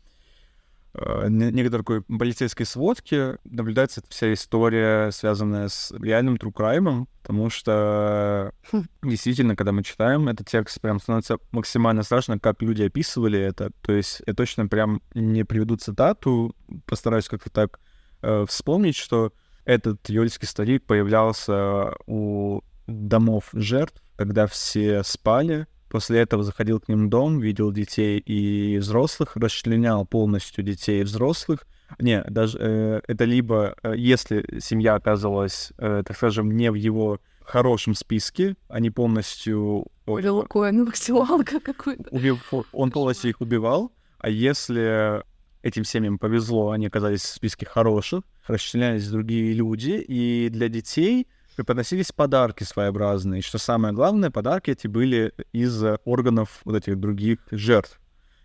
некоторой 1.30 1.84
такой 1.84 2.02
полицейской 2.02 2.66
сводки 2.66 3.38
наблюдается 3.43 4.02
вся 4.10 4.34
история, 4.34 5.12
связанная 5.12 5.68
с 5.68 5.91
реальным 5.91 6.36
true 6.36 6.54
crime, 6.54 7.08
потому 7.22 7.50
что 7.50 8.54
хм. 8.72 8.84
действительно, 9.04 9.56
когда 9.56 9.72
мы 9.72 9.84
читаем 9.84 10.28
этот 10.28 10.48
текст, 10.48 10.82
прям 10.82 11.00
становится 11.00 11.38
максимально 11.52 12.04
страшно, 12.04 12.39
как 12.39 12.62
люди 12.62 12.84
описывали 12.84 13.39
это. 13.39 13.72
То 13.82 13.93
есть 13.93 14.22
я 14.26 14.34
точно 14.34 14.68
прям 14.68 15.02
не 15.14 15.43
приведу 15.43 15.76
цитату, 15.76 16.56
постараюсь 16.86 17.28
как-то 17.28 17.50
так 17.50 17.80
э, 18.22 18.45
вспомнить, 18.48 18.95
что 18.95 19.34
этот 19.66 20.10
юльский 20.10 20.48
старик 20.48 20.86
появлялся 20.86 21.93
у 22.08 22.62
домов 22.88 23.50
жертв, 23.54 24.02
когда 24.16 24.48
все 24.48 25.04
спали, 25.04 25.68
После 25.90 26.20
этого 26.20 26.44
заходил 26.44 26.80
к 26.80 26.88
ним 26.90 27.08
в 27.08 27.10
дом, 27.10 27.40
видел 27.40 27.72
детей 27.72 28.20
и 28.20 28.78
взрослых, 28.78 29.36
расчленял 29.36 30.06
полностью 30.06 30.64
детей 30.64 31.02
и 31.02 31.04
взрослых. 31.04 31.66
Не, 32.00 32.22
даже 32.24 32.58
э, 32.60 33.02
это 33.08 33.24
либо, 33.24 33.76
э, 33.82 33.94
если 33.96 34.60
семья 34.60 34.96
оказывалась, 34.96 35.72
э, 35.78 36.04
так 36.06 36.18
скажем, 36.18 36.52
не 36.52 36.70
в 36.70 36.76
его 36.76 37.20
хорошем 37.42 37.96
списке, 37.96 38.58
они 38.68 38.90
полностью... 38.90 39.86
Убил 40.06 40.46
ну, 40.54 40.86
максималка 40.86 41.62
какой-то. 41.62 42.04
Убил, 42.12 42.40
он 42.74 42.92
полностью 42.92 43.30
их 43.30 43.40
убивал, 43.40 43.94
а 44.20 44.30
если 44.30 45.24
этим 45.64 45.86
семьям 45.86 46.18
повезло, 46.18 46.72
они 46.72 46.88
оказались 46.88 47.22
в 47.22 47.34
списке 47.34 47.66
хороших, 47.66 48.24
расчленялись 48.48 49.08
другие 49.10 49.54
люди, 49.54 49.92
и 49.92 50.50
для 50.50 50.68
детей 50.68 51.28
преподносились 51.58 52.12
подарки 52.12 52.64
своеобразные. 52.64 53.41
Что 53.41 53.58
самое 53.58 53.93
главное, 53.93 54.30
подарки 54.30 54.70
эти 54.70 54.88
были 54.88 55.34
из 55.51 55.84
органов 56.05 56.62
вот 56.64 56.76
этих 56.76 56.99
других 56.99 57.39
жертв. 57.51 57.99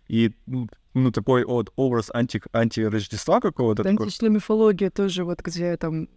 И 0.07 0.35
ну, 0.47 0.67
ну 0.95 1.11
такой 1.11 1.45
вот 1.45 1.71
образ 1.75 2.09
анти, 2.11 2.41
анти-Рождества 2.51 3.39
какого-то. 3.39 3.87
Античная 3.87 4.29
такой... 4.29 4.35
мифология 4.35 4.89
тоже, 4.89 5.23
вот 5.23 5.41
где 5.41 5.77
там 5.77 6.09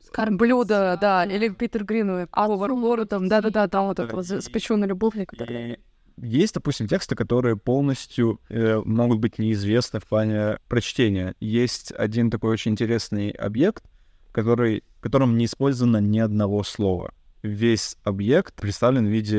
Скарб 0.00 0.34
блюдо, 0.34 0.96
да, 1.00 1.24
или 1.24 1.48
Питер 1.48 1.84
Грин, 1.84 2.28
повар 2.28 2.72
Лору, 2.72 3.04
там, 3.04 3.28
да-да-да, 3.28 3.66
там 3.66 3.86
вот 3.86 3.98
это 3.98 4.14
вот 4.14 4.26
спечённый 4.26 4.86
любовник. 4.86 5.30
Который... 5.30 5.80
Есть, 6.18 6.54
допустим, 6.54 6.86
тексты, 6.86 7.16
которые 7.16 7.56
полностью 7.56 8.40
э, 8.48 8.80
могут 8.84 9.18
быть 9.18 9.38
неизвестны 9.38 9.98
в 9.98 10.06
плане 10.06 10.58
прочтения. 10.68 11.34
Есть 11.40 11.92
один 11.92 12.30
такой 12.30 12.52
очень 12.52 12.72
интересный 12.72 13.30
объект, 13.30 13.84
который, 14.32 14.82
в 14.98 15.00
котором 15.00 15.36
не 15.36 15.44
использовано 15.44 15.98
ни 15.98 16.18
одного 16.18 16.62
слова. 16.62 17.14
Весь 17.42 17.96
объект 18.04 18.54
представлен 18.54 19.06
в 19.06 19.10
виде 19.10 19.38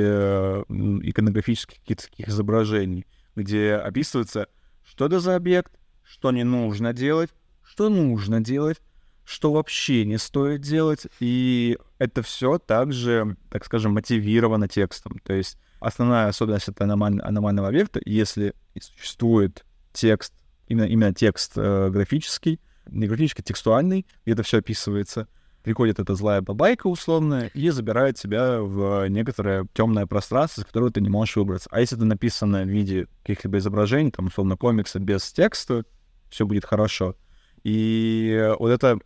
иконографических 1.09 1.79
каких-то 1.79 2.09
таких 2.09 2.29
изображений, 2.29 3.05
где 3.35 3.75
описывается, 3.75 4.47
что 4.83 5.05
это 5.05 5.19
за 5.19 5.35
объект, 5.35 5.73
что 6.03 6.31
не 6.31 6.43
нужно 6.43 6.93
делать, 6.93 7.29
что 7.63 7.89
нужно 7.89 8.41
делать, 8.41 8.81
что 9.25 9.53
вообще 9.53 10.05
не 10.05 10.17
стоит 10.17 10.61
делать, 10.61 11.07
и 11.19 11.77
это 11.97 12.21
все 12.21 12.59
также, 12.59 13.37
так 13.49 13.65
скажем, 13.65 13.93
мотивировано 13.93 14.67
текстом. 14.67 15.19
То 15.23 15.33
есть 15.33 15.57
основная 15.79 16.27
особенность 16.27 16.67
этого 16.67 16.91
аномального 16.93 17.67
объекта, 17.69 18.01
если 18.05 18.53
существует 18.79 19.65
текст, 19.93 20.33
именно, 20.67 20.85
именно 20.85 21.13
текст 21.13 21.53
э, 21.55 21.89
графический, 21.89 22.59
не 22.89 23.07
графически 23.07 23.41
текстуальный, 23.41 24.05
где 24.23 24.33
это 24.33 24.43
все 24.43 24.59
описывается. 24.59 25.27
Приходит 25.63 25.99
эта 25.99 26.13
злая 26.15 26.41
бабайка 26.41 26.87
условная 26.87 27.47
и 27.53 27.69
забирает 27.69 28.17
тебя 28.17 28.59
в 28.59 29.07
некоторое 29.07 29.65
темное 29.73 30.05
пространство, 30.05 30.61
из 30.61 30.65
которого 30.65 30.91
ты 30.91 30.99
не 30.99 31.09
можешь 31.09 31.37
выбраться. 31.37 31.69
А 31.71 31.79
если 31.79 31.95
это 31.97 32.05
написано 32.05 32.63
в 32.63 32.67
виде 32.67 33.07
каких-либо 33.21 33.59
изображений, 33.59 34.11
там, 34.11 34.25
условно, 34.25 34.57
комикса 34.57 34.99
без 34.99 35.31
текста, 35.31 35.85
все 36.29 36.45
будет 36.45 36.65
хорошо. 36.65 37.15
И 37.63 38.53
вот 38.59 38.71
это 38.71 38.99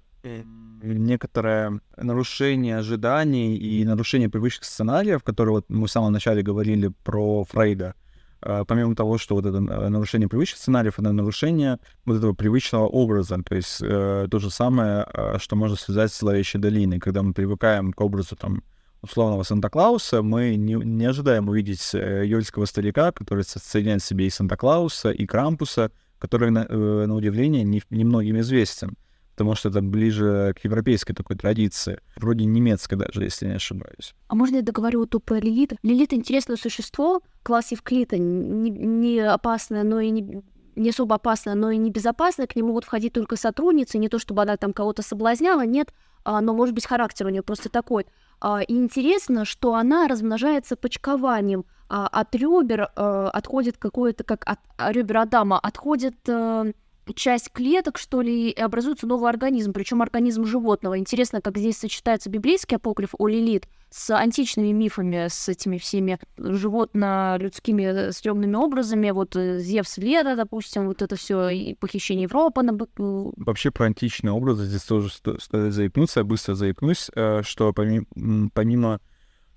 некоторое 0.82 1.80
нарушение 1.96 2.78
ожиданий 2.78 3.56
и 3.56 3.86
нарушение 3.86 4.30
привычных 4.30 4.66
сценариев, 4.66 5.24
которые 5.24 5.56
вот 5.56 5.66
мы 5.70 5.86
в 5.86 5.92
самом 5.92 6.12
начале 6.12 6.42
говорили 6.42 6.92
про 7.04 7.44
Фрейда, 7.44 7.94
помимо 8.40 8.96
того, 8.96 9.18
что 9.18 9.36
вот 9.36 9.46
это 9.46 9.58
э, 9.58 9.90
нарушение 9.90 10.28
привычных 10.28 10.60
сценариев, 10.60 11.00
это 11.00 11.12
нарушение 11.12 11.80
вот 12.06 12.18
этого 12.18 12.34
привычного 12.34 12.88
образа, 12.88 13.42
то 13.44 13.56
есть 13.56 13.80
э, 13.82 14.28
то 14.30 14.40
же 14.40 14.50
самое, 14.50 15.04
а, 15.04 15.38
что 15.40 15.56
можно 15.56 15.76
связать 15.76 16.12
с 16.12 16.20
«Зловещей 16.20 16.60
долиной», 16.60 17.00
когда 17.00 17.24
мы 17.24 17.34
привыкаем 17.34 17.94
к 17.94 18.02
образу 18.02 18.36
там 18.36 18.64
условного 19.02 19.44
Санта-Клауса, 19.44 20.22
мы 20.22 20.56
не, 20.56 20.74
не 20.74 21.06
ожидаем 21.06 21.50
увидеть 21.50 21.94
э, 21.94 22.24
ёльского 22.26 22.66
старика, 22.66 23.12
который 23.12 23.44
соединяет 23.44 24.02
в 24.02 24.06
себе 24.06 24.28
и 24.28 24.30
Санта-Клауса, 24.30 25.12
и 25.12 25.26
Крампуса, 25.26 25.92
который, 26.20 26.52
на, 26.52 26.66
э, 26.68 27.06
на 27.06 27.16
удивление, 27.16 27.64
немногим 27.64 28.36
не 28.36 28.42
известен 28.42 28.98
потому 29.38 29.54
что 29.54 29.70
это 29.70 29.82
ближе 29.82 30.56
к 30.60 30.66
европейской 30.66 31.14
такой 31.14 31.36
традиции, 31.36 32.00
вроде 32.16 32.46
немецкой 32.46 32.96
даже, 32.96 33.24
если 33.24 33.46
не 33.46 33.54
ошибаюсь. 33.54 34.16
А 34.30 34.36
можно 34.36 34.56
я 34.56 34.62
договорю 34.64 35.02
вот 35.02 35.24
про 35.24 35.36
Лилит? 35.36 35.74
Лилит— 35.84 36.12
интересное 36.16 36.58
существо, 36.58 37.22
класс 37.44 37.72
Евклида, 37.72 38.18
не, 38.18 38.72
не 38.72 39.20
опасное, 39.20 39.84
но 39.84 40.00
и 40.00 40.10
не 40.10 40.42
не 40.76 40.92
особо 40.92 41.16
опасное, 41.16 41.56
но 41.56 41.72
и 41.72 41.78
небезопасное, 41.78 42.46
к 42.46 42.56
нему 42.56 42.68
могут 42.68 42.84
входить 42.84 43.12
только 43.12 43.36
сотрудницы, 43.36 43.98
не 43.98 44.10
то 44.10 44.20
чтобы 44.20 44.44
она 44.44 44.58
там 44.58 44.74
кого-то 44.74 45.02
соблазняла, 45.02 45.66
нет, 45.66 45.92
а, 46.24 46.40
но, 46.40 46.54
может 46.54 46.76
быть, 46.76 46.86
характер 46.86 47.26
у 47.26 47.30
нее 47.30 47.42
просто 47.42 47.70
такой. 47.70 48.06
А, 48.40 48.62
и 48.62 48.76
интересно, 48.76 49.44
что 49.44 49.74
она 49.74 50.08
размножается 50.08 50.76
почкованием. 50.76 51.66
А, 51.90 52.06
от 52.08 52.36
ребер 52.36 52.92
а, 52.96 53.30
отходит 53.32 53.78
какое-то, 53.78 54.24
как 54.24 54.44
от 54.46 54.60
ребер 54.78 55.18
Адама, 55.18 55.58
отходит 55.58 56.18
а, 56.30 56.66
часть 57.14 57.52
клеток, 57.52 57.98
что 57.98 58.22
ли, 58.22 58.50
и 58.50 58.60
образуется 58.60 59.08
новый 59.08 59.30
организм, 59.30 59.74
причем 59.74 60.02
организм 60.02 60.46
животного. 60.46 60.98
Интересно, 60.98 61.42
как 61.42 61.58
здесь 61.58 61.78
сочетается 61.78 62.30
библейский 62.30 62.78
апокриф 62.78 63.16
о 63.18 63.28
Лилит 63.28 63.68
с 63.90 64.14
античными 64.16 64.72
мифами, 64.72 65.28
с 65.30 65.48
этими 65.48 65.78
всеми 65.78 66.20
животно-людскими 66.38 67.84
э, 67.84 68.12
стрёмными 68.12 68.56
образами. 68.56 69.12
Вот 69.12 69.36
э, 69.36 69.60
Зевс 69.60 69.98
Лера, 69.98 70.36
допустим, 70.36 70.88
вот 70.88 71.02
это 71.02 71.16
все 71.16 71.50
и 71.50 71.74
похищение 71.74 72.24
Европы. 72.24 72.62
На... 72.64 72.78
Вообще 72.98 73.72
про 73.72 73.86
античные 73.86 74.34
образы 74.34 74.66
здесь 74.66 74.84
тоже 74.84 75.10
стоит 75.10 75.74
заикнуться, 75.74 76.20
я 76.20 76.24
быстро 76.26 76.56
заикнусь, 76.56 77.10
э, 77.16 77.42
что 77.44 77.72
помимо, 77.74 78.06
помимо 78.54 79.00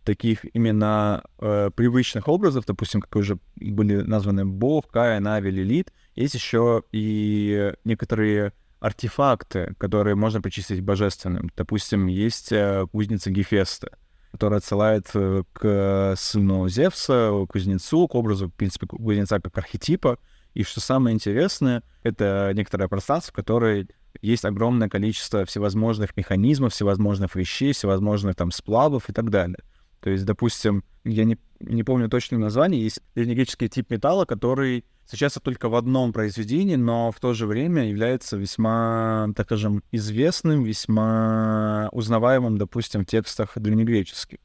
таких 0.04 0.44
именно 0.54 1.22
э, 1.38 1.70
привычных 1.74 2.28
образов, 2.28 2.64
допустим, 2.66 3.00
как 3.00 3.14
уже 3.16 3.38
были 3.56 3.96
названы 3.96 4.44
Бог, 4.44 4.88
Кая, 4.88 5.20
Нави, 5.20 5.50
Лилит, 5.50 5.92
есть 6.14 6.34
еще 6.34 6.82
и 6.92 7.72
некоторые 7.84 8.52
артефакты, 8.80 9.74
которые 9.78 10.16
можно 10.16 10.40
причислить 10.40 10.80
к 10.80 10.84
божественным. 10.84 11.50
Допустим, 11.56 12.06
есть 12.06 12.50
э, 12.50 12.86
кузница 12.90 13.30
Гефеста, 13.30 13.98
которая 14.32 14.58
отсылает 14.58 15.08
э, 15.14 15.42
к 15.52 16.14
сыну 16.16 16.68
Зевса, 16.68 17.44
кузнецу, 17.48 18.08
к 18.08 18.14
образу, 18.14 18.48
в 18.48 18.54
принципе, 18.54 18.86
кузнеца 18.86 19.38
как 19.40 19.56
архетипа. 19.58 20.18
И 20.54 20.64
что 20.64 20.80
самое 20.80 21.14
интересное, 21.14 21.82
это 22.02 22.50
некоторое 22.54 22.88
пространство, 22.88 23.32
в 23.32 23.36
которое 23.36 23.86
есть 24.22 24.44
огромное 24.44 24.88
количество 24.88 25.44
всевозможных 25.44 26.16
механизмов, 26.16 26.72
всевозможных 26.72 27.34
вещей, 27.36 27.72
всевозможных 27.72 28.34
там 28.34 28.50
сплавов 28.50 29.08
и 29.08 29.12
так 29.12 29.30
далее. 29.30 29.58
То 30.00 30.10
есть, 30.10 30.24
допустим, 30.24 30.82
я 31.04 31.24
не, 31.24 31.38
не 31.60 31.82
помню 31.82 32.08
точное 32.08 32.38
название, 32.38 32.82
есть 32.82 33.00
древнегреческий 33.14 33.68
тип 33.68 33.90
металла, 33.90 34.24
который 34.24 34.84
встречается 35.04 35.40
только 35.40 35.68
в 35.68 35.74
одном 35.74 36.12
произведении, 36.12 36.76
но 36.76 37.10
в 37.10 37.20
то 37.20 37.34
же 37.34 37.46
время 37.46 37.88
является 37.88 38.36
весьма, 38.36 39.28
так 39.36 39.46
скажем, 39.46 39.82
известным, 39.90 40.62
весьма 40.64 41.88
узнаваемым, 41.92 42.58
допустим, 42.58 43.02
в 43.02 43.06
текстах 43.06 43.58
древнегреческих. 43.58 44.38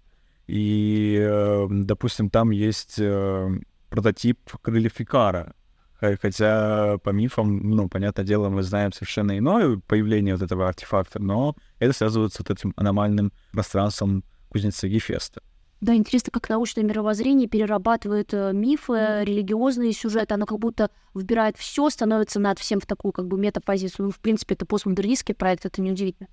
И, 0.47 1.17
э, 1.19 1.67
допустим, 1.69 2.29
там 2.29 2.51
есть 2.51 2.95
э, 2.97 3.59
прототип 3.89 4.39
крыльев 4.61 4.99
Икара, 4.99 5.53
хотя 5.99 6.97
по 7.03 7.09
мифам, 7.11 7.69
ну, 7.69 7.87
понятное 7.87 8.25
дело, 8.25 8.49
мы 8.49 8.63
знаем 8.63 8.91
совершенно 8.91 9.37
иное 9.37 9.79
появление 9.87 10.35
вот 10.35 10.43
этого 10.43 10.67
артефакта, 10.67 11.21
но 11.21 11.55
это 11.79 11.93
связывается 11.93 12.37
с 12.37 12.39
вот 12.39 12.57
этим 12.57 12.73
аномальным 12.75 13.31
пространством 13.51 14.23
кузнеца 14.55 14.87
Гефеста. 14.87 15.41
Да, 15.81 15.93
интересно, 15.93 16.31
как 16.31 16.47
научное 16.47 16.85
мировоззрение 16.85 17.49
перерабатывает 17.49 18.33
э, 18.33 18.53
мифы, 18.53 18.93
mm. 18.93 19.25
религиозные 19.25 19.91
сюжеты. 19.91 20.33
Оно 20.33 20.45
как 20.45 20.59
будто 20.59 20.89
выбирает 21.13 21.57
все, 21.57 21.89
становится 21.89 22.39
над 22.39 22.57
всем 22.57 22.79
в 22.79 22.85
такую 22.85 23.11
как 23.11 23.27
бы 23.27 23.37
метапозицию. 23.37 24.05
Ну, 24.05 24.11
в 24.11 24.19
принципе, 24.19 24.55
это 24.55 24.65
постмодернистский 24.65 25.35
проект, 25.35 25.65
это 25.65 25.81
неудивительно. 25.81 26.29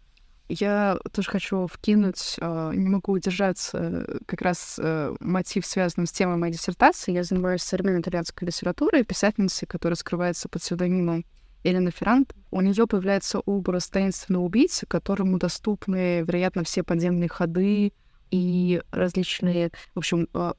Я 0.49 0.99
тоже 1.11 1.29
хочу 1.29 1.67
вкинуть, 1.67 2.37
э, 2.41 2.73
не 2.75 2.89
могу 2.89 3.11
удержаться, 3.11 3.79
э, 4.07 4.19
как 4.27 4.43
раз 4.43 4.79
э, 4.81 5.17
мотив, 5.19 5.67
связанный 5.67 6.07
с 6.07 6.13
темой 6.13 6.37
моей 6.37 6.53
диссертации. 6.53 7.11
Я 7.11 7.25
занимаюсь 7.25 7.63
современной 7.63 8.03
итальянской 8.03 8.47
литературой, 8.47 9.03
писательницей, 9.03 9.67
которая 9.67 9.97
скрывается 9.97 10.49
под 10.49 10.63
псевдонимом 10.63 11.25
Елена 11.65 11.91
Феррант. 11.91 12.35
У 12.53 12.61
нее 12.61 12.87
появляется 12.87 13.41
образ 13.41 13.89
таинственного 13.89 14.45
убийцы, 14.45 14.87
которому 14.87 15.39
доступны, 15.39 16.21
вероятно, 16.21 16.63
все 16.63 16.85
подземные 16.85 17.29
ходы, 17.29 17.93
и 18.33 18.83
различные, 18.91 19.71
в 19.95 19.99
общем, 19.99 20.27
а, 20.33 20.55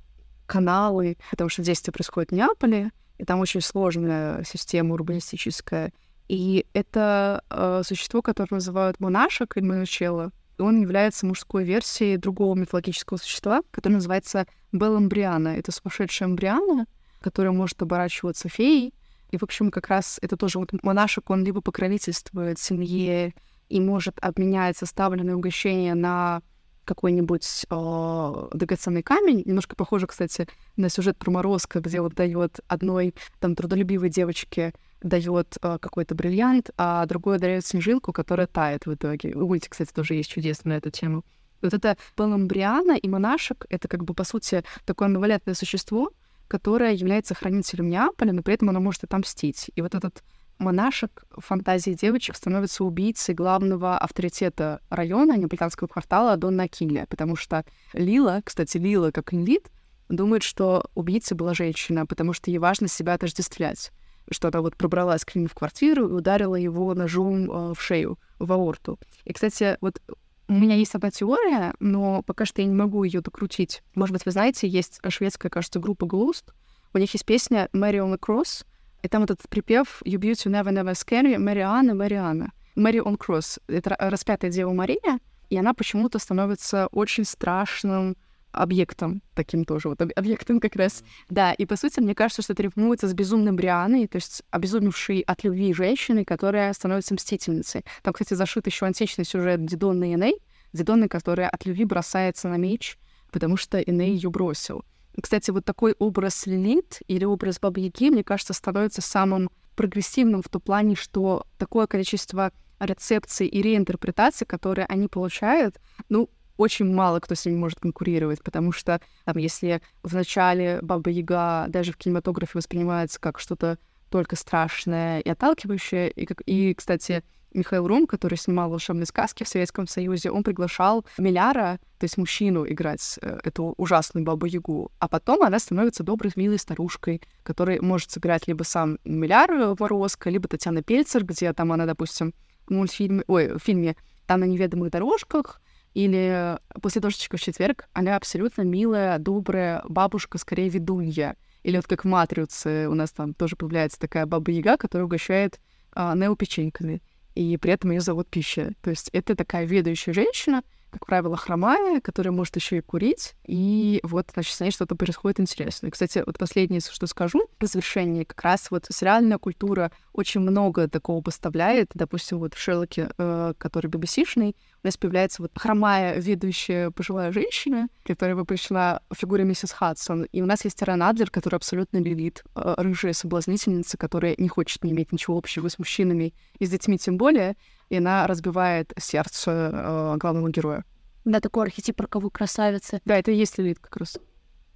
каналы, 0.45 1.17
потому 1.31 1.49
что 1.49 1.63
действие 1.63 1.91
происходит 1.91 2.29
в 2.29 2.35
Неаполе, 2.35 2.91
и 3.17 3.25
там 3.25 3.39
очень 3.39 3.61
сложная 3.61 4.43
система 4.43 4.93
урбанистическая. 4.93 5.91
И 6.29 6.65
это 6.73 7.43
э, 7.49 7.81
существо, 7.85 8.21
которое 8.21 8.55
называют 8.55 8.99
монашек 8.99 9.57
или 9.57 9.65
монучелло, 9.65 10.31
он 10.57 10.81
является 10.81 11.25
мужской 11.25 11.63
версией 11.63 12.17
другого 12.17 12.55
мифологического 12.55 13.17
существа, 13.17 13.61
которое 13.71 13.95
называется 13.95 14.45
Белламбриана. 14.71 15.49
Это 15.49 15.71
сумасшедшая 15.71 16.29
эмбриана, 16.29 16.85
которая 17.21 17.51
может 17.51 17.81
оборачиваться 17.81 18.49
феей. 18.49 18.93
И, 19.31 19.37
в 19.37 19.43
общем, 19.43 19.71
как 19.71 19.87
раз 19.87 20.19
это 20.21 20.37
тоже 20.37 20.59
вот 20.59 20.71
монашек, 20.83 21.29
он 21.29 21.43
либо 21.43 21.61
покровительствует 21.61 22.59
семье 22.59 23.33
и 23.69 23.79
может 23.79 24.17
обменять 24.21 24.77
составленное 24.77 25.35
угощение 25.35 25.95
на 25.95 26.41
какой-нибудь 26.85 27.65
э, 27.69 28.47
драгоценный 28.53 29.03
камень. 29.03 29.43
Немножко 29.45 29.75
похоже, 29.75 30.07
кстати, 30.07 30.47
на 30.75 30.89
сюжет 30.89 31.17
про 31.17 31.31
Морозко, 31.31 31.79
где 31.79 32.01
вот 32.01 32.13
дает 32.13 32.59
одной 32.67 33.13
там 33.39 33.55
трудолюбивой 33.55 34.09
девочке 34.09 34.73
дает 35.01 35.57
э, 35.61 35.77
какой-то 35.79 36.15
бриллиант, 36.15 36.71
а 36.77 37.05
другой 37.05 37.39
дает 37.39 37.65
снежинку, 37.65 38.13
которая 38.13 38.47
тает 38.47 38.85
в 38.85 38.93
итоге. 38.93 39.33
У 39.35 39.47
мультик, 39.47 39.71
кстати, 39.71 39.91
тоже 39.91 40.15
есть 40.15 40.29
чудесно 40.29 40.69
на 40.69 40.77
эту 40.77 40.89
тему. 40.89 41.23
Вот 41.61 41.73
это 41.73 41.97
Паламбриана 42.15 42.97
и 42.97 43.07
монашек— 43.07 43.65
это 43.69 43.87
как 43.87 44.03
бы, 44.03 44.13
по 44.13 44.23
сути, 44.23 44.63
такое 44.85 45.07
амбивалентное 45.07 45.55
существо, 45.55 46.11
которое 46.47 46.93
является 46.93 47.33
хранителем 47.33 47.89
Неаполя, 47.89 48.33
но 48.33 48.43
при 48.43 48.53
этом 48.53 48.69
оно 48.69 48.79
может 48.79 49.03
отомстить. 49.03 49.71
И 49.75 49.81
вот 49.81 49.95
этот 49.95 50.23
монашек 50.59 51.25
в 51.35 51.41
фантазии 51.41 51.91
девочек 51.91 52.35
становится 52.35 52.83
убийцей 52.83 53.35
главного 53.35 53.97
авторитета 53.97 54.81
района 54.89 55.37
неаполитанского 55.37 55.87
квартала 55.87 56.37
Донна 56.37 56.63
Акилия, 56.63 57.05
потому 57.07 57.35
что 57.35 57.65
Лила, 57.93 58.41
кстати, 58.43 58.77
Лила 58.77 59.11
как 59.11 59.33
Лилит, 59.33 59.69
думает, 60.09 60.43
что 60.43 60.89
убийцей 60.95 61.35
была 61.35 61.53
женщина, 61.53 62.05
потому 62.05 62.33
что 62.33 62.51
ей 62.51 62.57
важно 62.57 62.87
себя 62.87 63.13
отождествлять 63.13 63.91
что 64.31 64.47
она 64.47 64.61
вот 64.61 64.77
пробралась 64.77 65.25
к 65.25 65.35
нему 65.35 65.47
в 65.47 65.53
квартиру 65.53 66.07
и 66.07 66.11
ударила 66.13 66.55
его 66.55 66.93
ножом 66.93 67.51
э, 67.51 67.73
в 67.73 67.81
шею, 67.81 68.17
в 68.39 68.51
аорту. 68.53 68.97
И, 69.25 69.33
кстати, 69.33 69.77
вот 69.81 70.01
у 70.47 70.53
меня 70.53 70.75
есть 70.75 70.95
одна 70.95 71.11
теория, 71.11 71.73
но 71.79 72.21
пока 72.23 72.45
что 72.45 72.61
я 72.61 72.67
не 72.67 72.75
могу 72.75 73.03
ее 73.03 73.21
докрутить. 73.21 73.81
Может 73.95 74.13
быть, 74.13 74.25
вы 74.25 74.31
знаете, 74.31 74.67
есть 74.67 74.99
шведская, 75.07 75.49
кажется, 75.49 75.79
группа 75.79 76.05
Ghost. 76.05 76.53
У 76.93 76.97
них 76.97 77.11
есть 77.13 77.25
песня 77.25 77.69
«Mary 77.73 77.97
on 77.97 78.13
the 78.13 78.19
Cross», 78.19 78.65
и 79.03 79.07
там 79.07 79.23
этот 79.23 79.41
припев 79.49 80.01
«You 80.05 80.17
beauty 80.17 80.49
never 80.49 80.71
never 80.71 80.93
scary, 80.93 81.37
Мариана, 81.37 81.93
Мариана». 81.93 82.51
Mary 82.75 82.99
on 83.03 83.17
Cross— 83.17 83.61
это 83.67 83.95
распятая 83.99 84.49
Дева 84.49 84.73
Мария, 84.73 85.19
и 85.49 85.57
она 85.57 85.73
почему-то 85.73 86.17
становится 86.17 86.87
очень 86.87 87.25
страшным 87.25 88.17
объектом 88.51 89.21
таким 89.33 89.65
тоже, 89.65 89.89
вот 89.89 90.01
объектом 90.01 90.59
как 90.59 90.75
раз. 90.75 91.03
Да, 91.29 91.53
и 91.53 91.65
по 91.65 91.75
сути, 91.75 91.99
мне 91.99 92.15
кажется, 92.15 92.41
что 92.41 92.53
это 92.53 92.63
рифмуется 92.63 93.07
с 93.07 93.13
безумным 93.13 93.55
Брианой, 93.55 94.07
то 94.07 94.15
есть 94.17 94.43
обезумевшей 94.51 95.21
от 95.21 95.43
любви 95.43 95.73
женщины, 95.73 96.23
которая 96.23 96.71
становится 96.73 97.13
мстительницей. 97.13 97.83
Там, 98.03 98.13
кстати, 98.13 98.35
зашит 98.35 98.67
еще 98.67 98.85
античный 98.85 99.25
сюжет 99.25 99.65
Дидонны 99.65 100.11
и 100.11 100.13
Эней, 100.15 100.39
Дидонны, 100.71 101.07
которая 101.07 101.49
от 101.49 101.65
любви 101.65 101.83
бросается 101.85 102.47
на 102.47 102.57
меч, 102.57 102.97
потому 103.31 103.57
что 103.57 103.79
Эней 103.79 104.13
ее 104.13 104.29
бросил. 104.29 104.85
Кстати, 105.21 105.51
вот 105.51 105.65
такой 105.65 105.95
образ 105.99 106.45
Лилит 106.45 107.01
или 107.07 107.25
образ 107.25 107.59
Бабы 107.59 107.81
Яги, 107.81 108.09
мне 108.09 108.23
кажется, 108.23 108.53
становится 108.53 109.01
самым 109.01 109.49
прогрессивным 109.75 110.41
в 110.41 110.49
том 110.49 110.61
плане, 110.61 110.95
что 110.95 111.45
такое 111.57 111.87
количество 111.87 112.51
рецепций 112.79 113.47
и 113.47 113.61
реинтерпретаций, 113.61 114.45
которые 114.45 114.85
они 114.87 115.07
получают, 115.07 115.79
ну, 116.09 116.29
очень 116.57 116.85
мало 116.93 117.19
кто 117.19 117.35
с 117.35 117.45
ними 117.45 117.57
может 117.57 117.79
конкурировать, 117.79 118.43
потому 118.43 118.71
что 118.71 119.01
там, 119.25 119.37
если 119.37 119.81
в 120.03 120.13
начале 120.13 120.79
Баба 120.81 121.09
Яга 121.09 121.65
даже 121.67 121.91
в 121.91 121.97
кинематографе 121.97 122.51
воспринимается 122.55 123.19
как 123.19 123.39
что-то 123.39 123.79
только 124.09 124.35
страшное 124.35 125.19
и 125.19 125.29
отталкивающее, 125.29 126.11
и, 126.11 126.25
как, 126.25 126.41
и 126.41 126.73
кстати, 126.75 127.23
Михаил 127.53 127.87
Рум, 127.87 128.07
который 128.07 128.37
снимал 128.37 128.69
«Волшебные 128.69 129.05
сказки» 129.05 129.43
в 129.43 129.47
Советском 129.47 129.87
Союзе, 129.87 130.31
он 130.31 130.43
приглашал 130.43 131.05
Миляра, 131.17 131.79
то 131.99 132.03
есть 132.03 132.17
мужчину, 132.17 132.65
играть 132.67 133.19
э, 133.21 133.39
эту 133.43 133.73
ужасную 133.77 134.25
Бабу-Ягу, 134.25 134.91
а 134.99 135.07
потом 135.07 135.43
она 135.43 135.59
становится 135.59 136.03
доброй, 136.03 136.31
милой 136.35 136.59
старушкой, 136.59 137.21
которой 137.43 137.79
может 137.79 138.11
сыграть 138.11 138.47
либо 138.47 138.63
сам 138.63 138.97
Миляр 139.03 139.75
Морозко, 139.79 140.29
либо 140.29 140.47
Татьяна 140.47 140.83
Пельцер, 140.83 141.23
где 141.23 141.53
там 141.53 141.71
она, 141.71 141.85
допустим, 141.85 142.33
в 142.67 142.71
мультфильме, 142.71 143.23
ой, 143.27 143.53
в 143.53 143.59
фильме 143.59 143.95
«Там 144.25 144.39
на 144.39 144.45
неведомых 144.45 144.91
дорожках», 144.91 145.61
или 145.93 146.57
после 146.81 147.01
дождичка 147.01 147.37
в 147.37 147.41
четверг 147.41 147.87
она 147.93 148.15
абсолютно 148.15 148.63
милая, 148.63 149.19
добрая 149.19 149.83
бабушка, 149.87 150.37
скорее 150.37 150.69
ведунья. 150.69 151.35
Или 151.61 151.77
вот 151.77 151.87
как 151.87 152.03
в 152.03 152.07
«Матрице» 152.07 152.87
у 152.89 152.93
нас 152.93 153.11
там 153.11 153.33
тоже 153.33 153.55
появляется 153.55 153.99
такая 153.99 154.25
баба-яга, 154.25 154.77
которая 154.77 155.05
угощает 155.05 155.59
а, 155.93 156.15
нео 156.15 156.35
печеньками. 156.35 157.01
И 157.35 157.57
при 157.57 157.73
этом 157.73 157.91
ее 157.91 158.01
зовут 158.01 158.29
Пища. 158.29 158.73
То 158.81 158.89
есть 158.89 159.09
это 159.13 159.35
такая 159.35 159.65
ведающая 159.65 160.13
женщина, 160.13 160.63
как 160.93 161.05
правило, 161.07 161.35
хромая, 161.35 161.99
которая 162.01 162.31
может 162.31 162.55
еще 162.55 162.77
и 162.77 162.81
курить. 162.81 163.33
И 163.45 163.99
вот, 164.03 164.29
значит, 164.33 164.53
с 164.53 164.59
ней 164.59 164.71
что-то 164.71 164.95
происходит 164.95 165.39
интересное. 165.39 165.89
Кстати, 165.89 166.23
вот 166.25 166.37
последнее, 166.37 166.81
что 166.81 167.07
скажу, 167.07 167.47
в 167.59 167.65
завершении, 167.65 168.23
как 168.23 168.41
раз 168.43 168.69
вот 168.69 168.85
сериальная 168.89 169.39
культура 169.39 169.91
очень 170.13 170.41
много 170.41 170.87
такого 170.87 171.21
поставляет. 171.21 171.89
Допустим, 171.95 172.37
вот 172.37 172.53
в 172.53 172.59
Шерлоке, 172.59 173.09
э, 173.17 173.53
который 173.57 173.89
BBC-шный, 173.89 174.55
у 174.83 174.87
нас 174.87 174.95
появляется 174.95 175.41
вот 175.41 175.51
хромая, 175.55 176.19
ведущая 176.19 176.91
пожилая 176.91 177.31
женщина, 177.31 177.87
которая 178.05 178.35
воплощена 178.35 179.01
в 179.09 179.15
фигуре 179.15 179.43
миссис 179.45 179.71
Хадсон. 179.71 180.23
И 180.25 180.41
у 180.41 180.45
нас 180.45 180.63
есть 180.63 180.81
Рен 180.81 181.01
Адлер, 181.01 181.31
который 181.31 181.55
абсолютно 181.55 181.97
лилит, 181.97 182.43
э, 182.55 182.75
рыжая 182.77 183.13
соблазнительница, 183.13 183.97
которая 183.97 184.35
не 184.37 184.47
хочет 184.47 184.83
не 184.83 184.91
иметь 184.91 185.11
ничего 185.11 185.37
общего 185.37 185.67
с 185.69 185.79
мужчинами 185.79 186.35
и 186.59 186.65
с 186.67 186.69
детьми 186.69 186.99
тем 186.99 187.17
более 187.17 187.55
и 187.93 187.97
она 187.97 188.25
разбивает 188.25 188.91
сердце 188.97 189.69
э, 189.71 190.17
главного 190.17 190.49
героя. 190.49 190.83
Да, 191.25 191.39
такой 191.39 191.65
архетип 191.65 192.01
роковой 192.01 192.31
красавицы. 192.31 193.01
Да, 193.05 193.17
это 193.17 193.31
и 193.31 193.35
есть 193.35 193.57
Лилит 193.59 193.79
как 193.79 193.97
раз. 193.97 194.17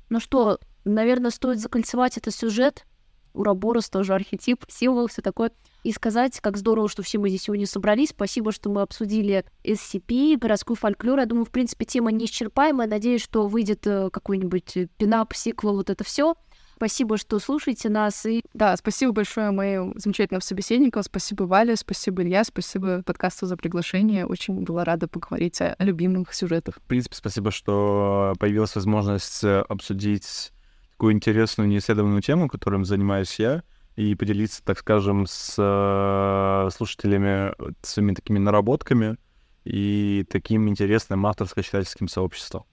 Ну 0.10 0.20
что, 0.20 0.60
наверное, 0.86 1.32
стоит 1.32 1.60
закольцевать 1.60 2.18
этот 2.18 2.36
сюжет. 2.36 2.86
Ураборос 3.34 3.90
тоже 3.90 4.14
архетип, 4.14 4.66
символ, 4.68 5.08
все 5.08 5.24
такое. 5.24 5.52
И 5.84 5.92
сказать, 5.92 6.40
как 6.40 6.58
здорово, 6.58 6.90
что 6.90 7.02
все 7.02 7.18
мы 7.18 7.30
здесь 7.30 7.44
сегодня 7.44 7.66
собрались. 7.66 8.10
Спасибо, 8.10 8.52
что 8.52 8.70
мы 8.70 8.82
обсудили 8.82 9.46
SCP, 9.64 10.38
городской 10.38 10.76
фольклор. 10.76 11.20
Я 11.20 11.26
думаю, 11.26 11.46
в 11.46 11.52
принципе, 11.52 11.86
тема 11.86 12.12
неисчерпаемая. 12.12 12.88
Надеюсь, 12.88 13.24
что 13.24 13.48
выйдет 13.48 13.88
э, 13.88 14.10
какой-нибудь 14.12 14.90
пинап, 14.98 15.34
сиквел, 15.34 15.76
вот 15.76 15.90
это 15.90 16.04
все. 16.04 16.36
Спасибо, 16.78 17.18
что 17.18 17.40
слушаете 17.40 17.90
нас. 17.90 18.24
И... 18.28 18.44
Да, 18.54 18.78
спасибо 18.78 19.12
большое 19.12 19.50
моим 19.50 19.94
замечательным 19.98 20.42
собеседникам. 20.42 21.02
Спасибо, 21.02 21.44
Валя, 21.44 21.76
спасибо, 21.76 22.22
Илья, 22.22 22.44
спасибо 22.44 23.02
подкасту 23.04 23.48
за 23.48 23.58
приглашение. 23.58 24.28
Очень 24.28 24.62
была 24.62 24.84
рада 24.84 25.08
поговорить 25.08 25.60
о 25.60 25.76
любимых 25.80 26.36
сюжетах. 26.36 26.76
В 26.76 26.82
принципе, 26.82 27.16
спасибо, 27.16 27.50
что 27.50 28.34
появилась 28.40 28.76
возможность 28.76 29.44
э, 29.44 29.62
обсудить 29.62 30.52
такую 30.92 31.14
интересную, 31.14 31.68
неисследованную 31.68 32.22
тему, 32.22 32.48
которым 32.48 32.86
занимаюсь 32.86 33.40
я, 33.40 33.64
и 33.96 34.14
поделиться, 34.14 34.64
так 34.64 34.78
скажем, 34.78 35.26
с 35.28 35.56
э, 35.58 36.70
слушателями 36.76 37.54
своими 37.82 38.14
такими 38.14 38.38
наработками 38.38 39.18
и 39.66 40.26
таким 40.30 40.70
интересным 40.70 41.26
авторско-читательским 41.26 42.08
сообществом. 42.08 42.66